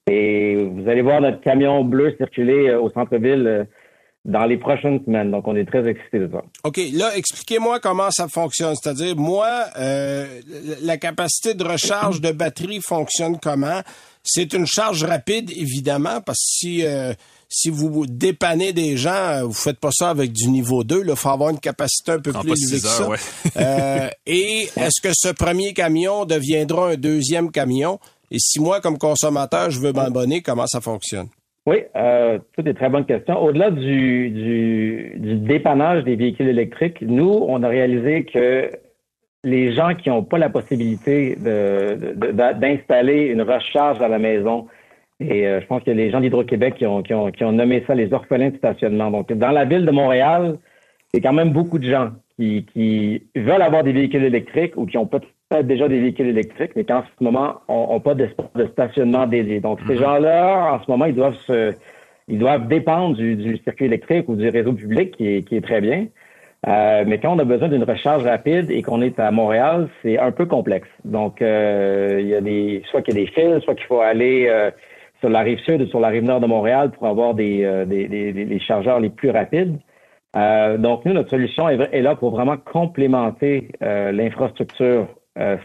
Et 0.07 0.55
vous 0.55 0.87
allez 0.87 1.01
voir 1.01 1.19
notre 1.19 1.41
camion 1.41 1.83
bleu 1.83 2.13
circuler 2.17 2.69
euh, 2.69 2.79
au 2.79 2.89
centre-ville 2.91 3.67
dans 4.23 4.45
les 4.45 4.57
prochaines 4.57 5.03
semaines. 5.03 5.29
Donc, 5.31 5.47
on 5.47 5.55
est 5.55 5.65
très 5.65 5.87
excités 5.87 6.19
de 6.19 6.29
ça. 6.31 6.41
OK, 6.63 6.77
là, 6.93 7.09
expliquez-moi 7.15 7.79
comment 7.79 8.09
ça 8.11 8.27
fonctionne. 8.27 8.73
C'est-à-dire, 8.75 9.15
moi, 9.15 9.47
euh, 9.79 10.25
la 10.83 10.97
capacité 10.97 11.53
de 11.53 11.63
recharge 11.63 12.21
de 12.21 12.31
batterie 12.31 12.79
fonctionne 12.81 13.37
comment? 13.41 13.81
C'est 14.25 14.53
une 14.53 14.65
charge 14.65 15.03
rapide, 15.03 15.51
évidemment, 15.51 16.19
parce 16.25 16.39
que 16.39 16.45
si, 16.45 16.85
euh, 16.85 17.13
si 17.47 17.69
vous 17.69 18.05
dépannez 18.07 18.73
des 18.73 18.97
gens, 18.97 19.11
euh, 19.11 19.43
vous 19.43 19.53
faites 19.53 19.79
pas 19.79 19.91
ça 19.91 20.09
avec 20.09 20.33
du 20.33 20.49
niveau 20.49 20.83
2. 20.83 21.03
Il 21.07 21.15
faut 21.15 21.29
avoir 21.29 21.51
une 21.51 21.59
capacité 21.59 22.13
un 22.13 22.19
peu 22.19 22.31
En 22.35 22.41
plus 22.41 22.53
élevée 22.63 22.81
que 22.81 22.87
ça. 22.87 23.03
heures, 23.03 23.09
ouais. 23.09 23.17
Euh, 23.57 24.09
et 24.25 24.63
est-ce 24.77 24.99
que 25.01 25.13
ce 25.13 25.31
premier 25.31 25.73
camion 25.73 26.25
deviendra 26.25 26.89
un 26.89 26.95
deuxième 26.95 27.51
camion? 27.51 27.99
Et 28.31 28.39
si 28.39 28.59
moi, 28.59 28.81
comme 28.81 28.97
consommateur, 28.97 29.69
je 29.69 29.79
veux 29.79 29.93
m'abonner, 29.93 30.41
comment 30.41 30.65
ça 30.65 30.81
fonctionne? 30.81 31.27
Oui, 31.67 31.77
euh, 31.95 32.39
toutes 32.55 32.65
des 32.65 32.73
très 32.73 32.89
bonnes 32.89 33.05
questions. 33.05 33.39
Au-delà 33.41 33.71
du, 33.71 34.29
du, 34.31 35.13
du 35.17 35.35
dépannage 35.37 36.03
des 36.03 36.15
véhicules 36.15 36.47
électriques, 36.47 37.01
nous, 37.01 37.45
on 37.47 37.61
a 37.63 37.67
réalisé 37.67 38.25
que 38.25 38.69
les 39.45 39.71
gens 39.77 39.93
qui 39.99 40.09
n'ont 40.09 40.23
pas 40.23 40.37
la 40.37 40.49
possibilité 40.49 41.35
de- 41.35 41.95
de- 42.03 42.31
de- 42.31 42.59
d'installer 42.61 43.21
une 43.27 43.43
recharge 43.43 44.01
à 44.01 44.09
la 44.09 44.19
maison, 44.19 44.57
et 45.19 45.47
euh, 45.47 45.61
je 45.61 45.65
pense 45.67 45.83
que 45.83 45.91
les 45.91 46.09
gens 46.11 46.19
d'Hydro-Québec 46.19 46.73
qui 46.77 46.85
ont, 46.85 47.01
qui, 47.01 47.13
ont, 47.13 47.31
qui 47.31 47.43
ont 47.45 47.53
nommé 47.53 47.83
ça 47.87 47.93
les 47.95 48.11
orphelins 48.11 48.49
de 48.49 48.57
stationnement. 48.57 49.09
Donc, 49.11 49.31
dans 49.31 49.51
la 49.51 49.63
ville 49.63 49.85
de 49.85 49.91
Montréal, 49.91 50.57
il 51.13 51.17
y 51.17 51.25
a 51.25 51.29
quand 51.29 51.35
même 51.41 51.51
beaucoup 51.51 51.79
de 51.79 51.89
gens 51.95 52.09
qui, 52.37 52.65
qui 52.73 53.23
veulent 53.35 53.61
avoir 53.61 53.83
des 53.83 53.93
véhicules 53.93 54.25
électriques 54.25 54.73
ou 54.75 54.85
qui 54.85 54.97
ont 54.97 55.05
peut-être 55.05 55.67
déjà 55.67 55.87
des 55.87 55.99
véhicules 56.01 56.27
électriques, 56.27 56.71
mais 56.75 56.83
qui 56.83 56.91
en 56.91 57.03
ce 57.03 57.23
moment 57.23 57.61
n'ont 57.69 58.01
pas 58.01 58.15
d'espace 58.15 58.51
de 58.55 58.65
stationnement 58.67 59.25
dédié. 59.25 59.61
Donc, 59.61 59.79
ces 59.87 59.95
gens-là, 59.95 60.73
en 60.73 60.83
ce 60.83 60.91
moment, 60.91 61.05
ils 61.05 61.15
doivent 61.15 61.39
se, 61.47 61.73
ils 62.27 62.39
doivent 62.39 62.67
dépendre 62.67 63.15
du, 63.15 63.35
du 63.37 63.57
circuit 63.63 63.85
électrique 63.85 64.27
ou 64.27 64.35
du 64.35 64.49
réseau 64.49 64.73
public, 64.73 65.11
qui 65.15 65.25
est, 65.35 65.41
qui 65.47 65.55
est 65.55 65.61
très 65.61 65.79
bien. 65.79 66.07
Euh, 66.67 67.03
mais 67.05 67.19
quand 67.19 67.35
on 67.35 67.39
a 67.39 67.43
besoin 67.43 67.67
d'une 67.67 67.83
recharge 67.83 68.23
rapide 68.23 68.71
et 68.71 68.81
qu'on 68.81 69.01
est 69.01 69.19
à 69.19 69.29
Montréal, 69.29 69.87
c'est 70.01 70.17
un 70.17 70.31
peu 70.31 70.45
complexe. 70.47 70.87
Donc, 71.03 71.41
euh, 71.41 72.17
il 72.19 72.27
y 72.27 72.35
a 72.35 72.41
des, 72.41 72.81
soit 72.89 73.01
qu'il 73.03 73.15
y 73.15 73.21
a 73.21 73.25
des 73.25 73.31
fils, 73.31 73.63
soit 73.63 73.75
qu'il 73.75 73.85
faut 73.85 74.01
aller 74.01 74.47
euh, 74.49 74.71
sur 75.19 75.29
la 75.29 75.41
rive 75.41 75.59
sud 75.59 75.81
ou 75.83 75.85
sur 75.87 75.99
la 75.99 76.07
rive 76.07 76.23
nord 76.23 76.39
de 76.39 76.47
Montréal 76.47 76.89
pour 76.91 77.05
avoir 77.05 77.35
des, 77.35 77.63
euh, 77.63 77.85
des, 77.85 78.07
des- 78.07 78.33
des- 78.33 78.59
chargeurs 78.59 78.99
les 78.99 79.11
plus 79.11 79.29
rapides. 79.29 79.77
Euh, 80.35 80.77
donc, 80.77 81.05
nous, 81.05 81.13
notre 81.13 81.29
solution 81.29 81.69
est, 81.69 82.01
là 82.01 82.15
pour 82.15 82.31
vraiment 82.31 82.57
complémenter 82.57 83.69
euh, 83.83 84.11
l'infrastructure 84.11 85.07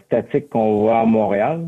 statique 0.05 0.49
qu'on 0.49 0.81
voit 0.81 0.99
à 0.99 1.05
Montréal. 1.05 1.61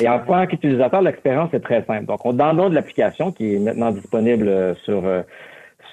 Et 0.00 0.08
en 0.08 0.20
tant 0.20 0.46
qu'utilisateur, 0.46 1.02
l'expérience 1.02 1.52
est 1.52 1.60
très 1.60 1.84
simple. 1.84 2.06
Donc, 2.06 2.24
on 2.24 2.32
download 2.32 2.72
l'application 2.72 3.32
qui 3.32 3.56
est 3.56 3.58
maintenant 3.58 3.90
disponible 3.90 4.76
sur 4.84 5.02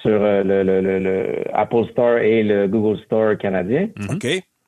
sur 0.06 0.22
euh, 0.22 0.42
le, 0.44 0.62
le- 0.62 0.80
le- 0.80 0.98
le 0.98 1.44
Apple 1.52 1.84
Store 1.90 2.18
et 2.18 2.42
le 2.42 2.66
Google 2.68 2.98
Store 3.04 3.36
canadien. 3.38 3.88
OK. 4.10 4.26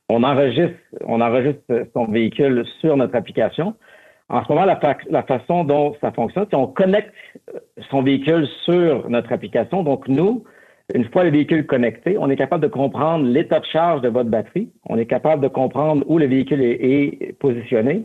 On 0.09 0.23
enregistre, 0.25 0.75
on 1.07 1.21
enregistre 1.21 1.87
son 1.95 2.07
véhicule 2.07 2.65
sur 2.81 2.97
notre 2.97 3.15
application. 3.15 3.75
En 4.31 4.43
ce 4.45 4.49
moment, 4.53 4.65
la, 4.65 4.77
fa- 4.77 4.97
la 5.11 5.23
façon 5.23 5.65
dont 5.65 5.95
ça 6.01 6.13
fonctionne, 6.13 6.47
c'est 6.51 6.57
on 6.57 6.67
connecte 6.67 7.13
son 7.91 8.03
véhicule 8.03 8.47
sur 8.65 9.09
notre 9.09 9.33
application. 9.33 9.83
Donc, 9.83 10.09
nous, 10.09 10.45
une 10.95 11.05
fois 11.11 11.25
le 11.25 11.31
véhicule 11.31 11.67
connecté, 11.67 12.17
on 12.19 12.31
est 12.31 12.37
capable 12.37 12.63
de 12.63 12.69
comprendre 12.69 13.27
l'état 13.27 13.61
de 13.61 13.67
charge 13.67 14.01
de 14.01 14.09
votre 14.09 14.31
batterie. 14.31 14.71
On 14.89 14.97
est 14.99 15.07
capable 15.07 15.43
de 15.43 15.49
comprendre 15.49 16.05
où 16.07 16.19
le 16.19 16.27
véhicule 16.27 16.63
est, 16.63 16.79
est 16.81 17.39
positionné. 17.39 18.05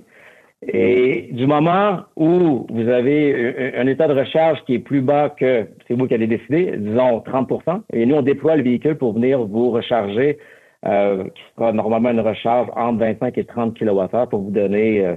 Et 0.68 1.30
du 1.32 1.48
moment 1.48 2.02
où 2.16 2.66
vous 2.70 2.88
avez 2.88 3.74
un, 3.78 3.88
état 3.88 4.08
de 4.08 4.14
recharge 4.14 4.64
qui 4.66 4.76
est 4.76 4.80
plus 4.80 5.02
bas 5.02 5.30
que, 5.30 5.68
c'est 5.88 5.94
vous 5.96 6.08
qui 6.08 6.14
allez 6.14 6.28
décider, 6.28 6.76
disons 6.78 7.20
30% 7.20 7.82
et 7.92 8.06
nous, 8.06 8.16
on 8.16 8.22
déploie 8.22 8.56
le 8.56 8.64
véhicule 8.64 8.96
pour 8.96 9.14
venir 9.14 9.44
vous 9.44 9.72
recharger, 9.72 10.38
euh, 10.86 11.24
qui 11.26 11.42
sera 11.56 11.72
normalement 11.72 12.12
une 12.12 12.20
recharge 12.20 12.70
entre 12.76 13.00
25 13.00 13.38
et 13.38 13.46
30 13.46 13.78
kWh 13.78 14.30
pour 14.30 14.42
vous 14.42 14.52
donner 14.52 15.06
euh, 15.06 15.16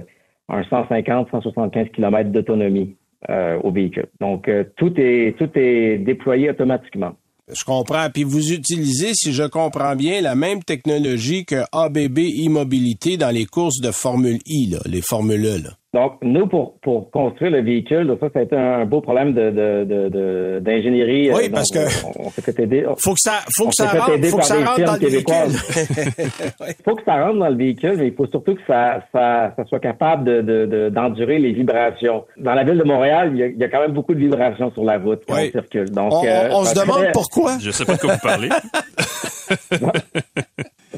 un 0.49 0.61
150-175 0.61 1.91
km 1.91 2.29
d'autonomie 2.31 2.95
euh, 3.29 3.59
au 3.63 3.71
véhicule. 3.71 4.07
Donc, 4.19 4.47
euh, 4.47 4.63
tout 4.75 4.93
est 4.97 5.37
tout 5.37 5.49
est 5.55 5.97
déployé 5.97 6.49
automatiquement. 6.49 7.13
Je 7.53 7.63
comprends. 7.63 8.09
Puis 8.09 8.23
vous 8.23 8.51
utilisez, 8.51 9.13
si 9.13 9.33
je 9.33 9.43
comprends 9.43 9.95
bien, 9.95 10.21
la 10.21 10.35
même 10.35 10.63
technologie 10.63 11.45
que 11.45 11.63
ABB 11.71 12.19
e-mobilité 12.19 13.17
dans 13.17 13.29
les 13.31 13.45
courses 13.45 13.79
de 13.79 13.91
Formule 13.91 14.39
I, 14.45 14.75
les 14.85 15.01
Formule 15.01 15.45
E. 15.45 15.57
Là. 15.59 15.76
Donc, 15.97 16.13
nous, 16.21 16.45
pour, 16.45 16.77
pour 16.79 17.09
construire 17.09 17.49
le 17.51 17.61
véhicule, 17.63 18.15
ça, 18.19 18.27
ça 18.31 18.37
a 18.39 18.41
été 18.43 18.55
un 18.55 18.85
beau 18.85 19.01
problème 19.01 19.33
de, 19.33 19.49
de, 19.49 19.83
de, 19.83 20.09
de- 20.09 20.59
d'ingénierie. 20.61 21.31
Oui, 21.33 21.45
Euh, 21.45 21.49
parce 21.51 21.71
donc, 21.71 21.85
que- 21.85 22.19
On, 22.19 22.27
on 22.27 22.29
s'est 22.29 22.43
fait 22.43 22.59
aider. 22.59 22.85
Faut 22.99 23.13
que 23.15 23.19
ça, 23.19 23.39
faut 23.55 23.65
que 23.67 23.73
ça 23.73 23.87
rentre, 23.87 24.23
faut 24.27 24.37
que 24.37 24.45
ça 24.45 24.63
rentre 24.63 24.83
dans 24.83 24.93
le 24.93 24.99
véhicule. 24.99 25.33
faut 26.85 26.93
que 26.95 27.03
ça 27.03 27.23
rentre 27.25 27.39
dans 27.39 27.49
le 27.49 27.55
véhicule, 27.55 27.95
mais 27.97 28.07
il 28.09 28.13
faut 28.13 28.27
surtout 28.27 28.53
que 28.53 28.61
ça, 28.67 29.01
ça, 29.11 29.53
ça 29.55 29.65
soit 29.65 29.79
capable 29.79 30.23
de, 30.23 30.41
de, 30.41 30.65
de- 30.67 30.89
d'endurer 30.89 31.39
les 31.39 31.51
vibrations. 31.53 32.25
Dans 32.37 32.53
la 32.53 32.63
ville 32.63 32.77
de 32.77 32.83
Montréal, 32.83 33.31
il 33.33 33.39
y 33.39 33.43
a, 33.43 33.47
il 33.47 33.57
y 33.57 33.63
a 33.63 33.69
quand 33.69 33.79
même 33.81 33.93
beaucoup 33.93 34.13
de 34.13 34.19
vibrations 34.19 34.69
sur 34.71 34.83
la 34.83 34.99
route 34.99 35.23
quand 35.27 35.33
Oui. 35.33 35.47
on 35.49 35.51
circule. 35.59 35.89
Donc, 35.89 36.13
On- 36.13 36.25
euh, 36.27 36.49
on 36.51 36.63
se 36.63 36.75
demande 36.79 37.07
pourquoi. 37.11 37.57
Je 37.59 37.71
sais 37.71 37.85
pas 37.85 37.95
de 37.95 37.99
quoi 38.01 38.13
vous 38.13 38.19
parlez. 38.21 38.49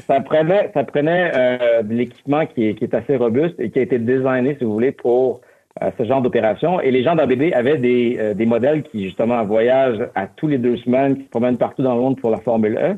ça 0.06 0.20
prenait, 0.20 0.70
ça 0.74 0.84
prenait 0.84 1.30
euh, 1.34 1.82
de 1.82 1.94
l'équipement 1.94 2.46
qui 2.46 2.68
est, 2.68 2.74
qui 2.74 2.84
est 2.84 2.94
assez 2.94 3.16
robuste 3.16 3.54
et 3.58 3.70
qui 3.70 3.78
a 3.78 3.82
été 3.82 3.98
designé, 3.98 4.56
si 4.58 4.64
vous 4.64 4.72
voulez, 4.72 4.92
pour 4.92 5.40
euh, 5.82 5.90
ce 5.98 6.04
genre 6.04 6.20
d'opération. 6.22 6.80
Et 6.80 6.90
les 6.90 7.02
gens 7.02 7.14
d'ABB 7.14 7.52
avaient 7.54 7.78
des, 7.78 8.16
euh, 8.18 8.34
des 8.34 8.46
modèles 8.46 8.82
qui, 8.82 9.04
justement, 9.04 9.44
voyagent 9.44 10.04
à 10.14 10.26
tous 10.26 10.48
les 10.48 10.58
deux 10.58 10.76
semaines, 10.78 11.16
qui 11.16 11.24
se 11.24 11.28
promènent 11.30 11.58
partout 11.58 11.82
dans 11.82 11.94
le 11.94 12.00
monde 12.00 12.20
pour 12.20 12.30
la 12.30 12.38
Formule 12.38 12.76
E. 12.80 12.96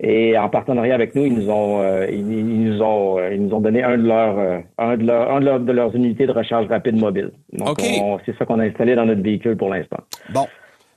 Et 0.00 0.36
en 0.36 0.48
partenariat 0.48 0.94
avec 0.94 1.14
nous, 1.14 1.24
ils 1.24 1.32
nous 1.34 1.48
ont, 1.50 1.80
euh, 1.80 2.06
ils, 2.10 2.18
ils 2.32 2.64
nous 2.64 2.82
ont, 2.82 3.16
ils 3.30 3.40
nous 3.46 3.54
ont 3.54 3.60
donné 3.60 3.82
un 3.84 3.96
de 3.96 4.06
leurs, 4.08 4.38
euh, 4.38 4.58
un 4.76 4.96
de 4.96 5.06
leurs, 5.06 5.30
un 5.32 5.40
de 5.40 5.44
leurs, 5.44 5.60
de 5.60 5.72
leurs 5.72 5.94
unités 5.94 6.26
de 6.26 6.32
recharge 6.32 6.66
rapide 6.66 6.96
mobile. 7.00 7.30
Donc, 7.52 7.68
OK. 7.70 7.82
on- 8.02 8.18
c'est 8.26 8.36
ça 8.36 8.44
qu'on 8.44 8.58
a 8.58 8.64
installé 8.64 8.96
dans 8.96 9.06
notre 9.06 9.22
véhicule 9.22 9.56
pour 9.56 9.68
l'instant. 9.70 9.98
Bon. 10.32 10.46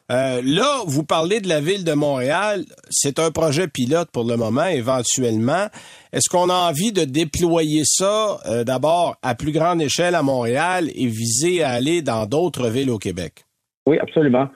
Euh, 0.10 0.42
là, 0.42 0.84
vous 0.88 1.04
parlez 1.04 1.42
de 1.42 1.50
la 1.50 1.60
ville 1.60 1.84
de 1.84 1.94
Montréal. 1.94 2.62
C'est 2.90 3.20
un 3.20 3.30
projet 3.32 3.68
pilote 3.68 4.10
pour 4.12 4.24
le 4.24 4.38
moment, 4.38 4.66
éventuellement. 4.66 5.68
Est-ce 6.14 6.30
qu'on 6.30 6.50
a 6.50 6.70
envie 6.70 6.94
de 6.94 7.04
déployer 7.04 7.82
ça 7.84 8.38
euh, 8.50 8.64
d'abord 8.64 9.18
à 9.22 9.36
plus 9.36 9.52
grande 9.52 9.82
échelle 9.82 10.16
à 10.16 10.24
Montréal 10.24 10.86
et 10.96 11.08
viser 11.08 11.62
à 11.62 11.72
aller 11.72 12.02
dans 12.02 12.26
d'autres 12.26 12.70
villes 12.70 12.90
au 12.90 13.00
Québec? 13.00 13.44
Oui, 13.86 14.00
absolument. 14.00 14.48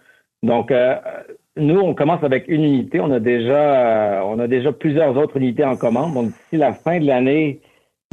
Donc, 0.42 0.72
euh, 0.72 0.96
nous, 1.58 1.80
on 1.80 1.94
commence 1.96 2.24
avec 2.24 2.48
une 2.48 2.64
unité. 2.64 3.02
On 3.02 3.12
a 3.12 3.20
déjà, 3.20 4.24
on 4.26 4.40
a 4.40 4.48
déjà 4.48 4.72
plusieurs 4.72 5.18
autres 5.18 5.36
unités 5.36 5.66
en 5.66 5.76
commande. 5.76 6.14
Donc, 6.14 6.28
d'ici 6.28 6.58
la 6.58 6.72
fin 6.72 6.98
de 6.98 7.06
l'année 7.06 7.60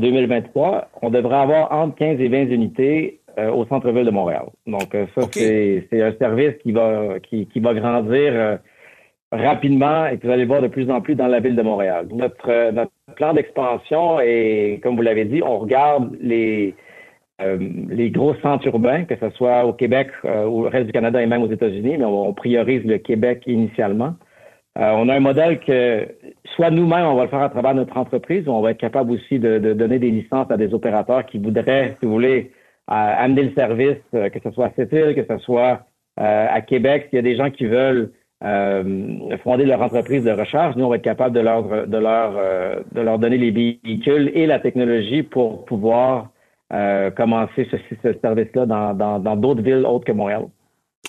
2023, 0.00 0.90
on 1.02 1.10
devrait 1.10 1.38
avoir 1.38 1.70
entre 1.70 1.94
15 1.94 2.20
et 2.20 2.28
20 2.28 2.50
unités 2.50 3.17
euh, 3.38 3.50
au 3.50 3.64
centre-ville 3.66 4.04
de 4.04 4.10
Montréal. 4.10 4.46
Donc 4.66 4.94
euh, 4.94 5.06
ça, 5.14 5.22
c'est 5.32 5.86
c'est 5.88 6.02
un 6.02 6.12
service 6.18 6.54
qui 6.62 6.72
va 6.72 7.20
qui, 7.22 7.46
qui 7.46 7.60
va 7.60 7.72
grandir 7.74 8.32
euh, 8.34 8.56
rapidement 9.32 10.06
et 10.06 10.18
que 10.18 10.26
vous 10.26 10.32
allez 10.32 10.44
voir 10.44 10.62
de 10.62 10.68
plus 10.68 10.90
en 10.90 11.00
plus 11.00 11.14
dans 11.14 11.28
la 11.28 11.40
ville 11.40 11.56
de 11.56 11.62
Montréal. 11.62 12.08
Notre, 12.12 12.70
notre 12.72 12.92
plan 13.16 13.32
d'expansion 13.34 14.20
est, 14.20 14.80
comme 14.82 14.96
vous 14.96 15.02
l'avez 15.02 15.24
dit, 15.24 15.42
on 15.42 15.58
regarde 15.58 16.16
les 16.20 16.74
euh, 17.40 17.58
les 17.88 18.10
gros 18.10 18.34
centres 18.42 18.66
urbains, 18.66 19.04
que 19.04 19.16
ce 19.16 19.30
soit 19.30 19.64
au 19.64 19.72
Québec, 19.72 20.08
au 20.24 20.62
reste 20.62 20.86
du 20.86 20.92
Canada 20.92 21.22
et 21.22 21.26
même 21.26 21.42
aux 21.42 21.52
États-Unis, 21.52 21.96
mais 21.98 22.04
on, 22.04 22.28
on 22.28 22.34
priorise 22.34 22.84
le 22.84 22.98
Québec 22.98 23.44
initialement. 23.46 24.14
Euh, 24.78 24.92
on 24.94 25.08
a 25.08 25.14
un 25.14 25.20
modèle 25.20 25.58
que 25.58 26.06
soit 26.54 26.70
nous-mêmes, 26.70 27.06
on 27.06 27.16
va 27.16 27.24
le 27.24 27.28
faire 27.28 27.42
à 27.42 27.48
travers 27.48 27.74
notre 27.74 27.96
entreprise, 27.96 28.46
ou 28.46 28.52
on 28.52 28.60
va 28.60 28.70
être 28.70 28.78
capable 28.78 29.10
aussi 29.10 29.38
de, 29.38 29.58
de 29.58 29.72
donner 29.72 29.98
des 29.98 30.10
licences 30.10 30.50
à 30.50 30.56
des 30.56 30.72
opérateurs 30.72 31.26
qui 31.26 31.38
voudraient, 31.38 31.96
si 31.98 32.06
vous 32.06 32.12
voulez, 32.12 32.52
amener 32.94 33.42
le 33.44 33.52
service, 33.54 33.96
euh, 34.14 34.28
que 34.30 34.38
ce 34.42 34.50
soit 34.50 34.66
à 34.66 34.70
Sept-Îles, 34.76 35.14
que 35.14 35.24
ce 35.24 35.38
soit 35.38 35.80
euh, 36.20 36.46
à 36.50 36.60
Québec. 36.62 37.06
S'il 37.10 37.16
y 37.16 37.18
a 37.20 37.22
des 37.22 37.36
gens 37.36 37.50
qui 37.50 37.66
veulent 37.66 38.10
euh, 38.44 39.36
fonder 39.44 39.64
leur 39.66 39.82
entreprise 39.82 40.24
de 40.24 40.30
recharge, 40.30 40.76
nous, 40.76 40.84
on 40.84 40.88
va 40.88 40.96
être 40.96 41.02
capable 41.02 41.34
de 41.34 41.40
leur, 41.40 41.86
de 41.86 41.98
leur, 41.98 42.32
de 42.92 43.00
leur 43.00 43.18
donner 43.18 43.38
les 43.38 43.50
véhicules 43.50 44.30
et 44.34 44.46
la 44.46 44.58
technologie 44.60 45.22
pour 45.22 45.64
pouvoir 45.64 46.30
commencer 47.16 47.66
ce, 47.70 47.76
ce 48.02 48.12
service-là 48.20 48.66
dans 48.66 48.92
dans- 48.94 49.18
dans 49.18 49.36
d'autres 49.36 49.62
villes 49.62 49.84
autres 49.86 50.04
que 50.04 50.12
Montréal. 50.12 50.42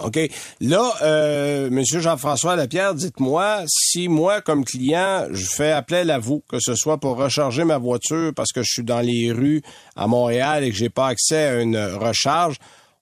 OK? 0.03 0.17
Là, 0.61 0.91
euh, 1.03 1.69
Monsieur 1.69 1.99
Jean-François 1.99 2.55
Lapierre, 2.55 2.93
dites-moi, 2.95 3.57
si 3.67 4.07
moi, 4.07 4.41
comme 4.41 4.63
client, 4.65 5.25
je 5.31 5.45
fais 5.45 5.71
appel 5.71 6.09
à 6.11 6.19
vous, 6.19 6.41
que 6.49 6.57
ce 6.59 6.75
soit 6.75 6.97
pour 6.99 7.17
recharger 7.17 7.63
ma 7.63 7.77
voiture 7.77 8.31
parce 8.35 8.51
que 8.51 8.61
je 8.63 8.71
suis 8.71 8.83
dans 8.83 9.01
les 9.01 9.31
rues 9.31 9.61
à 9.95 10.07
Montréal 10.07 10.63
et 10.63 10.69
que 10.69 10.75
j'ai 10.75 10.89
pas 10.89 11.07
accès 11.07 11.47
à 11.47 11.61
une 11.61 11.77
recharge, 11.77 12.57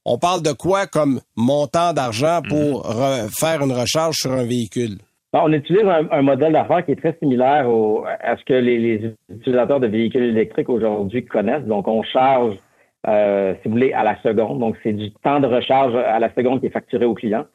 on 0.05 0.17
parle 0.17 0.41
de 0.41 0.53
quoi 0.53 0.87
comme 0.87 1.19
montant 1.35 1.91
d'argent 1.93 2.41
pour 2.47 2.85
re- 2.89 3.27
faire 3.29 3.61
une 3.61 3.73
recharge 3.73 4.15
sur 4.15 4.31
un 4.31 4.45
véhicule? 4.45 4.97
Bon, 5.33 5.41
on 5.43 5.51
utilise 5.51 5.83
un, 5.83 6.07
un 6.09 6.21
modèle 6.21 6.53
d'affaires 6.53 6.85
qui 6.85 6.91
est 6.93 6.95
très 6.95 7.15
similaire 7.19 7.67
au- 7.67 8.05
à 8.05 8.37
ce 8.37 8.43
que 8.45 8.53
les, 8.53 8.77
les 8.79 9.11
utilisateurs 9.29 9.81
de 9.81 9.87
véhicules 9.87 10.23
électriques 10.23 10.69
aujourd'hui 10.69 11.25
connaissent. 11.25 11.65
Donc, 11.65 11.87
on 11.89 12.01
charge, 12.03 12.55
euh, 13.07 13.53
si 13.61 13.67
vous 13.67 13.75
voulez, 13.75 13.93
à 13.93 14.03
la 14.03 14.21
seconde. 14.21 14.59
Donc, 14.59 14.75
c'est 14.83 14.93
du 14.93 15.11
temps 15.11 15.39
de 15.39 15.47
recharge 15.47 15.95
à 15.95 16.19
la 16.19 16.33
seconde 16.33 16.59
qui 16.59 16.67
est 16.67 16.71
facturé 16.71 17.05
au 17.05 17.13
client. 17.13 17.45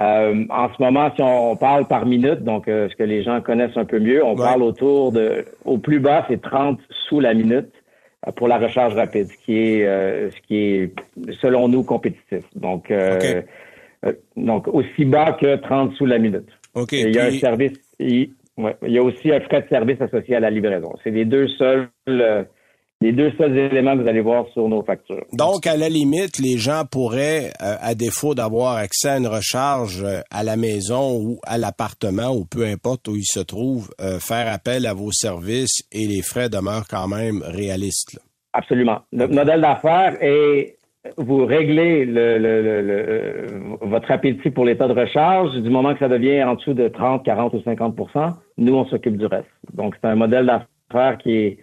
Euh, 0.00 0.44
en 0.48 0.72
ce 0.72 0.82
moment, 0.82 1.10
si 1.14 1.22
on 1.22 1.54
parle 1.56 1.86
par 1.86 2.06
minute, 2.06 2.42
donc 2.44 2.66
euh, 2.66 2.88
ce 2.88 2.96
que 2.96 3.02
les 3.02 3.22
gens 3.22 3.42
connaissent 3.42 3.76
un 3.76 3.84
peu 3.84 3.98
mieux, 3.98 4.24
on 4.24 4.34
parle 4.34 4.62
autour 4.62 5.12
de, 5.12 5.44
au 5.66 5.76
plus 5.76 6.00
bas, 6.00 6.24
c'est 6.28 6.40
30 6.40 6.80
sous 7.08 7.20
la 7.20 7.34
minute 7.34 7.70
euh, 8.26 8.32
pour 8.32 8.48
la 8.48 8.56
recharge 8.56 8.94
rapide, 8.94 9.26
ce 9.26 9.36
qui 9.44 9.58
est, 9.58 9.86
euh, 9.86 10.30
ce 10.30 10.40
qui 10.46 10.56
est 10.56 10.94
selon 11.42 11.68
nous 11.68 11.82
compétitif. 11.82 12.42
Donc, 12.56 12.90
euh, 12.90 13.42
donc 14.34 14.66
aussi 14.68 15.04
bas 15.04 15.32
que 15.32 15.56
30 15.56 15.92
sous 15.92 16.06
la 16.06 16.18
minute. 16.18 16.48
OK. 16.74 16.94
Et 16.94 17.02
il 17.02 17.14
y 17.14 17.18
a 17.18 17.26
un 17.26 17.30
service, 17.32 17.78
il, 17.98 18.30
ouais, 18.56 18.76
il 18.86 18.92
y 18.92 18.98
a 18.98 19.02
aussi 19.02 19.30
un 19.30 19.40
frais 19.40 19.60
de 19.60 19.68
service 19.68 20.00
associé 20.00 20.36
à 20.36 20.40
la 20.40 20.48
livraison. 20.48 20.94
C'est 21.04 21.10
les 21.10 21.26
deux 21.26 21.48
seuls, 21.48 21.88
euh, 22.08 22.44
les 23.02 23.12
deux 23.12 23.32
seuls 23.36 23.56
éléments 23.58 23.96
que 23.96 24.02
vous 24.02 24.08
allez 24.08 24.20
voir 24.20 24.46
sur 24.52 24.68
nos 24.68 24.82
factures. 24.82 25.24
Donc, 25.32 25.66
à 25.66 25.76
la 25.76 25.88
limite, 25.88 26.38
les 26.38 26.56
gens 26.58 26.84
pourraient, 26.90 27.52
euh, 27.60 27.74
à 27.80 27.94
défaut 27.94 28.34
d'avoir 28.34 28.76
accès 28.76 29.08
à 29.10 29.18
une 29.18 29.26
recharge 29.26 30.02
euh, 30.02 30.20
à 30.30 30.42
la 30.44 30.56
maison 30.56 31.18
ou 31.20 31.38
à 31.44 31.58
l'appartement 31.58 32.30
ou 32.34 32.44
peu 32.44 32.64
importe 32.64 33.08
où 33.08 33.16
ils 33.16 33.24
se 33.24 33.40
trouvent, 33.40 33.90
euh, 34.00 34.18
faire 34.18 34.50
appel 34.52 34.86
à 34.86 34.94
vos 34.94 35.12
services 35.12 35.82
et 35.92 36.06
les 36.06 36.22
frais 36.22 36.48
demeurent 36.48 36.86
quand 36.88 37.08
même 37.08 37.42
réalistes. 37.44 38.14
là. 38.14 38.20
Absolument. 38.54 39.00
Le 39.12 39.26
modèle 39.28 39.60
d'affaires 39.62 40.16
est 40.20 40.76
vous 41.18 41.44
réglez 41.46 42.04
le, 42.04 42.38
le- 42.38 42.62
le- 42.62 42.82
le- 42.82 43.46
votre 43.80 44.08
appétit 44.12 44.50
pour 44.50 44.64
l'état 44.64 44.86
de 44.86 44.92
recharge 44.92 45.52
du 45.60 45.68
moment 45.68 45.94
que 45.94 45.98
ça 45.98 46.08
devient 46.08 46.44
en 46.44 46.54
dessous 46.54 46.74
de 46.74 46.86
30, 46.86 47.24
40 47.24 47.54
ou 47.54 47.58
50% 47.58 48.32
nous, 48.58 48.74
on 48.74 48.84
s'occupe 48.86 49.16
du 49.16 49.26
reste. 49.26 49.48
Donc, 49.74 49.94
c'est 50.00 50.08
un 50.08 50.14
modèle 50.14 50.46
d'affaires 50.46 51.18
qui 51.18 51.32
est, 51.32 51.58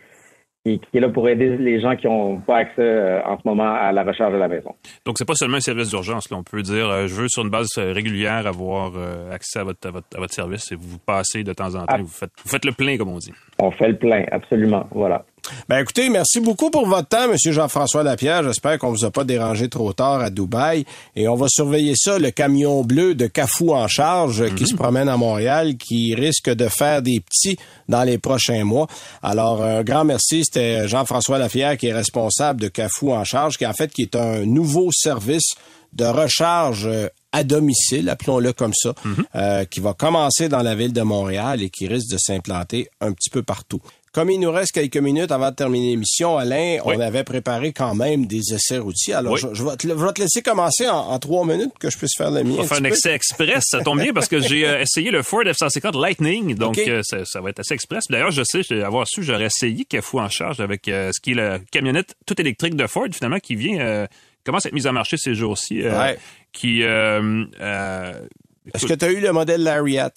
qui, 0.65 0.79
qui 0.79 0.97
est 0.97 0.99
là 0.99 1.09
pour 1.09 1.27
aider 1.29 1.57
les 1.57 1.79
gens 1.79 1.95
qui 1.95 2.07
n'ont 2.07 2.39
pas 2.39 2.57
accès 2.57 2.81
euh, 2.81 3.21
en 3.23 3.37
ce 3.37 3.47
moment 3.47 3.73
à 3.73 3.91
la 3.91 4.03
recharge 4.03 4.33
à 4.33 4.37
la 4.37 4.47
maison. 4.47 4.75
Donc, 5.05 5.17
c'est 5.17 5.25
pas 5.25 5.35
seulement 5.35 5.57
un 5.57 5.61
service 5.61 5.89
d'urgence. 5.89 6.27
On 6.31 6.43
peut 6.43 6.61
dire, 6.61 6.89
euh, 6.89 7.07
je 7.07 7.15
veux 7.15 7.27
sur 7.29 7.43
une 7.43 7.49
base 7.49 7.69
euh, 7.77 7.93
régulière 7.93 8.45
avoir 8.45 8.91
euh, 8.95 9.31
accès 9.31 9.59
à 9.59 9.63
votre, 9.63 9.87
à, 9.87 9.91
votre, 9.91 10.07
à 10.15 10.19
votre 10.19 10.33
service 10.33 10.71
et 10.71 10.75
vous 10.75 10.99
passez 10.99 11.43
de 11.43 11.53
temps 11.53 11.75
en 11.75 11.85
temps. 11.85 11.97
Vous, 11.99 12.07
faites, 12.07 12.31
vous 12.43 12.49
faites 12.49 12.65
le 12.65 12.71
plein, 12.73 12.97
comme 12.97 13.09
on 13.09 13.17
dit. 13.17 13.33
On 13.59 13.71
fait 13.71 13.89
le 13.89 13.97
plein, 13.97 14.25
absolument. 14.31 14.85
Voilà. 14.91 15.25
Ben 15.67 15.79
écoutez, 15.79 16.09
merci 16.09 16.39
beaucoup 16.39 16.69
pour 16.69 16.87
votre 16.87 17.07
temps, 17.07 17.27
Monsieur 17.27 17.51
Jean-François 17.51 18.03
Lapierre. 18.03 18.43
J'espère 18.43 18.77
qu'on 18.79 18.91
vous 18.91 19.05
a 19.05 19.11
pas 19.11 19.23
dérangé 19.23 19.69
trop 19.69 19.93
tard 19.93 20.21
à 20.21 20.29
Dubaï. 20.29 20.85
Et 21.15 21.27
on 21.27 21.35
va 21.35 21.47
surveiller 21.49 21.93
ça, 21.95 22.19
le 22.19 22.31
camion 22.31 22.83
bleu 22.83 23.15
de 23.15 23.27
Cafou 23.27 23.73
en 23.73 23.87
charge 23.87 24.53
qui 24.55 24.67
se 24.67 24.75
promène 24.75 25.09
à 25.09 25.17
Montréal, 25.17 25.77
qui 25.77 26.15
risque 26.15 26.49
de 26.49 26.67
faire 26.67 27.01
des 27.01 27.19
petits 27.19 27.57
dans 27.87 28.03
les 28.03 28.17
prochains 28.17 28.63
mois. 28.63 28.87
Alors, 29.21 29.63
un 29.63 29.83
grand 29.83 30.05
merci. 30.05 30.43
C'était 30.45 30.87
Jean-François 30.87 31.37
Lapierre 31.37 31.77
qui 31.77 31.87
est 31.87 31.93
responsable 31.93 32.61
de 32.61 32.67
Cafou 32.67 33.11
en 33.11 33.23
charge, 33.23 33.57
qui 33.57 33.65
en 33.65 33.73
fait 33.73 33.91
qui 33.91 34.03
est 34.03 34.15
un 34.15 34.45
nouveau 34.45 34.89
service 34.91 35.53
de 35.93 36.05
recharge 36.05 36.85
euh, 36.85 37.07
à 37.31 37.43
domicile, 37.43 38.09
appelons-le 38.09 38.53
comme 38.53 38.73
ça, 38.73 38.93
euh, 39.35 39.63
qui 39.65 39.79
va 39.79 39.93
commencer 39.93 40.49
dans 40.49 40.63
la 40.63 40.73
ville 40.73 40.93
de 40.93 41.01
Montréal 41.01 41.61
et 41.61 41.69
qui 41.69 41.87
risque 41.87 42.11
de 42.11 42.17
s'implanter 42.17 42.89
un 43.01 43.11
petit 43.11 43.29
peu 43.29 43.43
partout. 43.43 43.81
Comme 44.11 44.31
il 44.31 44.39
nous 44.39 44.51
reste 44.51 44.71
quelques 44.71 44.97
minutes 44.97 45.31
avant 45.31 45.51
de 45.51 45.55
terminer 45.55 45.91
l'émission, 45.91 46.37
Alain, 46.37 46.77
on 46.83 46.99
avait 46.99 47.23
préparé 47.23 47.73
quand 47.73 47.93
même 47.93 48.25
des 48.25 48.53
essais 48.53 48.79
routiers. 48.79 49.13
Alors, 49.13 49.33
Oui. 49.33 49.39
je, 49.39 49.53
je 49.53 49.63
vais 49.63 49.75
te, 49.75 49.87
je 49.87 49.93
vais 49.93 50.13
te 50.13 50.21
laisser 50.21 50.41
commencer 50.41 50.89
en, 50.89 50.97
en 50.97 51.19
trois 51.19 51.45
minutes 51.45 51.73
que 51.79 51.91
je 51.91 51.97
puisse 51.97 52.15
faire 52.17 52.31
le 52.31 52.43
mien. 52.43 52.55
On 52.57 52.61
va 52.63 52.67
faire 52.67 52.79
un 52.79 52.83
essai 52.85 53.11
express. 53.13 53.65
Ça 53.67 53.81
tombe 53.81 54.01
bien 54.01 54.11
parce 54.11 54.27
que 54.27 54.39
j'ai 54.39 54.67
euh, 54.67 54.81
essayé 54.81 55.11
le 55.11 55.21
Ford 55.21 55.43
F-150 55.43 55.99
Lightning. 56.01 56.55
Donc, 56.55 56.79
euh, 56.79 57.01
ça, 57.03 57.23
ça 57.25 57.39
va 57.41 57.51
être 57.51 57.59
assez 57.59 57.75
express. 57.75 58.05
D'ailleurs, 58.09 58.31
je 58.31 58.41
sais, 58.43 58.61
avoir 58.81 59.07
su, 59.07 59.21
j'aurais 59.23 59.45
essayé 59.45 59.85
Cafou 59.85 60.19
en 60.19 60.29
charge 60.29 60.59
avec 60.59 60.87
euh, 60.87 61.11
ce 61.13 61.19
qui 61.21 61.31
est 61.31 61.35
la 61.35 61.59
camionnette 61.71 62.15
toute 62.25 62.39
électrique 62.39 62.75
de 62.75 62.87
Ford, 62.87 63.05
finalement, 63.13 63.39
qui 63.39 63.55
vient, 63.55 64.07
commence 64.43 64.65
à 64.65 64.69
être 64.69 64.75
mise 64.75 64.87
en 64.87 64.93
marché 64.93 65.17
ces 65.17 65.35
jours-ci. 65.35 65.83
Ouais. 65.83 66.17
Qui, 66.51 66.81
Est-ce 66.81 68.85
que 68.85 68.93
tu 68.93 69.05
as 69.05 69.11
eu 69.11 69.19
le 69.19 69.31
modèle 69.31 69.63
Lariat? 69.63 70.11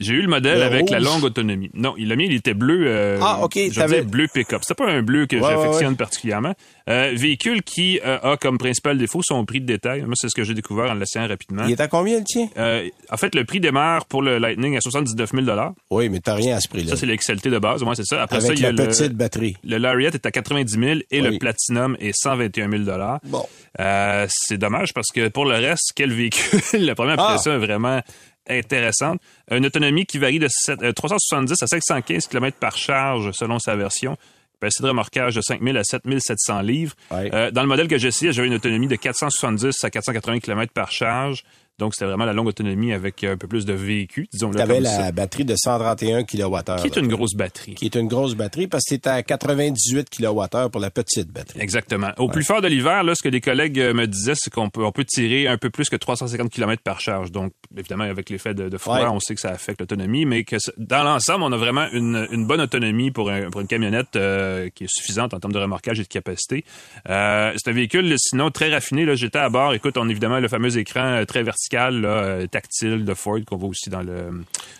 J'ai 0.00 0.14
eu 0.14 0.22
le 0.22 0.28
modèle 0.28 0.58
Le 0.58 0.64
avec 0.64 0.90
la 0.90 1.00
longue 1.00 1.24
autonomie. 1.24 1.70
Non, 1.74 1.94
il- 1.98 2.08
le 2.08 2.16
mien, 2.16 2.24
il 2.26 2.34
était 2.34 2.54
bleu. 2.54 2.84
euh, 2.86 3.18
Ah, 3.20 3.40
OK, 3.42 3.54
Je 3.56 3.84
dire 3.86 4.04
bleu 4.04 4.26
pick-up. 4.32 4.60
C'était 4.62 4.74
pas 4.82 4.90
un 4.90 5.02
bleu 5.02 5.26
que 5.26 5.36
Ouais, 5.36 5.42
j'affectionne 5.42 5.90
ouais. 5.90 5.96
particulièrement. 5.96 6.54
Euh, 6.88 7.12
véhicule 7.14 7.62
qui 7.62 8.00
euh, 8.04 8.18
a 8.22 8.36
comme 8.36 8.56
principal 8.58 8.96
défaut 8.96 9.20
son 9.22 9.44
prix 9.44 9.60
de 9.60 9.66
détail. 9.66 10.02
Moi, 10.02 10.14
c'est 10.14 10.28
ce 10.28 10.34
que 10.34 10.44
j'ai 10.44 10.54
découvert 10.54 10.90
en 10.90 10.94
l'essayant 10.94 11.26
rapidement. 11.26 11.64
Il 11.66 11.72
est 11.72 11.80
à 11.80 11.88
combien 11.88 12.18
le 12.18 12.24
tien? 12.24 12.48
Euh, 12.56 12.88
en 13.10 13.16
fait, 13.16 13.34
le 13.34 13.44
prix 13.44 13.60
démarre 13.60 14.06
pour 14.06 14.22
le 14.22 14.38
Lightning 14.38 14.76
à 14.76 14.80
79 14.80 15.32
000 15.34 15.46
Oui, 15.90 16.08
mais 16.08 16.20
t'as 16.20 16.34
rien 16.34 16.56
à 16.56 16.60
ce 16.60 16.68
prix-là. 16.68 16.90
Ça, 16.90 16.96
c'est 16.96 17.06
l'XLT 17.06 17.48
de 17.50 17.58
base. 17.58 17.82
Moi, 17.82 17.94
c'est 17.94 18.06
ça. 18.06 18.22
Après 18.22 18.36
Avec 18.36 18.48
ça, 18.48 18.54
il 18.54 18.60
y 18.60 18.66
a 18.66 18.72
la 18.72 18.84
le, 18.84 18.88
petite 18.90 19.12
batterie. 19.14 19.56
le 19.64 19.76
Lariat 19.78 20.10
est 20.14 20.24
à 20.24 20.30
90 20.30 20.72
000 20.78 20.84
et 21.10 21.20
Oui. 21.20 21.32
le 21.32 21.38
Platinum 21.38 21.96
est 22.00 22.12
121 22.14 22.70
000 22.70 22.84
Bon. 23.24 23.44
Euh, 23.80 24.26
c'est 24.30 24.56
dommage 24.58 24.94
parce 24.94 25.08
que 25.14 25.28
pour 25.28 25.44
le 25.44 25.54
reste, 25.56 25.92
quel 25.94 26.12
véhicule? 26.12 26.60
la 26.80 26.94
première 26.94 27.16
Ah. 27.18 27.24
impression 27.32 27.52
est 27.52 27.58
vraiment 27.58 28.00
intéressante. 28.48 29.20
Une 29.50 29.66
autonomie 29.66 30.06
qui 30.06 30.18
varie 30.18 30.38
de 30.38 30.48
sept- 30.50 30.82
euh, 30.82 30.92
370 30.92 31.62
à 31.62 31.66
515 31.66 32.26
km 32.26 32.56
par 32.58 32.76
charge 32.76 33.30
selon 33.32 33.58
sa 33.58 33.76
version. 33.76 34.16
Capacité 34.60 34.82
de 34.84 34.88
remorquage 34.88 35.34
de 35.36 35.40
5000 35.40 35.76
à 35.76 35.84
7700 35.84 36.60
livres. 36.62 36.94
Euh, 37.32 37.50
dans 37.52 37.62
le 37.62 37.68
modèle 37.68 37.86
que 37.86 37.96
j'ai 37.96 38.08
essayé, 38.08 38.32
j'avais 38.32 38.48
une 38.48 38.54
autonomie 38.54 38.88
de 38.88 38.96
470 38.96 39.84
à 39.84 39.90
480 39.90 40.40
km 40.40 40.72
par 40.72 40.90
charge. 40.90 41.44
Donc, 41.78 41.94
c'était 41.94 42.06
vraiment 42.06 42.24
la 42.24 42.32
longue 42.32 42.48
autonomie 42.48 42.92
avec 42.92 43.22
un 43.24 43.36
peu 43.36 43.46
plus 43.46 43.64
de 43.64 43.72
vécu, 43.72 44.26
disons-le 44.32 44.56
Tu 44.56 44.60
avais 44.62 44.80
la 44.80 44.90
ça. 44.90 45.12
batterie 45.12 45.44
de 45.44 45.54
131 45.56 46.24
kWh. 46.24 46.76
Qui 46.82 46.86
est 46.88 46.96
une 46.96 47.08
grosse 47.08 47.34
batterie. 47.34 47.74
Qui 47.74 47.84
est 47.86 47.94
une 47.94 48.08
grosse 48.08 48.34
batterie 48.34 48.66
parce 48.66 48.84
que 48.84 48.94
c'est 48.94 49.06
à 49.06 49.22
98 49.22 50.08
kWh 50.10 50.68
pour 50.70 50.80
la 50.80 50.90
petite 50.90 51.28
batterie. 51.32 51.60
Exactement. 51.60 52.10
Au 52.18 52.28
plus 52.28 52.44
fort 52.44 52.60
de 52.60 52.68
l'hiver, 52.68 53.04
là, 53.04 53.14
ce 53.14 53.22
que 53.22 53.28
des 53.28 53.40
collègues 53.40 53.78
euh, 53.80 53.94
me 53.94 54.06
disaient, 54.06 54.34
c'est 54.34 54.52
qu'on 54.52 54.70
peut, 54.70 54.84
on 54.84 54.92
peut 54.92 55.04
tirer 55.04 55.46
un 55.46 55.56
peu 55.58 55.70
plus 55.70 55.88
que 55.88 55.96
350 55.96 56.50
km 56.50 56.82
par 56.82 57.00
charge. 57.00 57.30
Donc, 57.30 57.52
évidemment, 57.76 58.04
avec 58.04 58.30
l'effet 58.30 58.54
de, 58.54 58.68
de 58.68 58.78
froid, 58.78 58.98
Ouais. 58.98 59.06
on 59.10 59.20
sait 59.20 59.34
que 59.34 59.40
ça 59.40 59.50
affecte 59.50 59.80
l'autonomie, 59.80 60.24
mais 60.26 60.42
que 60.44 60.56
dans 60.78 61.04
l'ensemble, 61.04 61.44
on 61.44 61.52
a 61.52 61.56
vraiment 61.56 61.86
une, 61.92 62.26
une 62.32 62.46
bonne 62.46 62.60
autonomie 62.60 63.10
pour, 63.12 63.30
un- 63.30 63.50
pour 63.50 63.60
une 63.60 63.68
camionnette 63.68 64.16
euh, 64.16 64.68
qui 64.74 64.84
est 64.84 64.90
suffisante 64.90 65.32
en 65.34 65.38
termes 65.40 65.52
de 65.52 65.58
remorquage 65.58 66.00
et 66.00 66.02
de 66.02 66.08
capacité. 66.08 66.64
Euh, 67.08 67.52
c'est 67.56 67.70
un 67.70 67.74
véhicule, 67.74 68.12
sinon, 68.18 68.50
très 68.50 68.72
raffiné. 68.72 69.04
Là, 69.04 69.14
j'étais 69.14 69.38
à 69.38 69.48
bord. 69.48 69.74
Écoute, 69.74 69.96
on 69.96 70.08
a 70.08 70.10
évidemment 70.10 70.40
le 70.40 70.48
fameux 70.48 70.76
écran 70.76 71.04
euh, 71.04 71.24
très 71.24 71.42
vertical 71.44 71.67
là, 71.72 72.08
euh, 72.08 72.46
tactile 72.46 73.04
de 73.04 73.14
Ford 73.14 73.38
qu'on 73.46 73.56
voit 73.56 73.68
aussi 73.68 73.90
dans 73.90 74.00
le, 74.02 74.30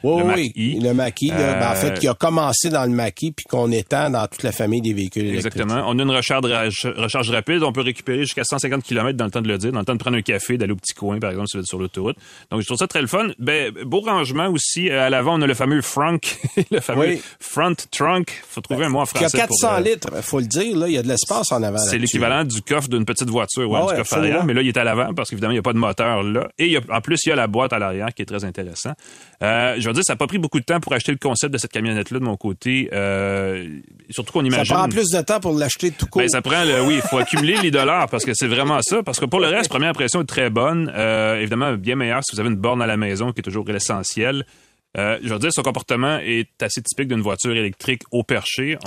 Oui, 0.03 0.19
le 0.19 0.25
oui, 0.25 0.25
Mach-E. 0.25 0.89
le 0.89 0.95
Mach-E, 0.95 1.29
là, 1.29 1.55
ben, 1.55 1.67
en 1.69 1.73
Euh, 1.73 1.75
fait, 1.75 1.99
qui 1.99 2.09
a 2.09 2.15
commencé 2.15 2.71
dans 2.71 2.85
le 2.85 2.91
Mach-E 2.91 3.31
puis 3.37 3.45
qu'on 3.49 3.71
étend 3.73 4.11
dans 4.11 4.27
toute 4.27 4.43
la 4.43 4.53
famille 4.53 4.81
des 4.81 4.93
véhicules 4.93 5.25
électriques. 5.27 5.55
Exactement. 5.57 5.85
On 5.87 5.99
a 5.99 6.03
une 6.03 6.11
recharge, 6.11 6.87
recharge 6.97 7.31
rapide. 7.31 7.63
On 7.63 7.73
peut 7.73 7.81
récupérer 7.83 8.21
jusqu'à 8.21 8.45
150 8.45 8.83
km 8.83 9.17
dans 9.17 9.25
le 9.27 9.31
temps 9.31 9.41
de 9.43 9.49
le 9.49 9.59
dire, 9.59 9.73
dans 9.73 9.81
le 9.81 9.85
temps 9.85 9.95
de 9.95 9.99
prendre 9.99 10.17
un 10.17 10.23
café, 10.23 10.57
d'aller 10.59 10.73
au 10.73 10.77
petit 10.77 10.95
coin, 10.95 11.19
par 11.19 11.31
exemple, 11.31 11.49
si 11.49 11.57
vous 11.57 11.63
êtes 11.63 11.69
sur 11.69 11.79
l'autoroute. 11.79 12.17
Donc, 12.51 12.61
je 12.61 12.67
trouve 12.67 12.79
ça 12.79 12.87
très 12.87 13.01
le 13.01 13.07
fun. 13.07 13.29
Ben, 13.39 13.73
beau 13.85 14.01
rangement 14.01 14.49
aussi. 14.49 14.91
Euh, 14.91 15.07
À 15.07 15.11
l'avant, 15.11 15.39
on 15.39 15.43
a 15.43 15.47
le 15.47 15.55
fameux 15.55 15.81
frunk, 15.83 16.37
le 16.71 16.81
fameux 16.81 17.07
Oui. 17.09 17.23
front 17.41 17.75
trunk. 17.91 18.43
Faut 18.49 18.61
trouver 18.61 18.85
un 18.85 18.89
mot 18.91 18.99
en 18.99 19.03
a 19.03 19.07
français. 19.07 19.37
400 19.39 19.69
pour, 19.69 19.77
euh, 19.77 19.81
litres, 19.81 20.23
faut 20.23 20.41
le 20.41 20.47
dire, 20.47 20.77
là, 20.77 20.87
il 20.89 20.95
y 20.95 20.99
a 20.99 21.03
de 21.03 21.09
l'espace 21.09 21.51
en 21.53 21.63
avant. 21.63 21.79
C'est 21.79 21.99
l'équivalent 21.99 22.45
du 22.45 22.61
coffre 22.63 22.89
d'une 22.89 23.05
petite 23.05 23.31
voiture, 23.31 23.71
ouais, 23.71 23.79
Ah 23.79 23.83
du 23.85 23.89
ouais, 23.93 23.97
coffre 23.99 24.13
absolument. 24.15 24.29
arrière, 24.35 24.45
mais 24.45 24.55
là, 24.55 24.63
il 24.63 24.69
est 24.69 24.77
à 24.77 24.85
l'avant 24.85 25.15
parce 25.15 25.31
qu'évidemment, 25.31 25.53
il 25.53 25.55
n'y 25.57 25.59
a 25.61 25.63
pas 25.63 25.73
de 25.73 25.79
moteur 25.79 26.23
là. 26.23 26.49
Et 26.59 26.67
il 26.67 26.73
y 26.73 26.77
a- 26.77 26.78
en 26.89 27.01
plus, 27.01 27.19
il 27.27 27.31
y 27.31 27.33
a 27.33 27.37
la 27.37 27.47
boîte 27.47 27.73
à 27.73 27.79
l'arrière 27.79 28.09
qui 28.15 28.23
est 28.23 28.27
très 28.27 28.45
intéressant. 28.45 28.93
Euh, 29.43 29.77
je 29.79 29.87
veux 29.87 29.93
dire, 29.93 30.03
ça 30.05 30.15
n'a 30.15 30.17
pas 30.17 30.27
pris 30.27 30.39
beaucoup 30.39 30.61
de 30.61 30.65
temps 30.65 30.81
pour 30.81 30.93
acheter 30.93 31.13
le 31.13 31.19
concept 31.19 31.53
de 31.53 31.59
cette 31.59 31.73
camionnette-là 31.73 32.19
de 32.19 32.25
mon 32.25 32.37
côté. 32.37 32.89
Euh, 32.93 33.79
surtout 34.11 34.33
qu'on 34.33 34.41
Ça 34.41 34.47
imagine... 34.47 34.75
prend 34.75 34.89
plus 34.89 35.11
de 35.11 35.21
temps 35.21 35.41
pour 35.41 35.53
l'acheter 35.53 35.91
tout 35.91 36.07
court. 36.07 36.23
Ben, 36.23 36.29
ça 36.29 36.43
prend 36.43 36.65
le, 36.65 36.83
oui, 36.83 36.97
il 36.97 37.03
faut 37.03 37.19
accumuler 37.19 37.57
les 37.63 37.71
dollars 37.71 38.09
parce 38.09 38.25
que 38.25 38.33
c'est 38.35 38.49
vraiment 38.49 38.81
ça. 38.83 39.03
Parce 39.03 39.21
que 39.21 39.25
pour 39.27 39.41
le 39.41 39.49
reste, 39.49 39.69
première 39.69 39.91
impression 39.91 40.23
est 40.23 40.27
très 40.27 40.51
bonne. 40.51 40.93
Euh, 40.95 41.41
évidemment, 41.41 41.75
bien 41.75 41.97
meilleure 41.97 42.23
si 42.25 42.35
vous 42.35 42.41
avez 42.41 42.51
une 42.51 42.57
borne 42.57 42.83
à 42.83 42.87
la 42.87 42.97
maison, 42.97 43.33
qui 43.33 43.41
est 43.41 43.43
toujours 43.43 43.65
l'essentiel. 43.67 44.45
Euh, 44.97 45.19
je 45.23 45.29
veux 45.29 45.39
dire, 45.39 45.53
son 45.53 45.63
comportement 45.63 46.19
est 46.19 46.63
assez 46.63 46.83
typique 46.83 47.09
d'une 47.09 47.21
voiture 47.21 47.53
électrique 47.53 48.03
au 48.11 48.23
perché. 48.23 48.79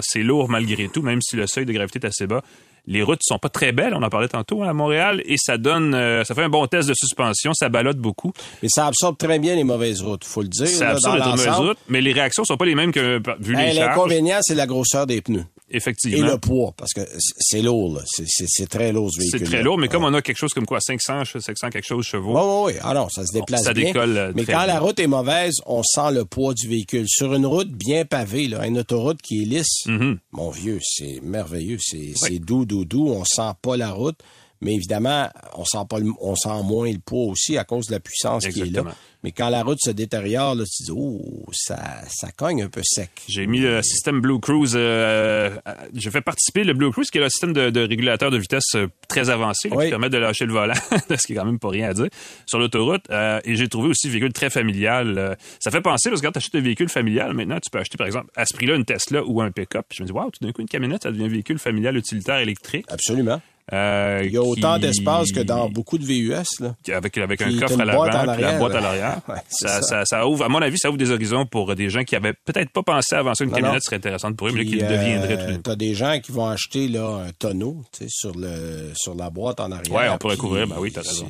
C'est 0.00 0.22
lourd 0.22 0.48
malgré 0.48 0.88
tout, 0.88 1.02
même 1.02 1.20
si 1.22 1.36
le 1.36 1.46
seuil 1.46 1.66
de 1.66 1.72
gravité 1.72 1.98
est 2.02 2.06
assez 2.06 2.26
bas. 2.26 2.42
Les 2.86 3.02
routes 3.02 3.20
sont 3.22 3.38
pas 3.38 3.48
très 3.48 3.72
belles, 3.72 3.94
on 3.94 4.02
en 4.02 4.08
parlait 4.08 4.28
tantôt 4.28 4.62
hein, 4.62 4.68
à 4.68 4.72
Montréal, 4.72 5.22
et 5.24 5.36
ça 5.36 5.58
donne, 5.58 5.94
euh, 5.94 6.24
ça 6.24 6.34
fait 6.34 6.42
un 6.42 6.48
bon 6.48 6.66
test 6.66 6.88
de 6.88 6.94
suspension, 6.94 7.52
ça 7.54 7.68
balotte 7.68 7.98
beaucoup. 7.98 8.32
Mais 8.62 8.68
ça 8.70 8.86
absorbe 8.86 9.16
très 9.16 9.38
bien 9.38 9.54
les 9.54 9.64
mauvaises 9.64 10.02
routes, 10.02 10.24
faut 10.24 10.42
le 10.42 10.48
dire. 10.48 10.68
Ça 10.68 10.86
là, 10.86 10.90
absorbe 10.92 11.18
dans 11.18 11.24
les 11.24 11.30
mauvaises 11.32 11.54
routes, 11.54 11.78
mais 11.88 12.00
les 12.00 12.12
réactions 12.12 12.44
sont 12.44 12.56
pas 12.56 12.64
les 12.64 12.74
mêmes 12.74 12.92
que 12.92 13.20
vu 13.40 13.54
Ben, 13.54 13.66
les 13.66 13.74
charges. 13.74 13.88
L'inconvénient, 13.88 14.38
c'est 14.42 14.54
la 14.54 14.66
grosseur 14.66 15.06
des 15.06 15.20
pneus. 15.20 15.44
Effectivement. 15.70 16.26
Et 16.26 16.30
le 16.32 16.38
poids, 16.38 16.74
parce 16.76 16.92
que 16.92 17.00
c'est- 17.38 17.62
lourd. 17.62 18.00
C'est- 18.06 18.66
très 18.68 18.92
lourd, 18.92 19.10
ce 19.12 19.20
véhicule. 19.20 19.38
C'est 19.40 19.44
très 19.46 19.62
lourd, 19.62 19.78
mais 19.78 19.88
comme 19.88 20.04
on 20.04 20.12
a 20.14 20.20
quelque 20.22 20.36
chose 20.38 20.52
comme 20.52 20.66
quoi, 20.66 20.80
500, 20.80 21.22
500 21.24 21.70
quelque 21.70 21.86
chose 21.86 22.04
chevaux. 22.04 22.34
Oui, 22.34 22.42
oui, 22.72 22.72
oui. 22.74 22.80
Ah 22.82 22.94
non, 22.94 23.08
ça 23.08 23.24
se 23.24 23.32
déplace 23.32 23.62
ça 23.64 23.72
bien. 23.72 23.84
décolle, 23.86 24.16
euh, 24.16 24.32
mais 24.34 24.44
quand 24.44 24.52
bien. 24.52 24.66
la 24.66 24.80
route 24.80 24.98
est 24.98 25.06
mauvaise, 25.06 25.54
on 25.66 25.82
sent 25.82 26.12
le 26.12 26.24
poids 26.24 26.54
du 26.54 26.66
véhicule. 26.68 27.04
Sur 27.08 27.34
une 27.34 27.46
route 27.46 27.70
bien 27.70 28.04
pavée, 28.04 28.48
là, 28.48 28.66
une 28.66 28.78
autoroute 28.78 29.22
qui 29.22 29.42
est 29.42 29.46
lisse, 29.46 29.86
Mm-hmm. 29.86 30.16
mon 30.32 30.50
vieux, 30.50 30.78
c'est 30.82 31.20
merveilleux. 31.22 31.78
C'est 31.80 32.12
c'est 32.16 32.38
doux, 32.38 32.64
doux, 32.64 32.84
doux. 32.84 33.08
On 33.08 33.24
sent 33.24 33.52
pas 33.62 33.76
la 33.76 33.92
route. 33.92 34.18
Mais 34.60 34.74
évidemment, 34.74 35.28
on 35.56 35.64
sent 35.64 35.78
pas 35.88 35.98
le- 35.98 36.12
on 36.20 36.34
sent 36.36 36.62
moins 36.64 36.90
le 36.92 36.98
poids 36.98 37.24
aussi 37.26 37.56
à 37.56 37.64
cause 37.64 37.86
de 37.86 37.92
la 37.92 38.00
puissance 38.00 38.42
qui 38.46 38.48
est 38.60 38.64
là. 38.64 38.66
Exactement. 38.66 38.94
Mais 39.22 39.32
quand 39.32 39.50
la 39.50 39.62
route 39.62 39.78
se 39.82 39.90
détériore, 39.90 40.54
là, 40.54 40.64
tu 40.64 40.82
dis, 40.84 40.90
oh, 40.94 41.20
ça, 41.52 41.78
ça 42.08 42.30
cogne 42.32 42.62
un 42.62 42.68
peu 42.68 42.80
sec. 42.82 43.10
J'ai 43.28 43.46
mis 43.46 43.60
le 43.60 43.82
système 43.82 44.20
Blue 44.22 44.40
Cruise. 44.40 44.72
Euh, 44.74 45.50
j'ai 45.94 46.10
fait 46.10 46.22
participer 46.22 46.64
le 46.64 46.72
Blue 46.72 46.90
Cruise, 46.90 47.10
qui 47.10 47.18
est 47.18 47.20
le 47.20 47.28
système 47.28 47.52
de, 47.52 47.68
de 47.68 47.80
régulateur 47.86 48.30
de 48.30 48.38
vitesse 48.38 48.64
euh, 48.76 48.86
très 49.08 49.28
avancé, 49.28 49.68
là, 49.68 49.76
qui 49.84 49.90
permet 49.90 50.08
de 50.08 50.16
lâcher 50.16 50.46
le 50.46 50.52
volant, 50.52 50.72
ce 51.10 51.26
qui 51.26 51.32
est 51.32 51.36
quand 51.36 51.44
même 51.44 51.58
pas 51.58 51.68
rien 51.68 51.90
à 51.90 51.92
dire, 51.94 52.08
sur 52.46 52.58
l'autoroute. 52.58 53.04
Euh, 53.10 53.40
et 53.44 53.56
j'ai 53.56 53.68
trouvé 53.68 53.90
aussi 53.90 54.08
un 54.08 54.10
véhicule 54.10 54.32
très 54.32 54.48
familial. 54.48 55.18
Euh, 55.18 55.34
ça 55.58 55.70
fait 55.70 55.82
penser, 55.82 56.08
parce 56.08 56.22
que 56.22 56.26
quand 56.26 56.32
tu 56.32 56.38
achètes 56.38 56.54
un 56.54 56.60
véhicule 56.60 56.88
familial, 56.88 57.34
maintenant, 57.34 57.58
tu 57.60 57.68
peux 57.70 57.78
acheter, 57.78 57.98
par 57.98 58.06
exemple, 58.06 58.30
à 58.36 58.46
ce 58.46 58.54
prix-là, 58.54 58.74
une 58.76 58.86
Tesla 58.86 59.22
ou 59.24 59.42
un 59.42 59.50
pick-up. 59.50 59.84
Puis 59.88 59.98
je 59.98 60.02
me 60.02 60.06
dis, 60.06 60.12
waouh, 60.14 60.30
tout 60.30 60.42
d'un 60.44 60.52
coup, 60.52 60.62
une 60.62 60.68
camionnette, 60.68 61.02
ça 61.02 61.10
devient 61.10 61.24
un 61.24 61.28
véhicule 61.28 61.58
familial 61.58 61.94
utilitaire 61.96 62.38
électrique. 62.38 62.86
Absolument. 62.88 63.40
Euh, 63.72 64.22
Il 64.24 64.32
y 64.32 64.36
a 64.36 64.42
autant 64.42 64.74
qui- 64.74 64.80
d'espace 64.82 65.30
que 65.32 65.40
dans 65.40 65.68
beaucoup 65.68 65.98
de 65.98 66.04
VUS. 66.04 66.32
Là. 66.60 66.74
avec, 66.94 67.16
avec 67.18 67.42
un 67.42 67.58
coffre 67.58 67.80
à 67.80 67.84
l'avant, 67.84 68.02
puis 68.32 68.42
la 68.42 68.58
boîte 68.58 68.74
à 68.74 68.80
l'arrière. 68.80 69.20
Ouais, 69.28 69.36
ça, 69.48 69.68
ça. 69.68 69.82
ça- 69.82 70.04
ça 70.04 70.26
ouvre, 70.26 70.44
à 70.44 70.48
mon 70.48 70.60
avis, 70.60 70.78
ça 70.78 70.88
ouvre 70.88 70.98
des 70.98 71.10
horizons 71.10 71.46
pour 71.46 71.74
des 71.74 71.88
gens 71.90 72.02
qui 72.04 72.16
avaient 72.16 72.32
peut-être 72.44 72.70
pas 72.70 72.82
pensé 72.82 73.14
avant 73.14 73.34
ça 73.34 73.44
une 73.44 73.50
Non, 73.50 73.56
camionnette 73.56 73.82
serait 73.84 73.96
intéressante 73.96 74.36
pour 74.36 74.48
eux, 74.48 74.52
mais 74.52 74.64
qui 74.64 74.72
le 74.76 74.80
d'un 74.80 74.86
euh, 74.88 75.54
coup. 75.56 75.60
T'as 75.62 75.76
des 75.76 75.94
gens 75.94 76.18
qui 76.20 76.32
vont 76.32 76.46
acheter 76.46 76.88
là, 76.88 77.24
un 77.28 77.30
tonneau 77.38 77.82
tu 77.96 78.04
sur, 78.08 78.32
le, 78.36 78.90
sur 78.94 79.14
la 79.14 79.30
boîte 79.30 79.60
en 79.60 79.70
arrière. 79.70 79.92
Ouais, 79.94 80.08
on 80.08 80.18
pourrait 80.18 80.34
puis 80.34 80.40
couvrir. 80.40 80.66
Ben 80.66 80.76
oui, 80.78 80.92
raison. 80.94 81.26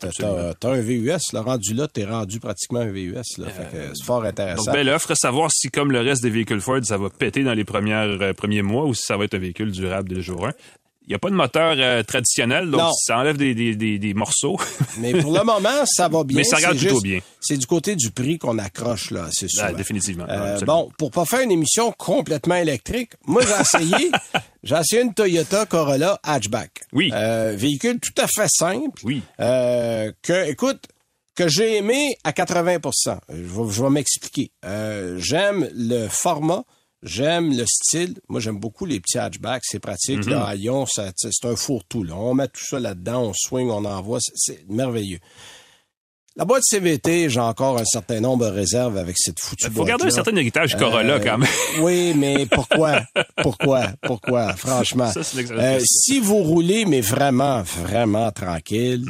T'as 0.00 0.06
Absolument. 0.08 0.36
t'as- 0.36 0.54
t'as 0.54 0.70
un 0.72 0.80
VUS. 0.80 1.32
Là, 1.32 1.42
rendu 1.42 1.74
là, 1.74 1.86
t'es 1.86 2.04
rendu 2.04 2.40
pratiquement 2.40 2.80
un 2.80 2.90
VUS. 2.90 3.14
Là, 3.38 3.46
fait 3.50 3.70
que 3.70 3.90
c'est 3.94 4.04
fort 4.04 4.24
intéressant. 4.24 4.64
Donc, 4.64 4.74
belle 4.74 4.88
offre. 4.88 5.14
Savoir 5.14 5.50
si, 5.52 5.68
comme 5.68 5.92
le 5.92 6.00
reste 6.00 6.22
des 6.22 6.30
véhicules 6.30 6.60
Ford, 6.60 6.80
ça 6.82 6.96
va 6.98 7.08
péter 7.10 7.44
dans 7.44 7.54
les 7.54 7.64
premières, 7.64 8.20
euh, 8.20 8.32
premiers 8.32 8.62
mois 8.62 8.84
ou 8.84 8.94
si 8.94 9.02
ça 9.04 9.16
va 9.16 9.24
être 9.24 9.34
un 9.34 9.38
véhicule 9.38 9.70
durable 9.70 10.08
dès 10.08 10.16
le 10.16 10.20
jour 10.22 10.46
1. 10.46 10.52
Il 11.06 11.10
n'y 11.10 11.14
a 11.14 11.18
pas 11.18 11.28
de 11.28 11.34
moteur 11.34 11.74
euh, 11.78 12.02
traditionnel, 12.02 12.70
donc 12.70 12.80
Non. 12.80 12.92
ça 12.94 13.18
enlève 13.18 13.36
des, 13.36 13.54
des, 13.54 13.76
des, 13.76 13.98
des 13.98 14.14
morceaux. 14.14 14.56
Mais 14.98 15.12
pour 15.20 15.36
le 15.36 15.44
moment, 15.44 15.84
ça 15.84 16.08
va 16.08 16.24
bien. 16.24 16.38
Mais 16.38 16.44
ça 16.44 16.56
regarde 16.56 16.78
plutôt 16.78 16.94
juste- 16.94 17.02
bien. 17.04 17.18
C'est 17.40 17.58
du 17.58 17.66
côté 17.66 17.94
du 17.94 18.10
prix 18.10 18.38
qu'on 18.38 18.56
accroche, 18.58 19.10
là, 19.10 19.28
c'est 19.30 19.48
sûr. 19.50 19.64
Ah, 19.66 19.72
définitivement. 19.74 20.24
Euh, 20.30 20.52
Absolument. 20.54 20.84
bon, 20.84 20.92
pour 20.96 21.10
pas 21.10 21.26
faire 21.26 21.40
une 21.40 21.52
émission 21.52 21.92
complètement 21.92 22.54
électrique, 22.56 23.10
moi 23.26 23.42
j'ai 23.46 23.60
essayé, 23.60 24.10
j'ai 24.62 24.76
essayé 24.76 25.02
une 25.02 25.12
Toyota 25.12 25.66
Corolla 25.66 26.18
hatchback. 26.22 26.70
Oui. 26.94 27.10
Euh, 27.12 27.54
véhicule 27.54 28.00
tout 28.00 28.14
à 28.22 28.26
fait 28.26 28.48
simple. 28.48 28.98
Oui. 29.04 29.20
Que, 29.38 30.48
écoute, 30.48 30.86
que 31.34 31.48
j'ai 31.48 31.76
aimé 31.76 32.16
à 32.24 32.32
80 32.32 32.78
Je 33.28 33.82
vais, 33.82 33.90
m'expliquer. 33.90 34.50
J'aime 35.18 35.68
le 35.74 36.08
format. 36.08 36.64
J'aime 37.04 37.56
le 37.56 37.64
style. 37.66 38.14
Moi, 38.28 38.40
j'aime 38.40 38.58
beaucoup 38.58 38.86
les 38.86 38.98
petits 38.98 39.18
hatchbacks. 39.18 39.62
C'est 39.66 39.78
pratique. 39.78 40.24
Mhm. 40.24 40.30
Là, 40.30 40.44
à 40.46 40.54
Lyon, 40.54 40.86
ça- 40.86 41.12
c'est 41.16 41.44
un 41.46 41.54
fourre-tout. 41.54 42.02
Là. 42.02 42.14
On 42.16 42.34
met 42.34 42.48
tout 42.48 42.64
ça 42.64 42.80
là-dedans, 42.80 43.24
on 43.28 43.32
swing, 43.34 43.68
on 43.70 43.84
envoie. 43.84 44.18
C'est- 44.20 44.32
C'est 44.36 44.64
merveilleux. 44.68 45.18
La 46.36 46.44
boîte 46.44 46.64
CVT, 46.64 47.28
j'ai 47.30 47.38
encore 47.38 47.78
un 47.78 47.84
certain 47.84 48.18
nombre 48.18 48.44
de 48.46 48.50
réserves 48.50 48.98
avec 48.98 49.16
cette 49.16 49.38
foutue 49.38 49.66
Il 49.68 49.72
faut 49.72 49.84
garder 49.84 50.06
un 50.06 50.10
certain 50.10 50.34
héritage 50.34 50.76
Corolla, 50.76 51.14
Euh, 51.14 51.20
quand 51.20 51.38
même. 51.38 51.48
Oui, 51.80 52.12
mais 52.16 52.46
pourquoi? 52.46 53.02
pourquoi? 53.36 53.92
Pourquoi? 54.02 54.52
Franchement. 54.56 55.12
Ça, 55.12 55.20
Euh, 55.52 55.78
si 55.86 56.18
vous 56.18 56.38
roulez, 56.42 56.86
mais 56.86 57.00
vraiment, 57.02 57.62
vraiment 57.62 58.32
tranquille, 58.32 59.04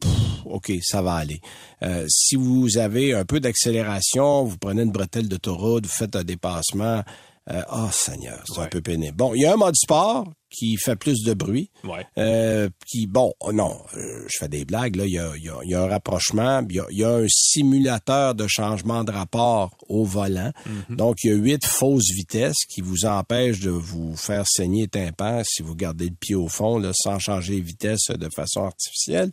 pff, 0.00 0.10
OK, 0.44 0.72
ça 0.82 1.00
va 1.00 1.14
aller. 1.14 1.40
Euh, 1.82 2.04
si 2.10 2.36
vous 2.36 2.76
avez 2.76 3.14
un 3.14 3.24
peu 3.24 3.40
d'accélération, 3.40 4.44
vous 4.44 4.58
prenez 4.58 4.82
une 4.82 4.92
bretelle 4.92 5.28
d'autoroute, 5.28 5.86
vous 5.86 5.92
faites 5.92 6.14
un 6.14 6.24
dépassement, 6.24 7.02
euh, 7.50 7.62
oh 7.72 7.88
Seigneur, 7.92 8.42
c'est 8.46 8.60
un 8.60 8.66
peu 8.66 8.80
pénible. 8.80 9.16
Bon, 9.16 9.34
il 9.34 9.42
y 9.42 9.46
a 9.46 9.52
un 9.52 9.56
mode 9.56 9.76
sport 9.76 10.26
qui 10.50 10.76
fait 10.76 10.96
plus 10.96 11.22
de 11.22 11.34
bruit. 11.34 11.70
Ouais. 11.84 12.06
Euh, 12.18 12.68
qui, 12.86 13.06
bon, 13.06 13.32
oh 13.40 13.52
non, 13.52 13.78
euh, 13.96 14.24
je 14.28 14.36
fais 14.38 14.48
des 14.48 14.64
blagues, 14.64 14.96
là, 14.96 15.04
il 15.04 15.12
y 15.12 15.18
a, 15.18 15.32
il 15.36 15.42
y 15.44 15.48
a- 15.48 15.58
il 15.64 15.70
y 15.70 15.74
a 15.74 15.82
un 15.82 15.88
rapprochement, 15.88 16.62
il 16.70 16.76
y 16.76 16.80
a, 16.80 16.86
il 16.90 16.98
y 16.98 17.04
a 17.04 17.10
un 17.16 17.26
simulateur 17.28 18.34
de 18.34 18.46
changement 18.48 19.04
de 19.04 19.10
rapport 19.12 19.76
au 19.88 20.04
volant. 20.04 20.52
Donc, 20.88 21.16
il 21.24 21.30
y 21.30 21.32
a 21.32 21.36
huit 21.36 21.64
fausses 21.66 22.10
vitesses 22.14 22.64
qui 22.68 22.80
vous 22.80 23.04
empêchent 23.06 23.60
de 23.60 23.70
vous 23.70 24.16
faire 24.16 24.44
saigner 24.46 24.88
tympan 24.88 25.42
si 25.44 25.62
vous 25.62 25.74
gardez 25.74 26.08
le 26.08 26.14
pied 26.18 26.34
au 26.36 26.48
fond, 26.48 26.78
là, 26.78 26.92
sans 26.94 27.18
changer 27.18 27.54
les 27.54 27.60
vitesses 27.60 28.08
de 28.08 28.28
façon 28.34 28.64
artificielle. 28.64 29.32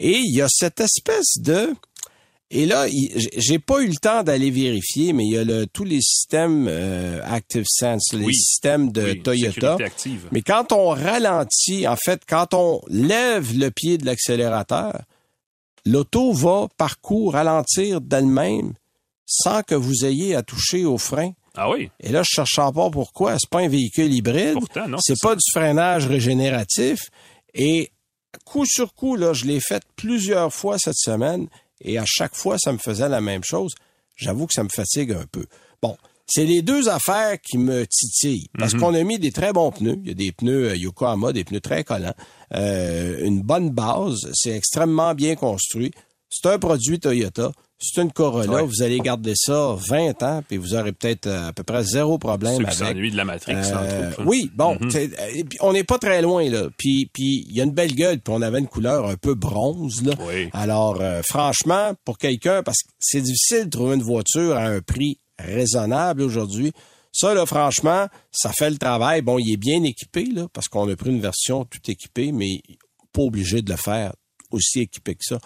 Et 0.00 0.16
il 0.18 0.34
y 0.34 0.40
a 0.42 0.48
cette 0.48 0.80
espèce 0.80 1.38
de... 1.40 1.74
Et 2.50 2.64
là, 2.64 2.86
j'ai- 2.88 3.58
pas 3.58 3.80
eu 3.82 3.88
le 3.88 3.94
temps 4.00 4.22
d'aller 4.22 4.50
vérifier, 4.50 5.12
mais 5.12 5.24
il 5.26 5.32
y 5.32 5.36
a 5.36 5.44
le, 5.44 5.66
tous 5.66 5.84
les 5.84 6.00
systèmes 6.00 6.66
euh, 6.68 7.20
Active 7.26 7.64
Sense, 7.68 8.14
les 8.14 8.24
Oui. 8.24 8.34
systèmes 8.34 8.90
de 8.90 9.02
Oui, 9.02 9.22
Toyota. 9.22 9.74
active. 9.84 10.28
Mais 10.32 10.40
quand 10.40 10.72
on 10.72 10.88
ralentit, 10.88 11.86
en 11.86 11.96
fait, 11.96 12.22
quand 12.26 12.54
on 12.54 12.80
lève 12.88 13.54
le 13.54 13.70
pied 13.70 13.98
de 13.98 14.06
l'accélérateur, 14.06 15.02
l'auto 15.84 16.32
va 16.32 16.68
par 16.78 17.00
coup 17.00 17.28
ralentir 17.28 18.00
d'elle-même 18.00 18.72
sans 19.26 19.62
que 19.62 19.74
vous 19.74 20.06
ayez 20.06 20.34
à 20.34 20.42
toucher 20.42 20.86
au 20.86 20.96
frein. 20.96 21.32
Ah 21.54 21.68
oui? 21.70 21.90
Et 22.00 22.10
là, 22.12 22.22
je 22.22 22.30
cherche 22.34 22.56
pas 22.56 22.90
pourquoi. 22.90 23.36
C'est 23.38 23.50
pas 23.50 23.60
un 23.60 23.68
véhicule 23.68 24.12
hybride. 24.14 24.54
Pourtant, 24.54 24.88
non, 24.88 24.98
C'est 25.02 25.14
c'est 25.16 25.22
pas 25.28 25.34
du 25.34 25.42
freinage 25.52 26.06
régénératif. 26.06 27.10
Et 27.54 27.90
coup 28.46 28.64
sur 28.64 28.94
coup, 28.94 29.16
là, 29.16 29.34
je 29.34 29.44
l'ai 29.44 29.60
fait 29.60 29.82
plusieurs 29.96 30.52
fois 30.54 30.78
cette 30.78 30.96
semaine 30.96 31.46
et 31.82 31.98
à 31.98 32.04
chaque 32.06 32.34
fois, 32.34 32.58
ça 32.58 32.72
me 32.72 32.78
faisait 32.78 33.08
la 33.08 33.20
même 33.20 33.42
chose. 33.44 33.74
J'avoue 34.16 34.46
que 34.46 34.54
ça 34.54 34.64
me 34.64 34.68
fatigue 34.68 35.12
un 35.12 35.26
peu. 35.30 35.44
Bon. 35.82 35.96
C'est 36.30 36.44
les 36.44 36.60
deux 36.60 36.90
affaires 36.90 37.40
qui 37.40 37.56
me 37.56 37.86
titillent. 37.86 38.50
Parce 38.58 38.74
Mhm. 38.74 38.80
qu'on 38.80 38.92
a 38.94 39.02
mis 39.02 39.18
des 39.18 39.32
très 39.32 39.54
bons 39.54 39.70
pneus. 39.72 39.98
Il 40.02 40.08
y 40.08 40.10
a 40.10 40.14
des 40.14 40.30
pneus 40.30 40.68
euh, 40.72 40.76
Yokohama, 40.76 41.32
des 41.32 41.42
pneus 41.42 41.62
très 41.62 41.84
collants. 41.84 42.12
Euh, 42.54 43.24
une 43.24 43.40
bonne 43.40 43.70
base. 43.70 44.28
C'est 44.34 44.50
extrêmement 44.54 45.14
bien 45.14 45.36
construit. 45.36 45.90
C'est 46.30 46.46
un 46.48 46.58
produit 46.58 47.00
Toyota. 47.00 47.52
C'est 47.80 48.02
une 48.02 48.10
Corolla. 48.12 48.50
Ouais. 48.54 48.62
Vous 48.64 48.82
allez 48.82 48.98
garder 48.98 49.34
ça 49.36 49.76
20 49.88 50.20
ans, 50.24 50.42
puis 50.46 50.56
vous 50.56 50.74
aurez 50.74 50.90
peut-être 50.92 51.28
euh, 51.28 51.48
à 51.48 51.52
peu 51.52 51.62
près 51.62 51.84
zéro 51.84 52.18
problème 52.18 52.56
Ceux 52.56 52.64
qui 52.64 52.64
avec. 52.64 52.74
s'ennuient 52.96 53.10
de 53.12 53.16
la 53.16 53.24
Matrix, 53.24 53.54
Euh, 53.54 53.60
entre 53.74 54.08
autres. 54.20 54.26
oui, 54.28 54.50
bon, 54.54 54.76
Mhm. 54.80 54.90
euh, 54.96 55.42
on 55.60 55.72
n'est 55.72 55.84
pas 55.84 55.98
très 55.98 56.20
loin 56.20 56.48
là. 56.50 56.64
Puis 56.76 57.08
puis 57.12 57.44
il 57.48 57.56
y 57.56 57.60
a 57.60 57.64
une 57.64 57.70
belle 57.72 57.94
gueule, 57.94 58.18
puis 58.18 58.34
on 58.36 58.42
avait 58.42 58.58
une 58.58 58.66
couleur 58.66 59.06
un 59.06 59.16
peu 59.16 59.34
bronze 59.34 60.02
là. 60.02 60.14
Oui. 60.26 60.48
Alors 60.52 60.98
euh, 61.00 61.22
franchement, 61.24 61.92
pour 62.04 62.18
quelqu'un 62.18 62.64
parce 62.64 62.78
que 62.82 62.88
c'est 62.98 63.20
difficile 63.22 63.66
de 63.66 63.70
trouver 63.70 63.94
une 63.94 64.02
voiture 64.02 64.56
à 64.56 64.64
un 64.64 64.80
prix 64.80 65.20
raisonnable 65.38 66.22
aujourd'hui. 66.22 66.72
Ça 67.12 67.32
là 67.32 67.46
franchement, 67.46 68.08
ça 68.32 68.50
fait 68.52 68.70
le 68.70 68.76
travail. 68.78 69.22
Bon, 69.22 69.38
il 69.38 69.52
est 69.52 69.56
bien 69.56 69.82
équipé 69.84 70.24
là 70.24 70.46
parce 70.52 70.66
qu'on 70.66 70.88
a 70.90 70.96
pris 70.96 71.10
une 71.10 71.20
version 71.20 71.64
tout 71.64 71.78
équipée 71.88 72.32
mais 72.32 72.60
pas 73.12 73.22
obligé 73.22 73.62
de 73.62 73.70
le 73.70 73.76
faire 73.76 74.14
aussi 74.50 74.80
équipé 74.80 75.14
que 75.14 75.24
ça. 75.24 75.38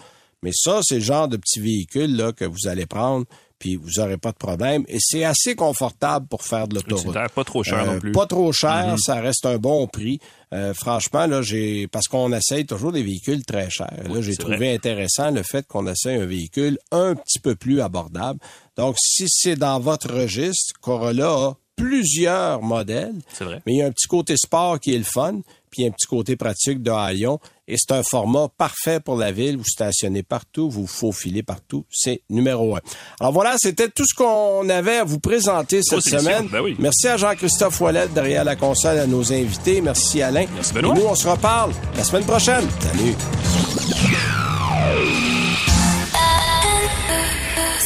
Mais 0.43 0.51
ça, 0.53 0.81
c'est 0.83 0.95
le 0.95 1.01
genre 1.01 1.27
de 1.27 1.37
petit 1.37 1.59
véhicule 1.59 2.15
là, 2.15 2.31
que 2.31 2.45
vous 2.45 2.67
allez 2.67 2.85
prendre, 2.85 3.25
puis 3.57 3.77
vous 3.77 3.91
n'aurez 3.97 4.17
pas 4.17 4.31
de 4.31 4.37
problème. 4.37 4.83
Et 4.89 4.97
c'est 4.99 5.23
assez 5.23 5.55
confortable 5.55 6.27
pour 6.27 6.43
faire 6.43 6.67
de 6.67 6.75
l'autoroute. 6.75 7.15
Pas 7.33 7.43
trop 7.45 7.63
cher 7.63 7.85
non 7.85 7.99
plus. 7.99 8.11
Pas 8.11 8.25
trop 8.27 8.51
cher, 8.51 8.87
Mhm. 8.89 8.97
ça 8.97 9.15
reste 9.21 9.45
un 9.45 9.57
bon 9.57 9.87
prix. 9.87 10.19
Euh, 10.53 10.73
franchement, 10.73 11.25
là, 11.25 11.41
j'ai 11.41 11.87
parce 11.87 12.07
qu'on 12.07 12.31
essaye 12.33 12.65
toujours 12.65 12.91
des 12.91 13.01
véhicules 13.03 13.43
très 13.45 13.69
chers. 13.69 14.03
Là, 14.07 14.21
j'ai 14.21 14.35
trouvé 14.35 14.57
vrai. 14.57 14.75
intéressant 14.75 15.31
le 15.31 15.41
fait 15.43 15.65
qu'on 15.65 15.87
essaye 15.87 16.17
un 16.17 16.25
véhicule 16.25 16.77
un 16.91 17.15
petit 17.15 17.39
peu 17.39 17.55
plus 17.55 17.81
abordable. 17.81 18.39
Donc, 18.77 18.95
si 18.99 19.25
c'est 19.29 19.55
dans 19.55 19.79
votre 19.79 20.13
registre, 20.13 20.73
Corolla 20.81 21.29
a 21.31 21.57
plusieurs 21.75 22.61
modèles. 22.61 23.15
C'est 23.33 23.43
vrai. 23.43 23.61
Mais 23.65 23.73
il 23.73 23.77
y 23.79 23.81
a 23.81 23.87
un 23.87 23.91
petit 23.91 24.07
côté 24.07 24.35
sport 24.37 24.79
qui 24.79 24.93
est 24.93 24.97
le 24.97 25.03
fun, 25.03 25.41
puis 25.69 25.81
il 25.81 25.81
y 25.81 25.85
a 25.85 25.89
un 25.89 25.91
petit 25.91 26.07
côté 26.07 26.35
pratique 26.35 26.81
de 26.81 26.91
haillon. 26.91 27.39
Et 27.67 27.75
c'est 27.77 27.93
un 27.93 28.03
format 28.03 28.49
parfait 28.57 28.99
pour 28.99 29.15
la 29.15 29.31
ville. 29.31 29.57
Vous 29.57 29.63
stationnez 29.65 30.21
partout, 30.21 30.69
vous 30.69 30.85
faufilez 30.85 31.43
partout. 31.43 31.85
C'est 31.89 32.21
numéro 32.29 32.75
un. 32.75 32.79
Alors 33.19 33.31
voilà, 33.31 33.55
c'était 33.57 33.87
tout 33.89 34.05
ce 34.05 34.13
qu'on 34.13 34.67
avait 34.69 34.97
à 34.97 35.03
vous 35.05 35.19
présenter 35.19 35.81
cette 35.81 35.99
Grosse 36.05 36.21
semaine. 36.21 36.47
ben 36.51 36.61
oui. 36.61 36.75
Merci 36.77 37.07
à 37.07 37.15
Jean-Christophe 37.17 37.79
Ouellet 37.79 38.07
derrière 38.09 38.43
la 38.43 38.55
console, 38.57 38.99
à 38.99 39.07
nos 39.07 39.31
invités. 39.31 39.79
Merci 39.81 40.21
Alain. 40.21 40.45
Merci, 40.53 40.73
Benoît. 40.73 40.93
Et 40.95 40.99
nous, 40.99 41.05
on 41.07 41.15
se 41.15 41.27
reparle 41.27 41.71
la 41.95 42.03
semaine 42.03 42.25
prochaine. 42.25 42.67
Salut. 42.81 43.15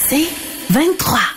C'est 0.10 0.28
23. 0.72 1.37